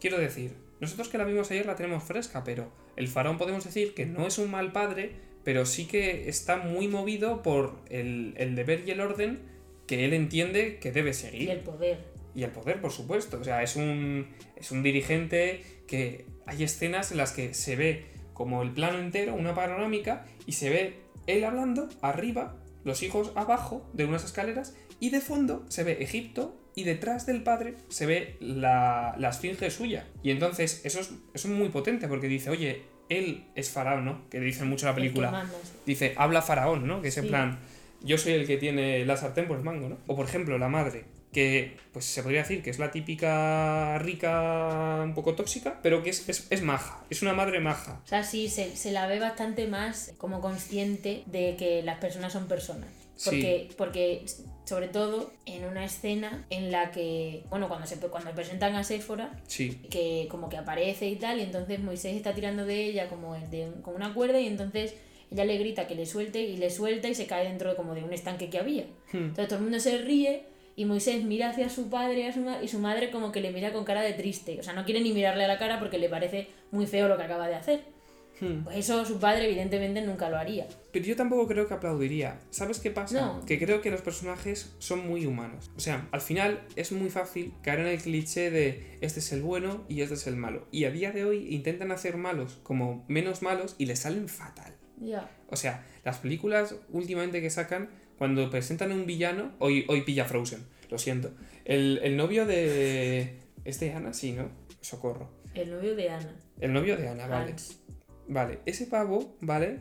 quiero 0.00 0.18
decir, 0.18 0.54
nosotros 0.80 1.08
que 1.08 1.18
la 1.18 1.24
vimos 1.24 1.50
ayer 1.50 1.66
la 1.66 1.76
tenemos 1.76 2.04
fresca, 2.04 2.44
pero 2.44 2.70
el 2.96 3.08
faraón 3.08 3.38
podemos 3.38 3.64
decir 3.64 3.94
que 3.94 4.06
no 4.06 4.26
es 4.26 4.38
un 4.38 4.50
mal 4.50 4.72
padre, 4.72 5.12
pero 5.44 5.64
sí 5.66 5.86
que 5.86 6.28
está 6.28 6.56
muy 6.56 6.88
movido 6.88 7.42
por 7.42 7.76
el, 7.88 8.34
el 8.36 8.54
deber 8.54 8.82
y 8.86 8.90
el 8.90 9.00
orden 9.00 9.40
que 9.86 10.04
él 10.04 10.12
entiende 10.12 10.78
que 10.78 10.92
debe 10.92 11.14
seguir. 11.14 11.42
Y 11.42 11.50
el 11.50 11.60
poder. 11.60 11.98
Y 12.34 12.42
el 12.42 12.50
poder, 12.50 12.80
por 12.80 12.92
supuesto. 12.92 13.38
O 13.40 13.44
sea, 13.44 13.62
es 13.62 13.76
un, 13.76 14.28
es 14.56 14.70
un 14.70 14.82
dirigente 14.82 15.62
que 15.86 16.26
hay 16.46 16.64
escenas 16.64 17.12
en 17.12 17.18
las 17.18 17.32
que 17.32 17.54
se 17.54 17.76
ve 17.76 18.06
como 18.34 18.62
el 18.62 18.72
plano 18.72 18.98
entero, 18.98 19.34
una 19.34 19.54
panorámica, 19.54 20.26
y 20.46 20.52
se 20.52 20.68
ve 20.68 20.94
él 21.26 21.44
hablando 21.44 21.88
arriba, 22.02 22.56
los 22.86 23.02
hijos 23.02 23.32
abajo 23.34 23.86
de 23.92 24.06
unas 24.06 24.24
escaleras, 24.24 24.74
y 25.00 25.10
de 25.10 25.20
fondo 25.20 25.66
se 25.68 25.84
ve 25.84 25.98
Egipto, 26.00 26.56
y 26.74 26.84
detrás 26.84 27.26
del 27.26 27.42
padre 27.42 27.74
se 27.88 28.06
ve 28.06 28.36
la, 28.40 29.14
la 29.18 29.28
esfinge 29.30 29.70
suya. 29.70 30.06
Y 30.22 30.30
entonces 30.30 30.80
eso 30.84 31.00
es, 31.00 31.10
eso 31.34 31.48
es 31.48 31.54
muy 31.54 31.68
potente, 31.68 32.06
porque 32.08 32.28
dice, 32.28 32.48
oye, 32.50 32.82
él 33.08 33.44
es 33.54 33.70
faraón, 33.70 34.04
¿no? 34.04 34.28
Que 34.30 34.40
dicen 34.40 34.68
mucho 34.68 34.86
en 34.86 34.90
la 34.92 34.94
película 34.94 35.30
manda, 35.30 35.54
sí. 35.62 35.72
dice, 35.86 36.14
habla 36.16 36.42
faraón, 36.42 36.86
¿no? 36.86 37.02
Que 37.02 37.08
es 37.08 37.16
en 37.18 37.24
Sí. 37.24 37.28
plan, 37.30 37.58
yo 38.02 38.18
soy 38.18 38.32
el 38.34 38.46
que 38.46 38.56
tiene 38.56 39.04
la 39.06 39.16
sartén 39.16 39.46
por 39.46 39.56
el 39.58 39.64
mango, 39.64 39.88
¿no? 39.88 39.98
O 40.06 40.14
por 40.16 40.26
ejemplo, 40.26 40.58
la 40.58 40.68
madre, 40.68 41.04
que 41.36 41.76
pues 41.92 42.06
se 42.06 42.22
podría 42.22 42.40
decir 42.40 42.62
que 42.62 42.70
es 42.70 42.78
la 42.78 42.90
típica 42.90 43.98
rica 43.98 45.02
un 45.04 45.12
poco 45.12 45.34
tóxica, 45.34 45.80
pero 45.82 46.02
que 46.02 46.08
es, 46.08 46.26
es, 46.30 46.46
es 46.48 46.62
maja, 46.62 47.04
es 47.10 47.20
una 47.20 47.34
madre 47.34 47.60
maja. 47.60 48.00
O 48.06 48.08
sea, 48.08 48.24
sí, 48.24 48.48
se, 48.48 48.74
se 48.74 48.90
la 48.90 49.06
ve 49.06 49.20
bastante 49.20 49.66
más 49.66 50.14
como 50.16 50.40
consciente 50.40 51.24
de 51.26 51.56
que 51.58 51.82
las 51.82 51.98
personas 51.98 52.32
son 52.32 52.48
personas. 52.48 52.88
Porque, 53.22 53.68
porque 53.76 54.24
sobre 54.64 54.88
todo 54.88 55.30
en 55.44 55.66
una 55.66 55.84
escena 55.84 56.46
en 56.48 56.72
la 56.72 56.90
que, 56.90 57.44
bueno, 57.50 57.68
cuando 57.68 57.86
se 57.86 57.96
cuando 57.98 58.30
presentan 58.30 58.74
a 58.74 58.82
Séfora, 58.82 59.38
Sí, 59.46 59.78
que 59.90 60.28
como 60.30 60.48
que 60.48 60.56
aparece 60.56 61.06
y 61.06 61.16
tal, 61.16 61.38
y 61.38 61.42
entonces 61.42 61.80
Moisés 61.80 62.16
está 62.16 62.34
tirando 62.34 62.64
de 62.64 62.82
ella 62.82 63.10
como 63.10 63.34
de, 63.34 63.72
con 63.82 63.94
una 63.94 64.14
cuerda 64.14 64.40
y 64.40 64.46
entonces 64.46 64.94
ella 65.30 65.44
le 65.44 65.58
grita 65.58 65.86
que 65.86 65.96
le 65.96 66.06
suelte 66.06 66.40
y 66.40 66.56
le 66.56 66.70
suelta 66.70 67.08
y 67.08 67.14
se 67.14 67.26
cae 67.26 67.46
dentro 67.46 67.68
de 67.68 67.76
como 67.76 67.94
de 67.94 68.04
un 68.04 68.14
estanque 68.14 68.48
que 68.48 68.58
había. 68.58 68.84
Hmm. 69.12 69.28
Entonces 69.28 69.48
todo 69.48 69.58
el 69.58 69.64
mundo 69.64 69.80
se 69.80 69.98
ríe 69.98 70.55
y 70.76 70.84
Moisés 70.84 71.24
mira 71.24 71.48
hacia 71.48 71.70
su 71.70 71.88
padre 71.88 72.28
a 72.28 72.32
su 72.32 72.44
y 72.62 72.68
su 72.68 72.78
madre 72.78 73.10
como 73.10 73.32
que 73.32 73.40
le 73.40 73.50
mira 73.50 73.72
con 73.72 73.84
cara 73.84 74.02
de 74.02 74.12
triste. 74.12 74.60
O 74.60 74.62
sea, 74.62 74.74
no 74.74 74.84
quiere 74.84 75.00
ni 75.00 75.12
mirarle 75.12 75.44
a 75.44 75.48
la 75.48 75.58
cara 75.58 75.78
porque 75.78 75.98
le 75.98 76.10
parece 76.10 76.48
muy 76.70 76.86
feo 76.86 77.08
lo 77.08 77.16
que 77.16 77.22
acaba 77.22 77.48
de 77.48 77.54
hacer. 77.54 77.96
Hmm. 78.40 78.64
Pues 78.64 78.76
eso 78.76 79.04
su 79.06 79.18
padre 79.18 79.46
evidentemente 79.46 80.02
nunca 80.02 80.28
lo 80.28 80.36
haría. 80.36 80.66
Pero 80.92 81.04
yo 81.06 81.16
tampoco 81.16 81.46
creo 81.46 81.66
que 81.66 81.72
aplaudiría. 81.72 82.38
¿Sabes 82.50 82.80
qué 82.80 82.90
pasa? 82.90 83.20
No. 83.20 83.46
Que 83.46 83.58
creo 83.58 83.80
que 83.80 83.90
los 83.90 84.02
personajes 84.02 84.74
son 84.78 85.06
muy 85.06 85.24
humanos. 85.24 85.70
O 85.76 85.80
sea, 85.80 86.06
al 86.12 86.20
final 86.20 86.60
es 86.76 86.92
muy 86.92 87.08
fácil 87.08 87.54
caer 87.62 87.80
en 87.80 87.86
el 87.86 87.98
cliché 87.98 88.50
de 88.50 88.98
este 89.00 89.20
es 89.20 89.32
el 89.32 89.40
bueno 89.40 89.84
y 89.88 90.02
este 90.02 90.14
es 90.14 90.26
el 90.26 90.36
malo. 90.36 90.66
Y 90.70 90.84
a 90.84 90.90
día 90.90 91.12
de 91.12 91.24
hoy 91.24 91.54
intentan 91.54 91.90
hacer 91.92 92.18
malos 92.18 92.58
como 92.62 93.04
menos 93.08 93.40
malos 93.40 93.74
y 93.78 93.86
les 93.86 94.00
salen 94.00 94.28
fatal. 94.28 94.74
Ya. 95.00 95.30
O 95.48 95.56
sea, 95.56 95.86
las 96.04 96.18
películas 96.18 96.74
últimamente 96.90 97.40
que 97.40 97.50
sacan, 97.50 97.88
cuando 98.18 98.48
presentan 98.50 98.92
a 98.92 98.94
un 98.94 99.06
villano, 99.06 99.54
hoy, 99.58 99.84
hoy 99.88 100.02
pilla 100.02 100.24
Frozen, 100.24 100.60
lo 100.90 100.98
siento. 100.98 101.32
El, 101.64 102.00
el 102.02 102.16
novio 102.16 102.46
de... 102.46 103.38
¿Es 103.64 103.80
de 103.80 103.92
Ana? 103.92 104.12
Sí, 104.12 104.32
¿no? 104.32 104.48
Socorro. 104.80 105.30
El 105.54 105.70
novio 105.70 105.96
de 105.96 106.10
Ana. 106.10 106.36
El 106.60 106.72
novio 106.72 106.96
de 106.96 107.08
Ana, 107.08 107.26
vale. 107.26 107.52
Hans. 107.52 107.80
Vale, 108.28 108.60
ese 108.66 108.86
pavo, 108.86 109.36
¿vale? 109.40 109.80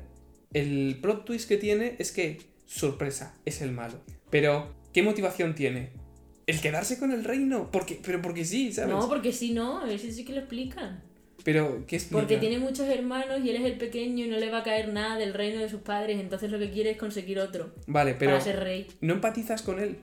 El 0.53 0.99
plot 1.01 1.25
twist 1.25 1.47
que 1.47 1.57
tiene 1.57 1.95
es 1.99 2.11
que, 2.11 2.39
sorpresa, 2.65 3.35
es 3.45 3.61
el 3.61 3.71
malo. 3.71 3.99
Pero, 4.29 4.73
¿qué 4.93 5.03
motivación 5.03 5.55
tiene? 5.55 5.91
El 6.47 6.61
quedarse 6.61 6.99
con 6.99 7.11
el 7.11 7.23
reino. 7.23 7.71
Porque, 7.71 7.99
pero 8.03 8.21
porque 8.21 8.45
sí, 8.45 8.71
¿sabes? 8.71 8.93
No, 8.93 9.07
porque 9.09 9.31
si 9.31 9.53
no, 9.53 9.85
ese 9.85 10.11
sí 10.11 10.23
que 10.25 10.33
lo 10.33 10.39
explican. 10.39 11.03
Pero, 11.45 11.83
¿qué 11.87 11.97
explica? 11.97 12.19
Porque 12.19 12.37
tiene 12.37 12.57
muchos 12.57 12.89
hermanos 12.89 13.39
y 13.43 13.51
él 13.51 13.57
es 13.57 13.65
el 13.65 13.77
pequeño 13.77 14.25
y 14.25 14.27
no 14.27 14.37
le 14.37 14.49
va 14.49 14.57
a 14.57 14.63
caer 14.63 14.89
nada 14.91 15.15
del 15.15 15.33
reino 15.33 15.61
de 15.61 15.69
sus 15.69 15.81
padres, 15.81 16.19
entonces 16.19 16.49
lo 16.49 16.57
que 16.57 16.71
quiere 16.71 16.89
es 16.89 16.97
conseguir 16.97 17.37
otro 17.39 17.71
Vale, 17.85 18.15
pero 18.15 18.31
para 18.31 18.43
ser 18.43 18.59
rey. 18.61 18.87
no 18.99 19.13
empatizas 19.13 19.61
con 19.61 19.79
él. 19.79 19.99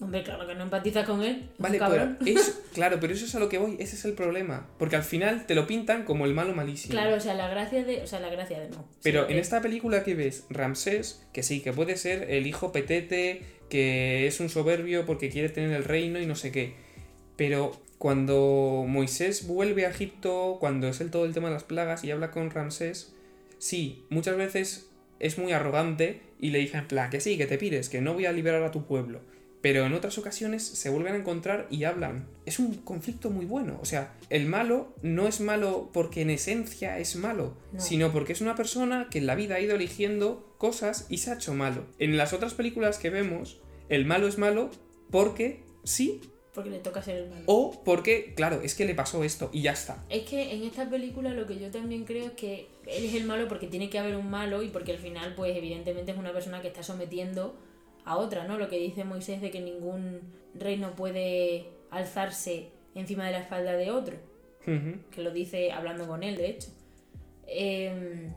Hombre, 0.00 0.22
claro 0.22 0.46
que 0.46 0.54
no 0.54 0.62
empatiza 0.62 1.04
con 1.04 1.24
él. 1.24 1.48
Vale, 1.58 1.80
pero 1.80 2.16
eso, 2.24 2.52
claro, 2.72 2.98
pero 3.00 3.12
eso 3.12 3.24
es 3.24 3.34
a 3.34 3.40
lo 3.40 3.48
que 3.48 3.58
voy, 3.58 3.74
ese 3.80 3.96
es 3.96 4.04
el 4.04 4.12
problema. 4.12 4.68
Porque 4.78 4.94
al 4.94 5.02
final 5.02 5.46
te 5.46 5.56
lo 5.56 5.66
pintan 5.66 6.04
como 6.04 6.24
el 6.24 6.34
malo 6.34 6.54
malísimo. 6.54 6.92
Claro, 6.92 7.16
o 7.16 7.20
sea, 7.20 7.34
la 7.34 7.48
gracia 7.48 7.84
de. 7.84 8.02
O 8.02 8.06
sea, 8.06 8.20
la 8.20 8.28
gracia 8.28 8.60
de 8.60 8.68
no. 8.68 8.88
Pero 9.02 9.26
Sí, 9.26 9.32
en 9.32 9.38
esta 9.40 9.60
película 9.60 10.04
que 10.04 10.14
ves, 10.14 10.44
Ramsés, 10.50 11.26
que 11.32 11.42
sí, 11.42 11.60
que 11.60 11.72
puede 11.72 11.96
ser 11.96 12.30
el 12.30 12.46
hijo 12.46 12.70
petete, 12.70 13.42
que 13.68 14.28
es 14.28 14.38
un 14.38 14.48
soberbio 14.48 15.04
porque 15.04 15.30
quiere 15.30 15.48
tener 15.48 15.72
el 15.72 15.82
reino 15.82 16.20
y 16.20 16.26
no 16.26 16.36
sé 16.36 16.52
qué. 16.52 16.74
Pero 17.36 17.72
cuando 17.98 18.84
Moisés 18.86 19.46
vuelve 19.46 19.84
a 19.86 19.90
Egipto, 19.90 20.56
cuando 20.60 20.88
es 20.88 21.00
el 21.00 21.10
todo 21.10 21.24
el 21.24 21.34
tema 21.34 21.48
de 21.48 21.54
las 21.54 21.64
plagas 21.64 22.04
y 22.04 22.10
habla 22.10 22.30
con 22.30 22.50
Ramsés, 22.50 23.12
sí, 23.58 24.04
muchas 24.08 24.36
veces 24.36 24.90
es 25.18 25.36
muy 25.38 25.52
arrogante 25.52 26.22
y 26.38 26.50
le 26.50 26.60
dice 26.60 26.78
en 26.78 26.86
plan 26.86 27.10
que 27.10 27.20
sí, 27.20 27.36
que 27.36 27.46
te 27.46 27.58
pires, 27.58 27.88
que 27.88 28.00
no 28.00 28.14
voy 28.14 28.26
a 28.26 28.32
liberar 28.32 28.62
a 28.62 28.70
tu 28.70 28.84
pueblo. 28.84 29.20
Pero 29.60 29.84
en 29.84 29.92
otras 29.92 30.16
ocasiones 30.18 30.62
se 30.62 30.88
vuelven 30.88 31.14
a 31.14 31.18
encontrar 31.18 31.66
y 31.68 31.82
hablan. 31.82 32.28
Es 32.46 32.60
un 32.60 32.74
conflicto 32.76 33.28
muy 33.30 33.44
bueno. 33.44 33.76
O 33.82 33.84
sea, 33.84 34.14
el 34.30 34.46
malo 34.46 34.94
no 35.02 35.26
es 35.26 35.40
malo 35.40 35.90
porque 35.92 36.22
en 36.22 36.30
esencia 36.30 37.00
es 37.00 37.16
malo, 37.16 37.56
No. 37.72 37.80
sino 37.80 38.12
porque 38.12 38.32
es 38.32 38.40
una 38.40 38.54
persona 38.54 39.08
que 39.10 39.18
en 39.18 39.26
la 39.26 39.34
vida 39.34 39.56
ha 39.56 39.60
ido 39.60 39.74
eligiendo 39.74 40.54
cosas 40.58 41.06
y 41.08 41.18
se 41.18 41.32
ha 41.32 41.34
hecho 41.34 41.54
malo. 41.54 41.86
En 41.98 42.16
las 42.16 42.32
otras 42.32 42.54
películas 42.54 42.98
que 42.98 43.10
vemos, 43.10 43.60
el 43.88 44.04
malo 44.06 44.28
es 44.28 44.38
malo 44.38 44.70
porque 45.10 45.64
sí 45.82 46.20
Porque 46.58 46.70
le 46.70 46.80
toca 46.80 47.00
ser 47.00 47.18
el 47.18 47.30
malo. 47.30 47.42
o 47.46 47.70
porque, 47.84 48.34
claro, 48.34 48.62
es 48.62 48.74
que 48.74 48.84
le 48.84 48.96
pasó 48.96 49.22
esto 49.22 49.48
y 49.52 49.62
ya 49.62 49.70
está. 49.70 50.04
Es 50.08 50.24
que 50.24 50.52
en 50.54 50.64
esta 50.64 50.90
película 50.90 51.30
lo 51.30 51.46
que 51.46 51.56
yo 51.56 51.70
también 51.70 52.04
creo 52.04 52.26
es 52.26 52.32
que 52.32 52.66
él 52.84 53.04
es 53.04 53.14
el 53.14 53.26
malo 53.26 53.46
porque 53.46 53.68
tiene 53.68 53.88
que 53.88 53.96
haber 53.96 54.16
un 54.16 54.28
malo 54.28 54.64
y 54.64 54.68
porque 54.70 54.90
al 54.90 54.98
final, 54.98 55.36
pues 55.36 55.56
evidentemente 55.56 56.10
es 56.10 56.18
una 56.18 56.32
persona 56.32 56.60
que 56.60 56.66
está 56.66 56.82
sometiendo 56.82 57.54
a 58.04 58.16
otra, 58.16 58.42
¿no? 58.48 58.58
Lo 58.58 58.68
que 58.68 58.76
dice 58.76 59.04
Moisés 59.04 59.40
de 59.40 59.52
que 59.52 59.60
ningún 59.60 60.20
reino 60.52 60.96
puede 60.96 61.68
alzarse 61.90 62.70
encima 62.96 63.26
de 63.26 63.30
la 63.30 63.38
espalda 63.38 63.74
de 63.74 63.92
otro. 63.92 64.16
Que 64.64 65.22
lo 65.22 65.30
dice 65.30 65.70
hablando 65.70 66.08
con 66.08 66.24
él, 66.24 66.36
de 66.36 66.50
hecho. 66.50 66.70
Eh, 67.46 68.32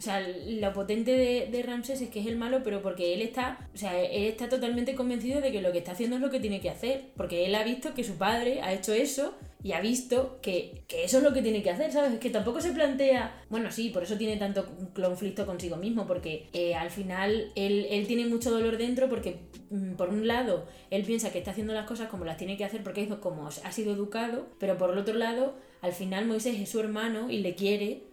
o 0.00 0.02
sea, 0.02 0.26
lo 0.46 0.72
potente 0.72 1.10
de, 1.10 1.48
de 1.52 1.62
Ramses 1.62 2.00
es 2.00 2.08
que 2.08 2.20
es 2.20 2.26
el 2.26 2.38
malo, 2.38 2.62
pero 2.64 2.80
porque 2.80 3.12
él 3.12 3.20
está, 3.20 3.68
o 3.74 3.76
sea, 3.76 4.00
él 4.00 4.24
está 4.24 4.48
totalmente 4.48 4.94
convencido 4.94 5.42
de 5.42 5.52
que 5.52 5.60
lo 5.60 5.72
que 5.72 5.78
está 5.78 5.92
haciendo 5.92 6.16
es 6.16 6.22
lo 6.22 6.30
que 6.30 6.40
tiene 6.40 6.58
que 6.62 6.70
hacer, 6.70 7.10
porque 7.18 7.44
él 7.44 7.54
ha 7.54 7.62
visto 7.64 7.92
que 7.92 8.02
su 8.02 8.14
padre 8.14 8.62
ha 8.62 8.72
hecho 8.72 8.94
eso 8.94 9.34
y 9.62 9.72
ha 9.72 9.82
visto 9.82 10.38
que, 10.40 10.84
que 10.88 11.04
eso 11.04 11.18
es 11.18 11.22
lo 11.22 11.34
que 11.34 11.42
tiene 11.42 11.62
que 11.62 11.68
hacer, 11.68 11.92
¿sabes? 11.92 12.14
Es 12.14 12.18
que 12.18 12.30
tampoco 12.30 12.62
se 12.62 12.72
plantea, 12.72 13.44
bueno, 13.50 13.70
sí, 13.70 13.90
por 13.90 14.02
eso 14.02 14.16
tiene 14.16 14.38
tanto 14.38 14.64
conflicto 14.94 15.44
consigo 15.44 15.76
mismo, 15.76 16.06
porque 16.06 16.48
eh, 16.54 16.74
al 16.74 16.88
final 16.88 17.52
él, 17.54 17.86
él 17.90 18.06
tiene 18.06 18.24
mucho 18.24 18.50
dolor 18.50 18.78
dentro 18.78 19.06
porque, 19.10 19.40
mm, 19.68 19.96
por 19.96 20.08
un 20.08 20.26
lado, 20.26 20.66
él 20.88 21.02
piensa 21.02 21.30
que 21.30 21.40
está 21.40 21.50
haciendo 21.50 21.74
las 21.74 21.86
cosas 21.86 22.08
como 22.08 22.24
las 22.24 22.38
tiene 22.38 22.56
que 22.56 22.64
hacer 22.64 22.82
porque 22.82 23.02
es 23.02 23.14
como 23.16 23.48
ha 23.48 23.72
sido 23.72 23.92
educado, 23.92 24.46
pero 24.58 24.78
por 24.78 24.92
el 24.92 24.98
otro 24.98 25.12
lado, 25.12 25.56
al 25.82 25.92
final 25.92 26.24
Moisés 26.24 26.58
es 26.58 26.70
su 26.70 26.80
hermano 26.80 27.30
y 27.30 27.40
le 27.40 27.54
quiere 27.54 28.04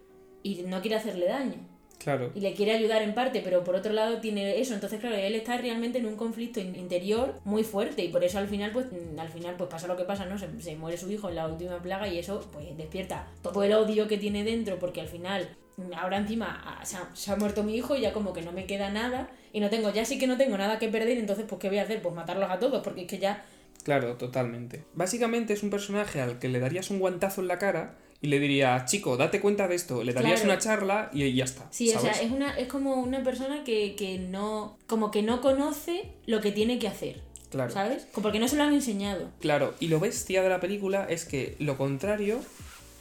y 0.44 0.64
no 0.64 0.82
quiere 0.82 0.98
hacerle 0.98 1.28
daño 1.28 1.77
Claro. 2.00 2.32
y 2.36 2.42
le 2.42 2.54
quiere 2.54 2.74
ayudar 2.74 3.02
en 3.02 3.14
parte, 3.16 3.42
pero 3.44 3.64
por 3.64 3.76
otro 3.76 3.92
lado 3.92 4.20
tiene 4.22 4.60
eso, 4.60 4.74
entonces 4.76 5.00
claro, 5.00 5.16
él 5.16 5.36
está 5.36 5.58
realmente 5.58 5.98
en 5.98 6.06
un 6.06 6.16
conflicto 6.16 6.60
in- 6.60 6.76
interior 6.76 7.42
muy 7.44 7.64
fuerte 7.64 8.04
y 8.04 8.10
por 8.10 8.24
eso 8.24 8.38
al 8.38 8.48
final 8.48 8.72
pues 8.72 8.86
mm, 8.92 9.20
al 9.20 9.30
final 9.30 9.56
pues 9.58 9.70
pasa 9.70 9.88
lo 9.88 9.98
que 9.98 10.04
pasa, 10.04 10.26
¿no? 10.26 10.38
Se, 10.38 10.48
se 10.62 10.76
muere 10.76 10.98
su 10.98 11.12
hijo 11.12 11.28
en 11.30 11.36
la 11.36 11.48
última 11.48 11.82
plaga 11.82 12.08
y 12.08 12.20
eso 12.20 12.48
pues 12.54 12.66
despierta 12.78 13.28
todo 13.42 13.64
el 13.64 13.74
odio 13.74 14.08
que 14.08 14.18
tiene 14.18 14.44
dentro 14.44 14.78
porque 14.80 15.02
al 15.02 15.08
final 15.08 15.50
mm, 15.78 15.94
ahora 15.96 16.18
encima 16.18 16.62
ah, 16.64 16.86
se 16.86 16.98
ha, 16.98 17.10
se 17.16 17.32
ha 17.32 17.36
muerto 17.36 17.64
mi 17.64 17.76
hijo 17.76 17.96
y 17.96 18.02
ya 18.02 18.14
como 18.14 18.32
que 18.32 18.42
no 18.44 18.52
me 18.52 18.66
queda 18.68 18.90
nada 18.92 19.30
y 19.52 19.60
no 19.60 19.70
tengo, 19.70 19.92
ya 19.92 20.06
sí 20.06 20.20
que 20.20 20.28
no 20.28 20.38
tengo 20.38 20.58
nada 20.58 20.78
que 20.80 20.90
perder, 20.90 21.18
entonces 21.18 21.46
pues 21.50 21.60
¿qué 21.60 21.70
voy 21.70 21.80
a 21.80 21.84
hacer? 21.84 22.02
Pues 22.02 22.14
matarlos 22.14 22.50
a 22.52 22.60
todos 22.60 22.84
porque 22.84 23.02
es 23.02 23.08
que 23.08 23.18
ya 23.20 23.44
Claro, 23.84 24.18
totalmente. 24.18 24.84
Básicamente 24.94 25.54
es 25.54 25.64
un 25.64 25.70
personaje 25.70 26.20
al 26.22 26.40
que 26.40 26.50
le 26.50 26.60
darías 26.60 26.90
un 26.90 27.00
guantazo 27.00 27.42
en 27.42 27.48
la 27.48 27.58
cara 27.58 27.96
y 28.22 28.28
le 28.28 28.40
dirías, 28.40 28.86
chico, 28.90 29.16
date 29.18 29.40
cuenta 29.40 29.68
de 29.68 29.76
esto. 29.76 30.04
Le 30.04 30.14
darías 30.14 30.42
Claro. 30.42 30.54
una 30.54 30.60
charla 30.60 31.10
y 31.14 31.34
ya 31.34 31.44
está. 31.44 31.68
Sí, 31.72 31.94
o 31.94 32.00
sea, 32.00 32.12
es, 32.12 32.32
una, 32.32 32.58
es 32.58 32.68
como 32.68 32.96
una 32.96 33.24
persona 33.24 33.64
que, 33.64 33.96
que 33.96 34.18
no, 34.20 34.78
como 34.88 35.12
que 35.12 35.22
no 35.22 35.42
conoce 35.42 36.12
lo 36.26 36.42
que 36.42 36.52
tiene 36.52 36.80
que 36.80 36.88
hacer, 36.88 37.22
Claro. 37.52 37.72
¿sabes? 37.72 38.08
Porque 38.14 38.40
no 38.40 38.48
se 38.48 38.56
lo 38.56 38.64
han 38.64 38.74
enseñado. 38.74 39.30
Claro, 39.40 39.74
y 39.80 39.88
lo 39.88 40.00
bestia 40.00 40.42
de 40.42 40.50
la 40.50 40.60
película 40.60 41.06
es 41.10 41.26
que 41.26 41.56
lo 41.60 41.78
contrario 41.78 42.40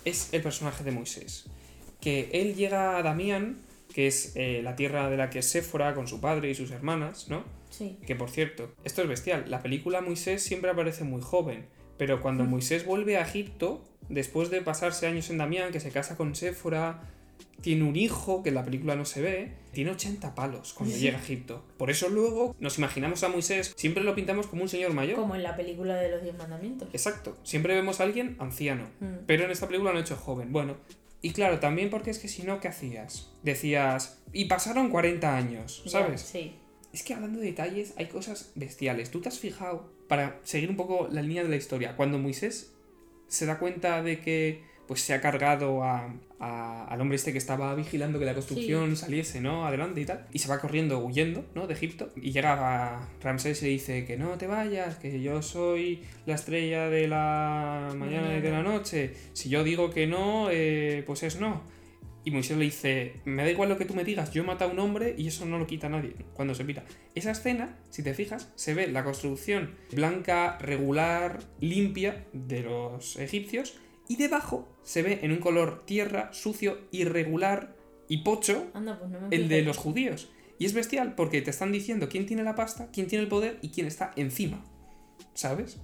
es 0.04 0.28
el 0.32 0.42
personaje 0.42 0.84
de 0.84 0.90
Moisés. 0.92 1.46
Que 2.00 2.28
él 2.32 2.54
llega 2.54 2.96
a 2.98 3.02
Damián, 3.02 3.58
que 3.94 4.06
es 4.06 4.32
eh, 4.36 4.60
la 4.62 4.76
tierra 4.76 5.08
de 5.08 5.16
la 5.16 5.30
que 5.30 5.38
es 5.38 5.46
Séfora 5.48 5.94
con 5.94 6.06
su 6.06 6.20
padre 6.20 6.50
y 6.50 6.54
sus 6.54 6.70
hermanas, 6.70 7.28
¿no? 7.28 7.42
Sí. 7.70 7.96
Que 8.06 8.14
por 8.14 8.30
cierto, 8.30 8.70
esto 8.84 9.02
es 9.02 9.08
bestial. 9.08 9.46
La 9.50 9.62
película 9.62 10.00
Moisés 10.02 10.42
siempre 10.42 10.70
aparece 10.70 11.04
muy 11.04 11.22
joven, 11.22 11.66
pero 11.96 12.20
cuando 12.20 12.44
Moisés 12.44 12.84
vuelve 12.84 13.16
a 13.16 13.22
Egipto, 13.22 13.82
después 14.08 14.50
de 14.50 14.62
pasarse 14.62 15.06
años 15.06 15.30
en 15.30 15.38
Damián, 15.38 15.72
que 15.72 15.80
se 15.80 15.90
casa 15.90 16.16
con 16.16 16.34
Séfora, 16.34 17.02
tiene 17.60 17.84
un 17.84 17.96
hijo, 17.96 18.42
que 18.42 18.50
en 18.50 18.54
la 18.54 18.64
película 18.64 18.96
no 18.96 19.04
se 19.04 19.22
ve, 19.22 19.52
tiene 19.72 19.90
80 19.90 20.34
palos 20.34 20.72
cuando 20.74 20.94
Sí. 20.94 21.00
llega 21.00 21.18
a 21.18 21.22
Egipto. 21.22 21.64
Por 21.78 21.90
eso 21.90 22.08
luego 22.08 22.54
nos 22.60 22.78
imaginamos 22.78 23.22
a 23.24 23.28
Moisés, 23.28 23.72
siempre 23.76 24.04
lo 24.04 24.14
pintamos 24.14 24.46
como 24.46 24.62
un 24.62 24.68
señor 24.68 24.92
mayor. 24.92 25.16
Como 25.16 25.34
en 25.34 25.42
la 25.42 25.56
película 25.56 25.96
de 25.96 26.10
los 26.10 26.22
Diez 26.22 26.36
Mandamientos. 26.36 26.88
Exacto, 26.92 27.36
siempre 27.42 27.74
vemos 27.74 28.00
a 28.00 28.04
alguien 28.04 28.36
anciano, 28.38 28.84
Mm. 29.00 29.24
pero 29.26 29.44
en 29.44 29.50
esta 29.50 29.66
película 29.66 29.90
lo 29.92 29.98
han 29.98 30.04
hecho 30.04 30.16
joven. 30.16 30.52
Bueno, 30.52 30.76
y 31.22 31.32
claro, 31.32 31.58
también 31.58 31.88
porque 31.90 32.10
es 32.10 32.18
que 32.18 32.28
si 32.28 32.42
no, 32.42 32.60
¿qué 32.60 32.68
hacías? 32.68 33.32
Decías, 33.42 34.18
y 34.32 34.44
pasaron 34.44 34.90
40 34.90 35.36
años, 35.36 35.82
Ya, 35.86 35.90
¿sabes? 35.90 36.20
Sí. 36.20 36.54
Es 36.92 37.02
que 37.02 37.14
hablando 37.14 37.40
de 37.40 37.46
detalles, 37.46 37.94
hay 37.96 38.06
cosas 38.06 38.52
bestiales. 38.54 39.10
¿Tú 39.10 39.20
te 39.20 39.28
has 39.28 39.38
fijado, 39.38 39.90
para 40.08 40.38
seguir 40.44 40.70
un 40.70 40.76
poco 40.76 41.08
la 41.10 41.20
línea 41.22 41.42
de 41.42 41.48
la 41.48 41.56
historia, 41.56 41.96
cuando 41.96 42.18
Moisés 42.18 42.72
se 43.28 43.46
da 43.46 43.58
cuenta 43.58 44.02
de 44.02 44.20
que 44.20 44.64
pues 44.86 45.00
se 45.00 45.14
ha 45.14 45.20
cargado 45.20 45.82
a, 45.82 46.14
a- 46.38 46.84
al 46.86 47.00
hombre 47.00 47.16
este 47.16 47.32
que 47.32 47.38
estaba 47.38 47.74
vigilando 47.74 48.20
que 48.20 48.24
la 48.24 48.34
construcción 48.34 48.94
saliese, 48.96 49.40
¿no? 49.40 49.66
Adelante 49.66 50.00
y 50.00 50.04
tal. 50.04 50.26
Y 50.32 50.38
se 50.38 50.48
va 50.48 50.60
corriendo, 50.60 51.00
huyendo, 51.00 51.44
¿no? 51.56 51.66
De 51.66 51.74
Egipto. 51.74 52.08
Y 52.14 52.30
llega 52.30 52.52
a 52.94 53.08
Ramsés 53.20 53.62
y 53.62 53.64
le 53.64 53.70
dice 53.72 54.04
que 54.04 54.16
no 54.16 54.38
te 54.38 54.46
vayas, 54.46 54.94
que 54.98 55.20
yo 55.20 55.42
soy 55.42 56.04
la 56.24 56.36
estrella 56.36 56.88
de 56.88 57.08
la 57.08 57.88
mañana 57.96 58.36
y 58.36 58.40
de 58.40 58.50
la 58.52 58.62
noche. 58.62 59.12
Si 59.32 59.48
yo 59.48 59.64
digo 59.64 59.90
que 59.90 60.06
no, 60.06 60.50
eh, 60.52 61.02
pues 61.04 61.24
es 61.24 61.40
no. 61.40 61.62
Y 62.26 62.32
Moisés 62.32 62.56
le 62.56 62.64
dice, 62.64 63.20
me 63.24 63.44
da 63.44 63.50
igual 63.52 63.68
lo 63.68 63.78
que 63.78 63.84
tú 63.84 63.94
me 63.94 64.02
digas, 64.02 64.32
yo 64.32 64.42
he 64.42 64.44
matado 64.44 64.72
a 64.72 64.74
un 64.74 64.80
hombre 64.80 65.14
y 65.16 65.28
eso 65.28 65.46
no 65.46 65.60
lo 65.60 65.66
quita 65.68 65.88
nadie 65.88 66.16
cuando 66.34 66.56
se 66.56 66.64
pira. 66.64 66.84
Esa 67.14 67.30
escena, 67.30 67.78
si 67.88 68.02
te 68.02 68.14
fijas, 68.14 68.50
se 68.56 68.74
ve 68.74 68.88
la 68.88 69.04
construcción 69.04 69.76
blanca, 69.92 70.58
regular, 70.58 71.44
limpia 71.60 72.26
de 72.32 72.62
los 72.62 73.14
egipcios 73.14 73.78
y 74.08 74.16
debajo 74.16 74.68
se 74.82 75.02
ve 75.02 75.20
en 75.22 75.30
un 75.30 75.38
color 75.38 75.86
tierra, 75.86 76.32
sucio, 76.32 76.88
irregular 76.90 77.76
y 78.08 78.24
pocho 78.24 78.72
Anda, 78.74 78.98
pues 78.98 79.08
no 79.08 79.20
me 79.20 79.36
el 79.36 79.48
de 79.48 79.62
los 79.62 79.76
judíos. 79.76 80.28
Y 80.58 80.66
es 80.66 80.74
bestial 80.74 81.14
porque 81.14 81.42
te 81.42 81.50
están 81.50 81.70
diciendo 81.70 82.08
quién 82.08 82.26
tiene 82.26 82.42
la 82.42 82.56
pasta, 82.56 82.88
quién 82.92 83.06
tiene 83.06 83.22
el 83.22 83.30
poder 83.30 83.60
y 83.62 83.68
quién 83.68 83.86
está 83.86 84.10
encima. 84.16 84.64
¿Sabes? 85.34 85.78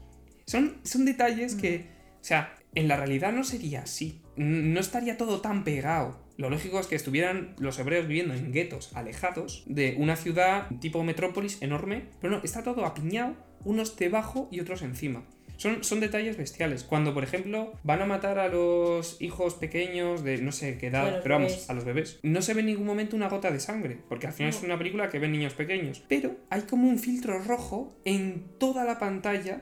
Son, 0.46 0.80
son 0.82 1.04
detalles 1.04 1.54
que, 1.54 1.86
o 2.20 2.24
sea, 2.24 2.56
en 2.74 2.88
la 2.88 2.96
realidad 2.96 3.32
no 3.32 3.44
sería 3.44 3.82
así. 3.82 4.22
No 4.34 4.80
estaría 4.80 5.16
todo 5.16 5.40
tan 5.40 5.62
pegado. 5.62 6.21
Lo 6.42 6.50
lógico 6.50 6.80
es 6.80 6.88
que 6.88 6.96
estuvieran 6.96 7.54
los 7.60 7.78
hebreos 7.78 8.08
viviendo 8.08 8.34
en 8.34 8.50
guetos 8.52 8.90
alejados 8.96 9.62
de 9.66 9.94
una 9.96 10.16
ciudad 10.16 10.66
tipo 10.80 11.04
metrópolis 11.04 11.62
enorme, 11.62 12.02
pero 12.20 12.32
no, 12.36 12.42
está 12.42 12.64
todo 12.64 12.84
apiñado, 12.84 13.36
unos 13.64 13.96
debajo 13.96 14.48
y 14.50 14.58
otros 14.58 14.82
encima. 14.82 15.22
Son, 15.56 15.84
son 15.84 16.00
detalles 16.00 16.36
bestiales. 16.36 16.82
Cuando, 16.82 17.14
por 17.14 17.22
ejemplo, 17.22 17.74
van 17.84 18.02
a 18.02 18.06
matar 18.06 18.40
a 18.40 18.48
los 18.48 19.22
hijos 19.22 19.54
pequeños 19.54 20.24
de 20.24 20.38
no 20.38 20.50
sé 20.50 20.78
qué 20.78 20.88
edad, 20.88 21.20
pero 21.22 21.36
vamos, 21.36 21.52
bebés. 21.52 21.70
a 21.70 21.74
los 21.74 21.84
bebés, 21.84 22.18
no 22.24 22.42
se 22.42 22.54
ve 22.54 22.60
en 22.60 22.66
ningún 22.66 22.86
momento 22.86 23.14
una 23.14 23.28
gota 23.28 23.52
de 23.52 23.60
sangre, 23.60 23.98
porque 24.08 24.26
al 24.26 24.32
final 24.32 24.50
No. 24.50 24.58
es 24.58 24.64
una 24.64 24.76
película 24.78 25.08
que 25.10 25.20
ven 25.20 25.30
niños 25.30 25.54
pequeños. 25.54 26.02
Pero 26.08 26.34
hay 26.50 26.62
como 26.62 26.88
un 26.88 26.98
filtro 26.98 27.38
rojo 27.38 27.96
en 28.04 28.46
toda 28.58 28.84
la 28.84 28.98
pantalla 28.98 29.60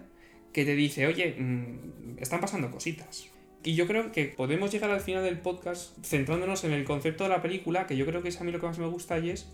que 0.54 0.64
te 0.64 0.74
dice, 0.74 1.06
oye, 1.06 1.36
mm, 1.38 2.16
están 2.20 2.40
pasando 2.40 2.70
cositas. 2.70 3.28
Y 3.62 3.74
yo 3.74 3.86
creo 3.86 4.10
que 4.10 4.24
podemos 4.24 4.72
llegar 4.72 4.90
al 4.90 5.00
final 5.00 5.22
del 5.22 5.38
podcast 5.38 5.98
centrándonos 6.04 6.64
en 6.64 6.72
el 6.72 6.84
concepto 6.84 7.24
de 7.24 7.30
la 7.30 7.42
película, 7.42 7.86
que 7.86 7.96
yo 7.96 8.06
creo 8.06 8.22
que 8.22 8.30
es 8.30 8.40
a 8.40 8.44
mí 8.44 8.52
lo 8.52 8.60
que 8.60 8.66
más 8.66 8.78
me 8.78 8.86
gusta 8.86 9.18
y 9.18 9.30
es 9.30 9.52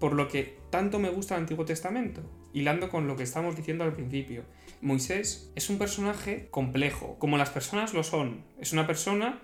por 0.00 0.12
lo 0.12 0.28
que 0.28 0.58
tanto 0.70 0.98
me 0.98 1.08
gusta 1.08 1.34
el 1.36 1.42
Antiguo 1.42 1.64
Testamento, 1.64 2.22
hilando 2.52 2.90
con 2.90 3.06
lo 3.06 3.16
que 3.16 3.22
estábamos 3.22 3.56
diciendo 3.56 3.84
al 3.84 3.92
principio. 3.92 4.44
Moisés 4.80 5.50
es 5.54 5.70
un 5.70 5.78
personaje 5.78 6.48
complejo, 6.50 7.16
como 7.18 7.38
las 7.38 7.50
personas 7.50 7.94
lo 7.94 8.02
son. 8.02 8.44
Es 8.60 8.72
una 8.72 8.86
persona 8.86 9.40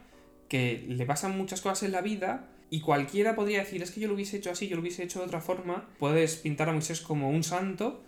que 0.49 0.85
le 0.89 1.07
pasan 1.07 1.37
muchas 1.39 1.61
cosas 1.61 1.85
en 1.85 1.93
la 1.93 2.03
vida 2.03 2.51
y 2.69 2.81
cualquiera 2.81 3.35
podría 3.37 3.61
decir, 3.61 3.83
es 3.83 3.91
que 3.91 4.01
yo 4.01 4.09
lo 4.09 4.15
hubiese 4.15 4.37
hecho 4.37 4.51
así, 4.51 4.69
yo 4.69 4.77
lo 4.77 4.83
hubiese 4.83 5.03
hecho 5.03 5.21
de 5.21 5.27
otra 5.27 5.41
forma. 5.41 5.89
Puedes 5.99 6.37
pintar 6.37 6.69
a 6.69 6.73
Moisés 6.73 7.01
como 7.01 7.31
un 7.31 7.43
santo 7.43 8.03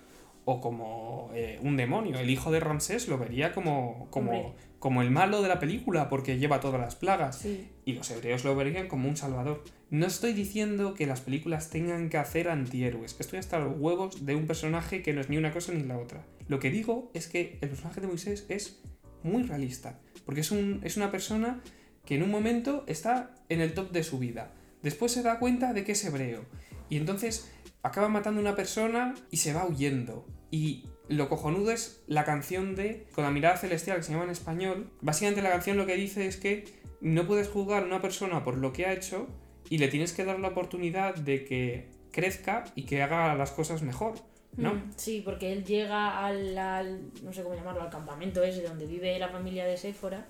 o 0.45 0.61
como 0.61 1.31
eh, 1.35 1.59
un 1.63 1.77
demonio. 1.77 2.19
El 2.19 2.31
hijo 2.31 2.51
de 2.51 2.61
Ramsés 2.61 3.09
lo 3.09 3.19
vería 3.19 3.53
como, 3.53 4.09
como. 4.11 4.55
Como 4.83 5.01
el 5.01 5.13
malo 5.13 5.43
de 5.43 5.49
la 5.49 5.61
película 5.61 6.09
porque 6.09 6.39
lleva 6.39 6.59
todas 6.59 6.81
las 6.81 6.97
plagas 6.97 7.39
Sí. 7.39 7.69
y 7.85 7.93
los 7.93 8.11
hebreos 8.11 8.43
lo 8.43 8.57
verían 8.57 8.89
como 8.89 9.09
un 9.09 9.17
salvador. 9.17 9.63
No 9.91 10.07
estoy 10.07 10.33
diciendo 10.33 10.95
que 10.95 11.07
las 11.07 11.21
películas 11.21 11.71
tengan 11.71 12.09
que 12.09 12.19
hacer 12.19 12.49
antihéroes, 12.49 13.15
estoy 13.21 13.39
hasta 13.39 13.61
los 13.61 13.79
huevos 13.79 14.27
de 14.27 14.35
un 14.35 14.49
personaje 14.49 15.01
que 15.01 15.13
no 15.13 15.21
es 15.21 15.29
ni 15.31 15.37
una 15.37 15.53
cosa 15.53 15.73
ni 15.73 15.85
la 15.85 15.99
otra. 15.99 16.27
Lo 16.49 16.59
que 16.59 16.73
digo 16.73 17.13
es 17.15 17.29
que 17.29 17.59
el 17.61 17.69
personaje 17.69 18.01
de 18.01 18.09
Moisés 18.09 18.45
es 18.49 18.83
muy 19.23 19.45
realista, 19.45 20.01
porque 20.27 20.41
es, 20.41 20.51
un, 20.51 20.81
es 20.83 20.97
una 20.97 21.13
persona 21.13 21.61
que 22.05 22.17
en 22.17 22.25
un 22.25 22.33
momento 22.33 22.83
está 22.89 23.37
en 23.49 23.61
el 23.61 23.75
top 23.75 23.93
de 23.93 24.03
su 24.03 24.19
vida, 24.19 24.51
después 24.83 25.13
se 25.13 25.23
da 25.23 25.39
cuenta 25.39 25.73
de 25.75 25.85
que 25.85 25.93
es 25.93 26.05
hebreo, 26.05 26.45
y 26.91 26.97
entonces 26.97 27.53
acaba 27.85 28.09
matando 28.09 28.41
a 28.41 28.43
una 28.43 28.57
persona 28.57 29.15
y 29.31 29.37
se 29.37 29.53
va 29.53 29.65
huyendo. 29.65 30.27
Y 30.51 30.87
lo 31.09 31.29
cojonudo 31.29 31.71
es 31.73 32.03
la 32.07 32.25
canción 32.25 32.75
de 32.77 33.07
Con 33.15 33.25
la 33.25 33.31
mirada 33.31 33.57
celestial, 33.57 33.99
que 33.99 34.03
se 34.05 34.13
llama 34.13 34.25
en 34.25 34.31
español. 34.31 34.91
Básicamente 35.01 35.43
la 35.43 35.51
canción 35.51 35.77
lo 35.77 35.87
que 35.87 35.97
dice 35.97 36.27
es 36.27 36.37
que 36.37 36.65
no 37.01 37.27
puedes 37.27 37.49
juzgar 37.49 37.83
a 37.83 37.87
una 37.87 38.01
persona 38.01 38.45
por 38.45 38.57
lo 38.57 38.73
que 38.73 38.87
ha 38.87 38.93
hecho 38.93 39.27
y 39.69 39.79
le 39.79 39.89
tienes 39.89 40.13
que 40.13 40.25
dar 40.25 40.39
la 40.39 40.49
oportunidad 40.49 41.15
de 41.17 41.45
que 41.45 41.89
crezca 42.13 42.65
y 42.75 42.83
que 42.85 43.03
haga 43.03 43.35
las 43.35 43.51
cosas 43.51 43.83
mejor, 43.83 44.15
¿no? 44.57 44.75
Mm, 44.75 44.91
Sí, 44.97 45.23
porque 45.25 45.53
él 45.53 45.65
llega 45.65 46.25
al, 46.27 46.57
al- 46.59 47.11
no 47.23 47.33
sé 47.33 47.43
cómo 47.43 47.55
llamarlo, 47.55 47.83
al 47.83 47.91
campamento 47.91 48.43
ese 48.45 48.63
donde 48.63 48.87
vive 48.87 49.19
la 49.19 49.29
familia 49.31 49.65
de 49.65 49.77
Séfora 49.77 50.27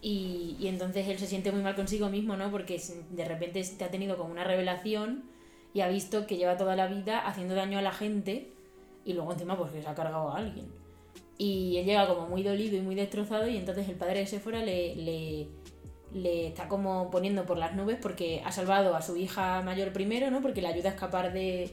y, 0.00 0.56
y 0.58 0.66
entonces 0.68 1.06
él 1.08 1.18
se 1.18 1.26
siente 1.26 1.52
muy 1.52 1.62
mal 1.62 1.76
consigo 1.76 2.08
mismo, 2.08 2.36
¿no? 2.36 2.50
Porque 2.50 2.80
de 3.10 3.24
repente 3.24 3.62
te 3.78 3.84
ha 3.84 3.90
tenido 3.90 4.16
como 4.16 4.32
una 4.32 4.42
revelación 4.44 5.24
y 5.74 5.80
ha 5.82 5.88
visto 5.88 6.26
que 6.26 6.36
lleva 6.36 6.56
toda 6.56 6.74
la 6.76 6.86
vida 6.88 7.20
haciendo 7.20 7.54
daño 7.54 7.78
a 7.78 7.82
la 7.82 7.92
gente 7.92 8.48
y 9.04 9.12
luego 9.12 9.32
encima 9.32 9.56
pues 9.56 9.72
que 9.72 9.82
se 9.82 9.88
ha 9.88 9.94
cargado 9.94 10.30
a 10.30 10.36
alguien. 10.38 10.66
Y 11.38 11.76
él 11.78 11.86
llega 11.86 12.06
como 12.06 12.28
muy 12.28 12.42
dolido 12.42 12.76
y 12.76 12.80
muy 12.82 12.94
destrozado 12.94 13.48
y 13.48 13.56
entonces 13.56 13.88
el 13.88 13.96
padre 13.96 14.20
de 14.20 14.26
Séfora 14.26 14.60
le, 14.64 14.94
le, 14.96 15.48
le 16.14 16.46
está 16.48 16.68
como 16.68 17.10
poniendo 17.10 17.44
por 17.46 17.56
las 17.58 17.74
nubes 17.74 17.98
porque 18.00 18.42
ha 18.44 18.52
salvado 18.52 18.94
a 18.94 19.02
su 19.02 19.16
hija 19.16 19.60
mayor 19.62 19.92
primero, 19.92 20.30
¿no? 20.30 20.40
Porque 20.40 20.62
le 20.62 20.68
ayuda 20.68 20.90
a 20.90 20.92
escapar 20.92 21.32
de, 21.32 21.70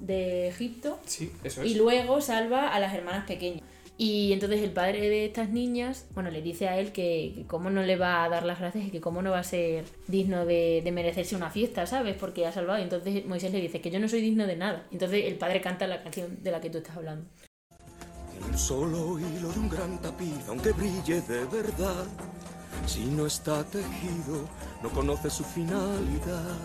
de 0.00 0.48
Egipto 0.48 0.98
Sí, 1.04 1.30
eso 1.44 1.62
y 1.64 1.72
es. 1.72 1.76
luego 1.76 2.20
salva 2.20 2.68
a 2.68 2.80
las 2.80 2.94
hermanas 2.94 3.26
pequeñas. 3.26 3.62
Y 4.02 4.32
entonces 4.32 4.60
el 4.62 4.72
padre 4.72 5.08
de 5.08 5.26
estas 5.26 5.50
niñas, 5.50 6.06
bueno, 6.12 6.28
le 6.28 6.42
dice 6.42 6.66
a 6.66 6.76
él 6.76 6.90
que, 6.90 7.34
que 7.36 7.46
cómo 7.46 7.70
no 7.70 7.84
le 7.84 7.94
va 7.94 8.24
a 8.24 8.28
dar 8.28 8.44
las 8.44 8.58
gracias 8.58 8.86
y 8.86 8.90
que 8.90 9.00
cómo 9.00 9.22
no 9.22 9.30
va 9.30 9.38
a 9.38 9.44
ser 9.44 9.84
digno 10.08 10.44
de, 10.44 10.80
de 10.82 10.90
merecerse 10.90 11.36
una 11.36 11.50
fiesta, 11.50 11.86
¿sabes? 11.86 12.16
Porque 12.18 12.44
ha 12.44 12.50
salvado. 12.50 12.80
Y 12.80 12.82
entonces 12.82 13.24
Moisés 13.26 13.52
le 13.52 13.60
dice 13.60 13.80
que 13.80 13.92
yo 13.92 14.00
no 14.00 14.08
soy 14.08 14.20
digno 14.20 14.48
de 14.48 14.56
nada. 14.56 14.88
Entonces 14.90 15.26
el 15.26 15.36
padre 15.36 15.60
canta 15.60 15.86
la 15.86 16.02
canción 16.02 16.42
de 16.42 16.50
la 16.50 16.60
que 16.60 16.68
tú 16.68 16.78
estás 16.78 16.96
hablando. 16.96 17.26
Un 18.44 18.58
solo 18.58 19.20
hilo 19.20 19.52
de 19.52 19.60
un 19.60 19.68
gran 19.68 20.02
tapiz, 20.02 20.48
aunque 20.48 20.72
brille 20.72 21.20
de 21.20 21.44
verdad, 21.44 22.04
si 22.86 23.04
no 23.04 23.24
está 23.28 23.62
tejido, 23.62 24.48
no 24.82 24.90
conoce 24.90 25.30
su 25.30 25.44
finalidad. 25.44 26.58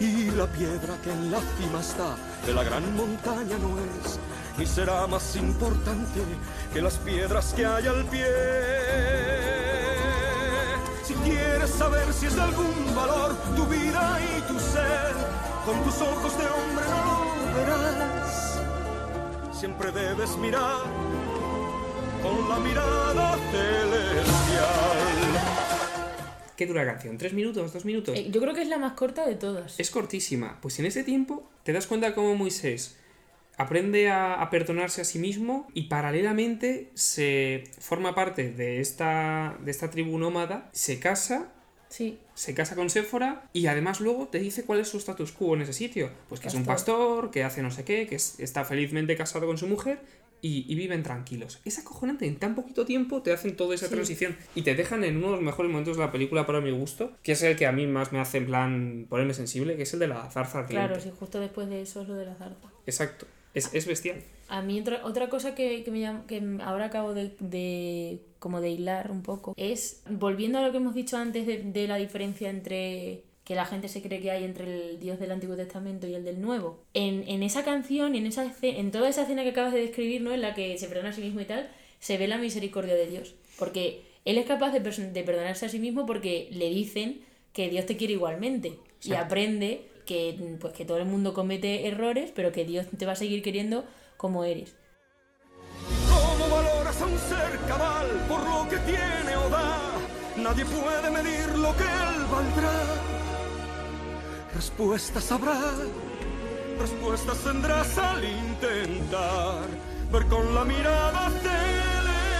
Y 0.00 0.30
la 0.30 0.46
piedra 0.46 0.96
que 1.04 1.12
en 1.12 1.30
la 1.30 1.40
cima 1.58 1.80
está 1.80 2.16
de 2.46 2.54
la 2.54 2.64
gran 2.64 2.96
montaña 2.96 3.58
no 3.58 3.78
es, 3.78 4.18
ni 4.58 4.66
será 4.66 5.06
más 5.06 5.36
importante 5.36 6.20
que 6.72 6.82
las 6.82 6.98
piedras 6.98 7.52
que 7.54 7.66
hay 7.66 7.86
al 7.86 8.04
pie. 8.06 8.26
Si 11.04 11.14
quieres 11.14 11.70
saber 11.70 12.12
si 12.12 12.26
es 12.26 12.36
de 12.36 12.42
algún 12.42 12.94
valor 12.94 13.36
tu 13.56 13.66
vida 13.66 14.18
y 14.20 14.40
tu 14.42 14.58
ser, 14.58 15.14
con 15.64 15.82
tus 15.84 16.00
ojos 16.00 16.38
de 16.38 16.46
hombre 16.46 16.84
no 16.90 17.04
lo 17.04 17.54
verás 17.54 18.52
siempre 19.62 19.92
debes 19.92 20.36
mirar 20.38 20.82
con 22.20 22.48
la 22.48 22.58
mirada 22.58 23.38
celestial. 23.52 24.72
¿Qué 26.56 26.66
dura 26.66 26.82
la 26.82 26.94
canción? 26.94 27.16
¿Tres 27.16 27.32
minutos? 27.32 27.72
¿Dos 27.72 27.84
minutos? 27.84 28.18
Eh, 28.18 28.28
yo 28.32 28.40
creo 28.40 28.54
que 28.54 28.62
es 28.62 28.68
la 28.68 28.78
más 28.78 28.94
corta 28.94 29.24
de 29.24 29.36
todas. 29.36 29.78
Es 29.78 29.92
cortísima. 29.92 30.58
Pues 30.60 30.80
en 30.80 30.86
ese 30.86 31.04
tiempo 31.04 31.48
te 31.62 31.72
das 31.72 31.86
cuenta 31.86 32.12
cómo 32.12 32.34
Moisés 32.34 32.96
aprende 33.62 34.08
a, 34.10 34.34
a 34.40 34.50
perdonarse 34.50 35.00
a 35.00 35.04
sí 35.04 35.18
mismo 35.18 35.66
y 35.74 35.84
paralelamente 35.88 36.90
se 36.94 37.64
forma 37.78 38.14
parte 38.14 38.50
de 38.52 38.80
esta, 38.80 39.56
de 39.64 39.70
esta 39.70 39.90
tribu 39.90 40.18
nómada, 40.18 40.68
se 40.72 40.98
casa, 41.00 41.52
Sí. 41.88 42.18
se 42.34 42.54
casa 42.54 42.74
con 42.74 42.88
Séfora 42.88 43.50
y 43.52 43.66
además 43.66 44.00
luego 44.00 44.28
te 44.28 44.38
dice 44.38 44.64
cuál 44.64 44.80
es 44.80 44.88
su 44.88 44.96
status 44.96 45.32
quo 45.32 45.54
en 45.54 45.62
ese 45.62 45.74
sitio. 45.74 46.10
Pues 46.28 46.40
que 46.40 46.48
es 46.48 46.54
un 46.54 46.64
Pastor. 46.64 46.96
pastor, 46.96 47.30
que 47.30 47.44
hace 47.44 47.62
no 47.62 47.70
sé 47.70 47.84
qué, 47.84 48.06
que 48.06 48.14
es- 48.14 48.40
está 48.40 48.64
felizmente 48.64 49.14
casado 49.16 49.46
con 49.46 49.58
su 49.58 49.66
mujer 49.66 50.00
y, 50.40 50.64
y 50.72 50.74
viven 50.74 51.02
tranquilos. 51.02 51.60
Es 51.66 51.78
acojonante, 51.78 52.26
en 52.26 52.36
tan 52.36 52.54
poquito 52.54 52.84
tiempo 52.86 53.20
te 53.22 53.30
hacen 53.32 53.56
toda 53.56 53.74
esa 53.74 53.88
Sí. 53.88 53.92
transición 53.94 54.36
y 54.54 54.62
te 54.62 54.74
dejan 54.74 55.04
en 55.04 55.18
uno 55.18 55.26
de 55.26 55.32
los 55.34 55.42
mejores 55.42 55.70
momentos 55.70 55.98
de 55.98 56.02
la 56.02 56.10
película 56.10 56.46
para 56.46 56.60
mi 56.62 56.70
gusto, 56.70 57.12
que 57.22 57.32
es 57.32 57.42
el 57.42 57.56
que 57.56 57.66
a 57.66 57.72
mí 57.72 57.86
más 57.86 58.10
me 58.10 58.20
hace 58.20 58.38
en 58.38 58.46
plan 58.46 59.06
ponerme 59.10 59.34
sensible, 59.34 59.76
que 59.76 59.82
es 59.82 59.92
el 59.92 60.00
de 60.00 60.08
la 60.08 60.30
zarza 60.30 60.60
ardiente. 60.60 60.86
Claro, 60.86 60.98
sí, 61.00 61.12
justo 61.16 61.40
después 61.40 61.68
de 61.68 61.82
eso 61.82 62.00
es 62.00 62.08
lo 62.08 62.14
de 62.14 62.24
la 62.24 62.34
zarza. 62.36 62.68
Exacto, 62.86 63.26
es, 63.54 63.72
es 63.74 63.86
bestial. 63.86 64.22
A 64.48 64.62
mí 64.62 64.80
otra, 64.80 65.04
otra 65.04 65.28
cosa 65.28 65.54
que, 65.54 65.82
que 65.84 65.90
me 65.90 66.00
que 66.26 66.42
ahora 66.62 66.86
acabo 66.86 67.14
de, 67.14 67.34
de 67.40 68.20
como 68.38 68.60
de 68.60 68.70
hilar 68.70 69.10
un 69.10 69.22
poco 69.22 69.54
es, 69.56 70.02
volviendo 70.08 70.58
a 70.58 70.62
lo 70.62 70.70
que 70.70 70.78
hemos 70.78 70.94
dicho 70.94 71.16
antes 71.16 71.46
de, 71.46 71.62
de 71.62 71.86
la 71.86 71.96
diferencia 71.96 72.50
entre 72.50 73.24
que 73.44 73.54
la 73.54 73.66
gente 73.66 73.88
se 73.88 74.02
cree 74.02 74.20
que 74.20 74.30
hay 74.30 74.44
entre 74.44 74.90
el 74.90 75.00
Dios 75.00 75.18
del 75.18 75.32
Antiguo 75.32 75.56
Testamento 75.56 76.06
y 76.06 76.14
el 76.14 76.24
del 76.24 76.40
Nuevo. 76.40 76.84
En, 76.94 77.28
en 77.28 77.42
esa 77.42 77.64
canción, 77.64 78.14
en, 78.14 78.26
esa 78.26 78.54
en 78.62 78.90
toda 78.90 79.08
esa 79.08 79.22
escena 79.22 79.42
que 79.42 79.50
acabas 79.50 79.72
de 79.72 79.80
describir, 79.80 80.22
¿no? 80.22 80.32
en 80.32 80.42
la 80.42 80.54
que 80.54 80.78
se 80.78 80.86
perdona 80.86 81.10
a 81.10 81.12
sí 81.12 81.22
mismo 81.22 81.40
y 81.40 81.44
tal, 81.44 81.68
se 81.98 82.18
ve 82.18 82.28
la 82.28 82.38
misericordia 82.38 82.94
de 82.94 83.06
Dios. 83.06 83.34
Porque 83.58 84.02
Él 84.24 84.38
es 84.38 84.46
capaz 84.46 84.72
de, 84.72 84.80
perdonarse 84.80 85.66
a 85.66 85.68
sí 85.68 85.80
mismo 85.80 86.06
porque 86.06 86.48
le 86.52 86.70
dicen 86.70 87.22
que 87.52 87.68
Dios 87.68 87.86
te 87.86 87.96
quiere 87.96 88.14
igualmente. 88.14 88.78
Y 89.02 89.14
aprende 89.14 89.88
que, 90.06 90.56
pues, 90.60 90.72
que 90.72 90.84
todo 90.84 90.98
el 90.98 91.04
mundo 91.06 91.34
comete 91.34 91.86
errores, 91.88 92.32
pero 92.34 92.52
que 92.52 92.64
Dios 92.64 92.86
te 92.96 93.06
va 93.06 93.12
a 93.12 93.16
seguir 93.16 93.42
queriendo 93.42 93.84
como 94.16 94.44
eres. 94.44 94.74
¿Cómo 96.08 96.48
valoras 96.48 97.00
a 97.00 97.06
un 97.06 97.18
ser 97.18 97.58
cabal 97.68 98.06
por 98.28 98.44
lo 98.44 98.68
que 98.68 98.78
tiene 98.78 99.36
o 99.36 99.48
da? 99.48 99.78
Nadie 100.36 100.64
puede 100.64 101.10
medir 101.10 101.48
lo 101.58 101.76
que 101.76 101.84
él 101.84 102.24
valdrá. 102.30 102.72
Respuestas 104.54 105.32
habrá, 105.32 105.60
respuestas 106.78 107.38
tendrás 107.38 107.98
al 107.98 108.22
intentar 108.24 109.66
ver 110.12 110.26
con 110.26 110.54
la 110.54 110.64
mirada 110.64 111.30
celestial. 111.30 112.32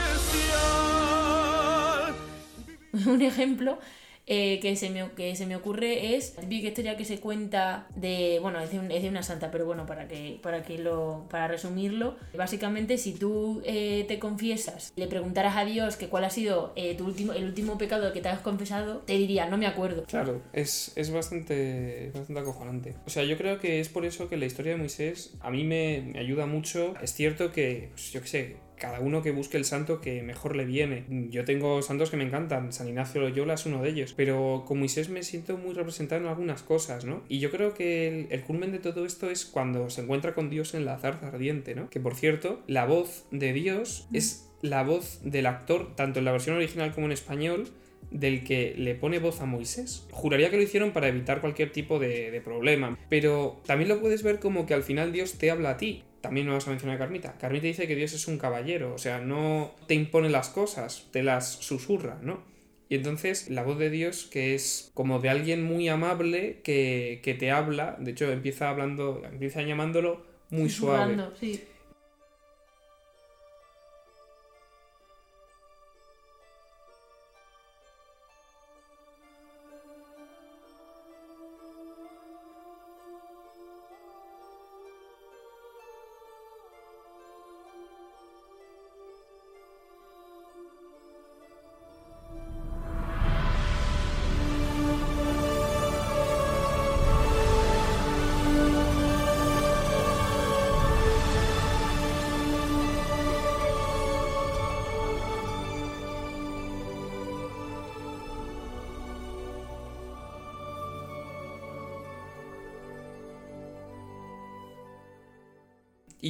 Un 3.06 3.22
ejemplo 3.22 3.78
eh, 4.26 4.60
que, 4.60 4.76
se 4.76 4.90
me, 4.90 5.10
que 5.12 5.34
se 5.34 5.46
me 5.46 5.56
ocurre 5.56 6.14
es 6.14 6.34
la 6.36 6.42
típica 6.42 6.68
historia 6.68 6.96
que 6.96 7.04
se 7.04 7.18
cuenta 7.18 7.88
de. 7.96 8.38
Bueno, 8.40 8.60
es 8.60 8.70
de, 8.70 9.08
una 9.08 9.22
santa, 9.22 9.50
pero 9.50 9.66
bueno, 9.66 9.84
para 9.84 10.06
que, 10.06 10.38
para 10.42 10.62
que 10.62 10.78
lo. 10.78 11.26
para 11.28 11.48
resumirlo, 11.48 12.16
básicamente 12.36 12.98
si 12.98 13.14
tú 13.14 13.62
eh, 13.64 14.04
te 14.06 14.18
confiesas, 14.18 14.92
le 14.96 15.08
preguntaras 15.08 15.56
a 15.56 15.64
Dios 15.64 15.96
que 15.96 16.08
cuál 16.08 16.24
ha 16.24 16.30
sido 16.30 16.72
eh, 16.76 16.94
tu 16.94 17.04
último, 17.04 17.32
el 17.32 17.44
último 17.44 17.78
pecado 17.78 18.12
que 18.12 18.20
te 18.20 18.28
has 18.28 18.40
confesado, 18.40 18.98
te 18.98 19.14
diría, 19.14 19.46
no 19.46 19.58
me 19.58 19.66
acuerdo. 19.66 20.04
Claro, 20.04 20.40
es, 20.52 20.92
es 20.94 21.10
bastante, 21.10 22.12
bastante 22.14 22.40
acojonante. 22.40 22.94
O 23.06 23.10
sea, 23.10 23.24
yo 23.24 23.36
creo 23.36 23.58
que 23.58 23.80
es 23.80 23.88
por 23.88 24.04
eso 24.04 24.28
que 24.28 24.36
la 24.36 24.46
historia 24.46 24.72
de 24.72 24.78
Moisés 24.78 25.34
a 25.40 25.50
mí 25.50 25.64
me, 25.64 26.10
me 26.12 26.20
ayuda 26.20 26.46
mucho. 26.46 26.94
Es 27.02 27.12
cierto 27.12 27.50
que, 27.50 27.88
pues, 27.92 28.12
yo 28.12 28.20
qué 28.20 28.28
sé, 28.28 28.56
cada 28.82 28.98
uno 28.98 29.22
que 29.22 29.30
busque 29.30 29.56
el 29.56 29.64
santo 29.64 30.00
que 30.00 30.24
mejor 30.24 30.56
le 30.56 30.64
viene. 30.64 31.04
Yo 31.30 31.44
tengo 31.44 31.82
santos 31.82 32.10
que 32.10 32.16
me 32.16 32.24
encantan, 32.24 32.72
San 32.72 32.88
Ignacio 32.88 33.20
Loyola 33.20 33.54
es 33.54 33.64
uno 33.64 33.80
de 33.80 33.90
ellos, 33.90 34.12
pero 34.16 34.64
con 34.66 34.80
Moisés 34.80 35.08
me 35.08 35.22
siento 35.22 35.56
muy 35.56 35.72
representado 35.72 36.20
en 36.20 36.26
algunas 36.26 36.64
cosas, 36.64 37.04
¿no? 37.04 37.22
Y 37.28 37.38
yo 37.38 37.52
creo 37.52 37.74
que 37.74 38.08
el, 38.08 38.26
el 38.30 38.42
culmen 38.42 38.72
de 38.72 38.80
todo 38.80 39.06
esto 39.06 39.30
es 39.30 39.46
cuando 39.46 39.88
se 39.88 40.00
encuentra 40.00 40.34
con 40.34 40.50
Dios 40.50 40.74
en 40.74 40.84
la 40.84 40.98
zarza 40.98 41.28
ardiente, 41.28 41.76
¿no? 41.76 41.88
Que 41.90 42.00
por 42.00 42.16
cierto, 42.16 42.60
la 42.66 42.84
voz 42.84 43.24
de 43.30 43.52
Dios 43.52 44.08
es 44.12 44.50
la 44.62 44.82
voz 44.82 45.20
del 45.22 45.46
actor, 45.46 45.94
tanto 45.94 46.18
en 46.18 46.24
la 46.24 46.32
versión 46.32 46.56
original 46.56 46.92
como 46.92 47.06
en 47.06 47.12
español, 47.12 47.68
del 48.10 48.42
que 48.42 48.74
le 48.76 48.96
pone 48.96 49.20
voz 49.20 49.40
a 49.42 49.46
Moisés. 49.46 50.08
Juraría 50.10 50.50
que 50.50 50.56
lo 50.56 50.62
hicieron 50.64 50.90
para 50.90 51.06
evitar 51.06 51.40
cualquier 51.40 51.70
tipo 51.70 52.00
de, 52.00 52.32
de 52.32 52.40
problema, 52.40 52.98
pero 53.08 53.62
también 53.64 53.88
lo 53.88 54.00
puedes 54.00 54.24
ver 54.24 54.40
como 54.40 54.66
que 54.66 54.74
al 54.74 54.82
final 54.82 55.12
Dios 55.12 55.34
te 55.34 55.52
habla 55.52 55.70
a 55.70 55.76
ti. 55.76 56.02
También 56.22 56.46
no 56.46 56.54
vas 56.54 56.66
a 56.66 56.70
mencionar 56.70 56.96
a 56.96 56.98
Carmita. 56.98 57.36
Carmita 57.38 57.66
dice 57.66 57.86
que 57.86 57.96
Dios 57.96 58.14
es 58.14 58.26
un 58.28 58.38
caballero, 58.38 58.94
o 58.94 58.98
sea, 58.98 59.20
no 59.20 59.74
te 59.86 59.94
impone 59.94 60.30
las 60.30 60.48
cosas, 60.48 61.08
te 61.10 61.22
las 61.22 61.50
susurra, 61.50 62.18
¿no? 62.22 62.42
Y 62.88 62.94
entonces 62.94 63.50
la 63.50 63.62
voz 63.62 63.78
de 63.78 63.90
Dios, 63.90 64.28
que 64.30 64.54
es 64.54 64.90
como 64.94 65.18
de 65.18 65.28
alguien 65.28 65.62
muy 65.62 65.88
amable 65.88 66.60
que, 66.62 67.20
que 67.22 67.34
te 67.34 67.50
habla, 67.50 67.96
de 67.98 68.12
hecho 68.12 68.30
empieza 68.30 68.70
hablando, 68.70 69.22
empieza 69.24 69.62
llamándolo 69.62 70.24
muy 70.50 70.70
suave. 70.70 71.16
Sí. 71.38 71.64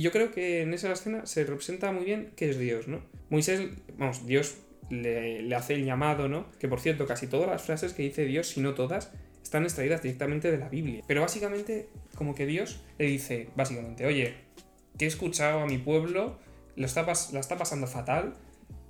Yo 0.03 0.11
creo 0.13 0.31
que 0.31 0.63
en 0.63 0.75
esa 0.75 0.93
escena 0.93 1.27
se 1.27 1.45
representa 1.45 1.93
muy 1.93 2.05
bien 2.05 2.33
que 2.37 2.51
es 2.51 2.59
Dios, 2.59 2.89
¿no? 2.89 3.03
Moisés, 3.31 3.71
vamos, 3.97 4.27
Dios 4.27 4.57
le, 4.91 5.43
le 5.43 5.55
hace 5.55 5.75
el 5.75 5.85
llamado, 5.85 6.29
¿no? 6.29 6.51
Que 6.59 6.69
por 6.69 6.81
cierto, 6.81 7.07
casi 7.07 7.27
todas 7.27 7.49
las 7.49 7.63
frases 7.63 7.93
que 7.93 8.03
dice 8.03 8.25
Dios, 8.25 8.49
si 8.49 8.61
no 8.61 8.75
todas, 8.75 9.13
están 9.43 9.65
extraídas 9.65 10.03
directamente 10.03 10.51
de 10.51 10.59
la 10.59 10.69
Biblia. 10.69 11.03
Pero 11.07 11.21
básicamente, 11.21 11.89
como 12.15 12.35
que 12.35 12.47
Dios 12.47 12.83
le 12.99 13.07
dice, 13.07 13.49
básicamente, 13.55 14.07
oye, 14.07 14.35
que 14.99 15.05
he 15.05 15.09
escuchado 15.09 15.61
a 15.61 15.67
mi 15.67 15.79
pueblo, 15.79 16.39
lo 16.77 16.87
está 16.87 17.05
la 17.33 17.41
está 17.41 17.57
pasando 17.57 17.87
fatal, 17.87 18.35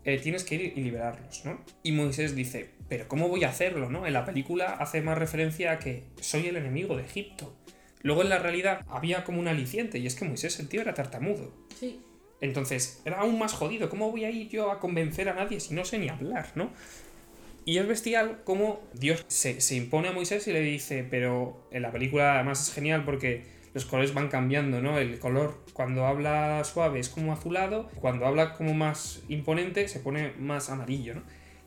eh, 0.04 0.18
tienes 0.18 0.44
que 0.44 0.56
ir 0.56 0.72
y 0.76 0.80
liberarlos, 0.80 1.44
¿no? 1.44 1.60
Y 1.82 1.92
Moisés 1.92 2.34
dice, 2.34 2.70
pero 2.88 3.06
¿cómo 3.08 3.28
voy 3.28 3.44
a 3.44 3.48
hacerlo, 3.48 3.88
no? 3.88 4.06
En 4.06 4.12
la 4.12 4.24
película 4.24 4.72
hace 4.74 5.00
más 5.00 5.16
referencia 5.16 5.72
a 5.72 5.78
que 5.78 6.04
soy 6.20 6.46
el 6.46 6.56
enemigo 6.56 6.96
de 6.96 7.04
Egipto. 7.04 7.56
Luego 8.02 8.22
en 8.22 8.28
la 8.28 8.38
realidad 8.38 8.84
había 8.88 9.24
como 9.24 9.40
un 9.40 9.48
aliciente, 9.48 9.98
y 9.98 10.06
es 10.06 10.14
que 10.14 10.24
Moisés, 10.24 10.58
el 10.60 10.68
tío, 10.68 10.80
era 10.80 10.94
tartamudo. 10.94 11.52
Sí. 11.78 12.00
Entonces, 12.40 13.00
era 13.04 13.20
aún 13.20 13.38
más 13.38 13.52
jodido. 13.52 13.88
¿Cómo 13.88 14.10
voy 14.10 14.24
a 14.24 14.30
ir 14.30 14.48
yo 14.48 14.70
a 14.72 14.80
convencer 14.80 15.28
a 15.28 15.34
nadie 15.34 15.60
si 15.60 15.74
no 15.74 15.84
sé 15.84 15.98
ni 15.98 16.08
hablar, 16.08 16.50
no? 16.56 16.70
Y 17.64 17.78
es 17.78 17.86
bestial 17.86 18.40
cómo 18.44 18.80
Dios 18.92 19.24
se, 19.28 19.60
se 19.60 19.76
impone 19.76 20.08
a 20.08 20.12
Moisés 20.12 20.48
y 20.48 20.52
le 20.52 20.60
dice, 20.60 21.06
pero 21.08 21.68
en 21.70 21.82
la 21.82 21.92
película 21.92 22.34
además 22.34 22.66
es 22.66 22.74
genial 22.74 23.04
porque 23.04 23.44
los 23.74 23.84
colores 23.84 24.12
van 24.12 24.28
cambiando, 24.28 24.82
¿no? 24.82 24.98
El 24.98 25.18
color 25.18 25.64
cuando 25.72 26.06
habla 26.06 26.62
suave 26.64 26.98
es 26.98 27.08
como 27.08 27.32
azulado, 27.32 27.88
cuando 28.00 28.26
habla 28.26 28.54
como 28.54 28.74
más 28.74 29.22
imponente 29.28 29.88
se 29.88 30.00
pone 30.00 30.32
más 30.38 30.70
amarillo, 30.70 31.14
¿no? 31.14 31.22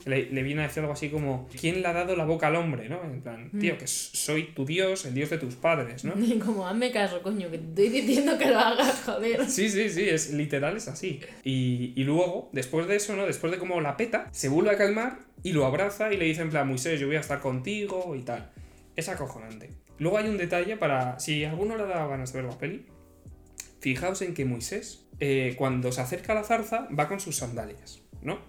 Le, 0.05 0.29
le 0.29 0.43
viene 0.43 0.61
a 0.61 0.67
decir 0.67 0.81
algo 0.81 0.93
así 0.93 1.09
como, 1.09 1.49
¿quién 1.59 1.81
le 1.81 1.87
ha 1.87 1.93
dado 1.93 2.15
la 2.15 2.25
boca 2.25 2.47
al 2.47 2.55
hombre, 2.55 2.87
no? 2.89 3.03
En 3.03 3.21
plan, 3.21 3.49
tío, 3.59 3.77
que 3.77 3.87
soy 3.87 4.53
tu 4.53 4.63
Dios, 4.63 5.05
el 5.05 5.15
Dios 5.15 5.31
de 5.31 5.39
tus 5.39 5.55
padres, 5.55 6.05
¿no? 6.05 6.13
Como, 6.45 6.67
hazme 6.67 6.91
caso, 6.91 7.23
coño, 7.23 7.49
que 7.49 7.57
te 7.57 7.85
estoy 7.85 8.01
diciendo 8.01 8.37
que 8.37 8.45
lo 8.45 8.59
hagas, 8.59 9.01
joder. 9.03 9.45
Sí, 9.49 9.69
sí, 9.69 9.89
sí, 9.89 10.07
es 10.07 10.31
literal, 10.31 10.77
es 10.77 10.87
así. 10.87 11.21
Y, 11.43 11.93
y 11.95 12.03
luego, 12.03 12.49
después 12.53 12.87
de 12.87 12.97
eso, 12.97 13.15
¿no? 13.15 13.25
Después 13.25 13.51
de 13.51 13.57
como 13.57 13.81
la 13.81 13.97
peta, 13.97 14.29
se 14.31 14.47
vuelve 14.47 14.71
a 14.71 14.77
calmar 14.77 15.19
y 15.43 15.53
lo 15.53 15.65
abraza 15.65 16.13
y 16.13 16.17
le 16.17 16.25
dice 16.25 16.41
en 16.41 16.51
plan, 16.51 16.67
Moisés, 16.67 16.99
yo 16.99 17.07
voy 17.07 17.15
a 17.15 17.21
estar 17.21 17.39
contigo 17.39 18.15
y 18.15 18.21
tal. 18.21 18.51
Es 18.95 19.09
acojonante. 19.09 19.71
Luego 19.97 20.17
hay 20.17 20.27
un 20.27 20.37
detalle 20.37 20.77
para, 20.77 21.19
si 21.19 21.45
alguno 21.45 21.75
le 21.77 21.83
ha 21.83 21.87
dado 21.87 22.09
ganas 22.09 22.33
de 22.33 22.41
ver 22.41 22.51
la 22.51 22.57
peli, 22.57 22.85
fijaos 23.79 24.21
en 24.21 24.33
que 24.33 24.45
Moisés, 24.45 25.05
eh, 25.19 25.55
cuando 25.57 25.91
se 25.91 26.01
acerca 26.01 26.33
a 26.33 26.35
la 26.35 26.43
zarza, 26.43 26.87
va 26.97 27.07
con 27.07 27.19
sus 27.19 27.37
sandalias, 27.37 28.01
¿no? 28.21 28.39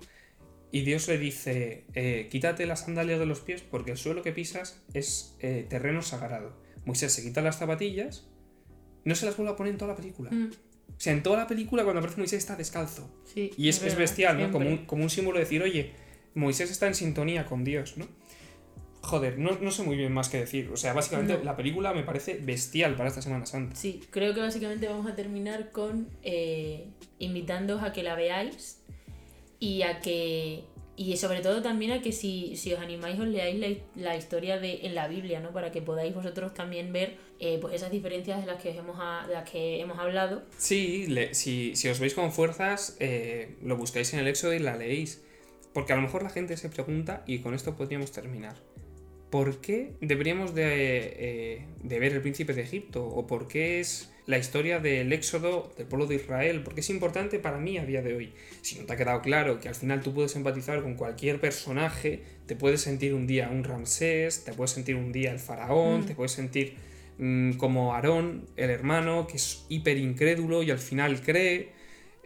Y 0.73 0.83
Dios 0.83 1.07
le 1.09 1.17
dice, 1.19 1.85
eh, 1.95 2.29
quítate 2.31 2.67
las 2.67 2.81
sandalias 2.81 3.19
de 3.19 3.27
los 3.27 3.41
pies 3.41 3.63
porque 3.63 3.93
el 3.93 3.97
suelo 3.97 4.23
que 4.23 4.33
pisas 4.33 4.83
es 4.95 5.37
eh, 5.41 5.65
terreno 5.69 6.03
sagrado. 6.03 6.53
Moisés 6.85 7.13
se 7.13 7.23
quita 7.23 7.41
las 7.41 7.59
zapatillas, 7.59 8.27
no 9.05 9.15
se 9.15 9.27
las 9.27 9.37
vuelve 9.37 9.53
a 9.53 9.57
poner 9.57 9.73
en 9.73 9.79
toda 9.79 9.93
la 9.93 9.97
película. 9.97 10.31
Mm, 10.31 10.51
O 10.89 10.99
sea, 11.01 11.13
en 11.13 11.23
toda 11.23 11.37
la 11.39 11.47
película 11.47 11.83
cuando 11.85 12.01
aparece 12.01 12.19
Moisés 12.19 12.39
está 12.39 12.57
descalzo. 12.57 13.09
sí, 13.33 13.51
Y 13.57 13.69
es, 13.69 13.77
es 13.77 13.83
verdad, 13.85 13.99
bestial, 13.99 14.41
¿no? 14.41 14.51
Como 14.53 14.69
un, 14.69 14.79
como 14.87 15.03
un 15.03 15.11
símbolo 15.11 15.39
de 15.39 15.45
decir, 15.45 15.63
oye, 15.63 15.93
Moisés 16.35 16.71
está 16.71 16.87
en 16.89 16.95
sintonía 16.95 17.47
con 17.47 17.65
Dios, 17.65 17.97
¿no? 17.97 18.07
Joder, 19.03 19.39
no, 19.39 19.53
no 19.61 19.71
sé 19.71 19.85
muy 19.85 19.97
bien 19.97 20.13
más 20.13 20.29
que 20.29 20.39
decir. 20.39 20.69
O 20.73 20.77
sea, 20.77 20.93
básicamente 20.93 21.39
No. 21.39 21.45
la 21.45 21.57
película 21.57 21.95
me 21.95 22.03
parece 22.03 22.39
bestial 22.39 22.97
para 22.97 23.09
esta 23.09 23.23
Semana 23.23 23.47
Santa. 23.47 23.77
Sí, 23.77 24.01
creo 24.11 24.35
que 24.35 24.41
básicamente 24.41 24.89
vamos 24.89 25.07
a 25.11 25.15
terminar 25.15 25.71
con 25.71 26.09
eh, 26.25 26.89
invitándoos 27.21 27.83
a 27.85 27.93
que 27.93 28.03
la 28.03 28.17
veáis 28.17 28.83
y 29.59 29.83
a 29.83 30.01
que 30.01 30.65
y 30.97 31.17
sobre 31.19 31.41
todo 31.41 31.63
también 31.63 31.93
a 31.93 32.01
que 32.01 32.11
si, 32.11 32.57
si 32.57 32.73
os 32.73 32.81
animáis 32.81 33.21
os 33.21 33.29
leáis 33.29 33.81
la, 33.95 34.17
historia 34.17 34.59
de 34.59 34.87
en 34.87 34.95
la 34.95 35.09
Biblia, 35.09 35.41
¿no? 35.41 35.53
Para 35.53 35.71
que 35.71 35.83
podáis 35.83 36.15
vosotros 36.15 36.55
también 36.55 36.91
ver 36.93 37.19
eh, 37.39 37.59
pues 37.61 37.75
esas 37.75 37.91
diferencias 37.91 38.41
de 38.41 38.47
las 38.47 38.63
que 38.63 38.71
hemos, 38.71 38.97
de 39.27 39.35
las 39.35 39.49
que 39.49 39.81
hemos 39.81 39.99
hablado. 39.99 40.43
Sí, 40.57 41.07
si, 41.33 41.77
si 41.77 41.89
os 41.89 42.01
veis 42.01 42.15
con 42.15 42.33
fuerzas, 42.33 42.97
eh, 42.99 43.57
lo 43.63 43.77
buscáis 43.77 44.15
en 44.15 44.21
el 44.21 44.29
Éxodo 44.29 44.55
y 44.55 44.59
la 44.59 44.77
leéis. 44.77 45.23
Porque 45.75 45.93
a 45.93 45.97
lo 45.97 46.03
mejor 46.03 46.23
la 46.23 46.31
gente 46.31 46.57
se 46.57 46.71
pregunta, 46.71 47.23
y 47.27 47.41
con 47.41 47.53
esto 47.53 47.77
podríamos 47.77 48.11
terminar, 48.11 48.57
¿por 49.29 49.61
qué 49.61 49.93
deberíamos 50.01 50.55
de, 50.55 50.65
eh, 50.65 51.67
de 51.83 51.99
ver 51.99 52.15
el 52.15 52.23
príncipe 52.23 52.55
de 52.55 52.63
Egipto? 52.63 53.07
¿O 53.07 53.27
por 53.27 53.47
qué 53.47 53.81
es 53.81 54.11
la 54.27 54.39
historia 54.39 54.81
del 54.81 55.13
éxodo 55.13 55.73
del 55.77 55.87
pueblo 55.87 56.07
de 56.07 56.17
Israel? 56.17 56.63
Porque 56.65 56.81
es 56.81 56.91
importante 56.91 57.39
para 57.39 57.59
mí 57.59 57.79
a 57.79 57.87
día 57.87 58.03
de 58.03 58.15
hoy. 58.15 58.33
Si 58.63 58.79
no 58.79 58.85
te 58.85 58.93
ha 58.93 58.97
quedado 58.97 59.23
claro 59.23 59.61
que 59.61 59.69
al 59.69 59.75
final 59.75 60.03
tú 60.03 60.13
puedes 60.13 60.35
empatizar 60.37 60.83
con 60.83 60.95
cualquier 60.95 61.41
personaje, 61.41 62.23
te 62.47 62.57
puedes 62.57 62.81
sentir 62.81 63.15
un 63.15 63.27
día 63.27 63.49
un 63.51 63.65
Ramsés, 63.65 64.45
te 64.45 64.53
puedes 64.53 64.73
sentir 64.73 64.97
un 64.97 65.13
día 65.13 65.31
el 65.33 65.39
faraón, 65.39 66.01
Mm. 66.01 66.07
te 66.07 66.15
puedes 66.15 66.33
sentir 66.33 66.75
mm, 67.19 67.53
como 67.53 67.95
Aarón, 67.95 68.47
el 68.57 68.69
hermano, 68.71 69.27
que 69.27 69.37
es 69.37 69.65
hiper 69.71 69.97
incrédulo 69.97 70.63
y 70.63 70.71
al 70.71 70.79
final 70.79 71.23
cree, 71.23 71.71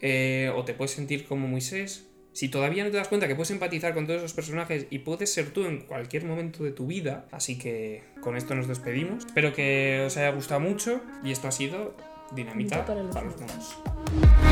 eh, 0.03 0.51
o 0.55 0.65
te 0.65 0.75
puedes 0.75 0.91
sentir 0.91 1.27
como 1.27 1.47
Moisés. 1.47 2.10
Si 2.41 2.49
todavía 2.49 2.85
no 2.85 2.91
te 2.91 2.97
das 2.97 3.09
cuenta 3.09 3.29
que 3.29 3.35
puedes 3.35 3.51
empatizar 3.51 3.93
con 3.93 4.07
todos 4.07 4.21
esos 4.21 4.33
personajes 4.33 4.87
y 4.89 5.01
puedes 5.01 5.31
ser 5.31 5.51
tú 5.51 5.67
en 5.67 5.83
cualquier 5.83 6.25
momento 6.25 6.65
de 6.65 6.71
tu 6.71 6.87
vida, 6.87 7.27
así 7.33 7.59
que 7.59 8.03
con 8.23 8.35
esto 8.35 8.55
nos 8.55 8.67
despedimos. 8.67 9.27
Espero 9.27 9.53
que 9.53 10.05
os 10.07 10.17
haya 10.17 10.31
gustado 10.31 10.59
mucho 10.59 11.03
y 11.23 11.33
esto 11.33 11.49
ha 11.49 11.53
sido 11.53 11.95
Dinamita 12.35 12.87
para 12.87 13.03
los 13.03 13.15
monos. 13.15 14.50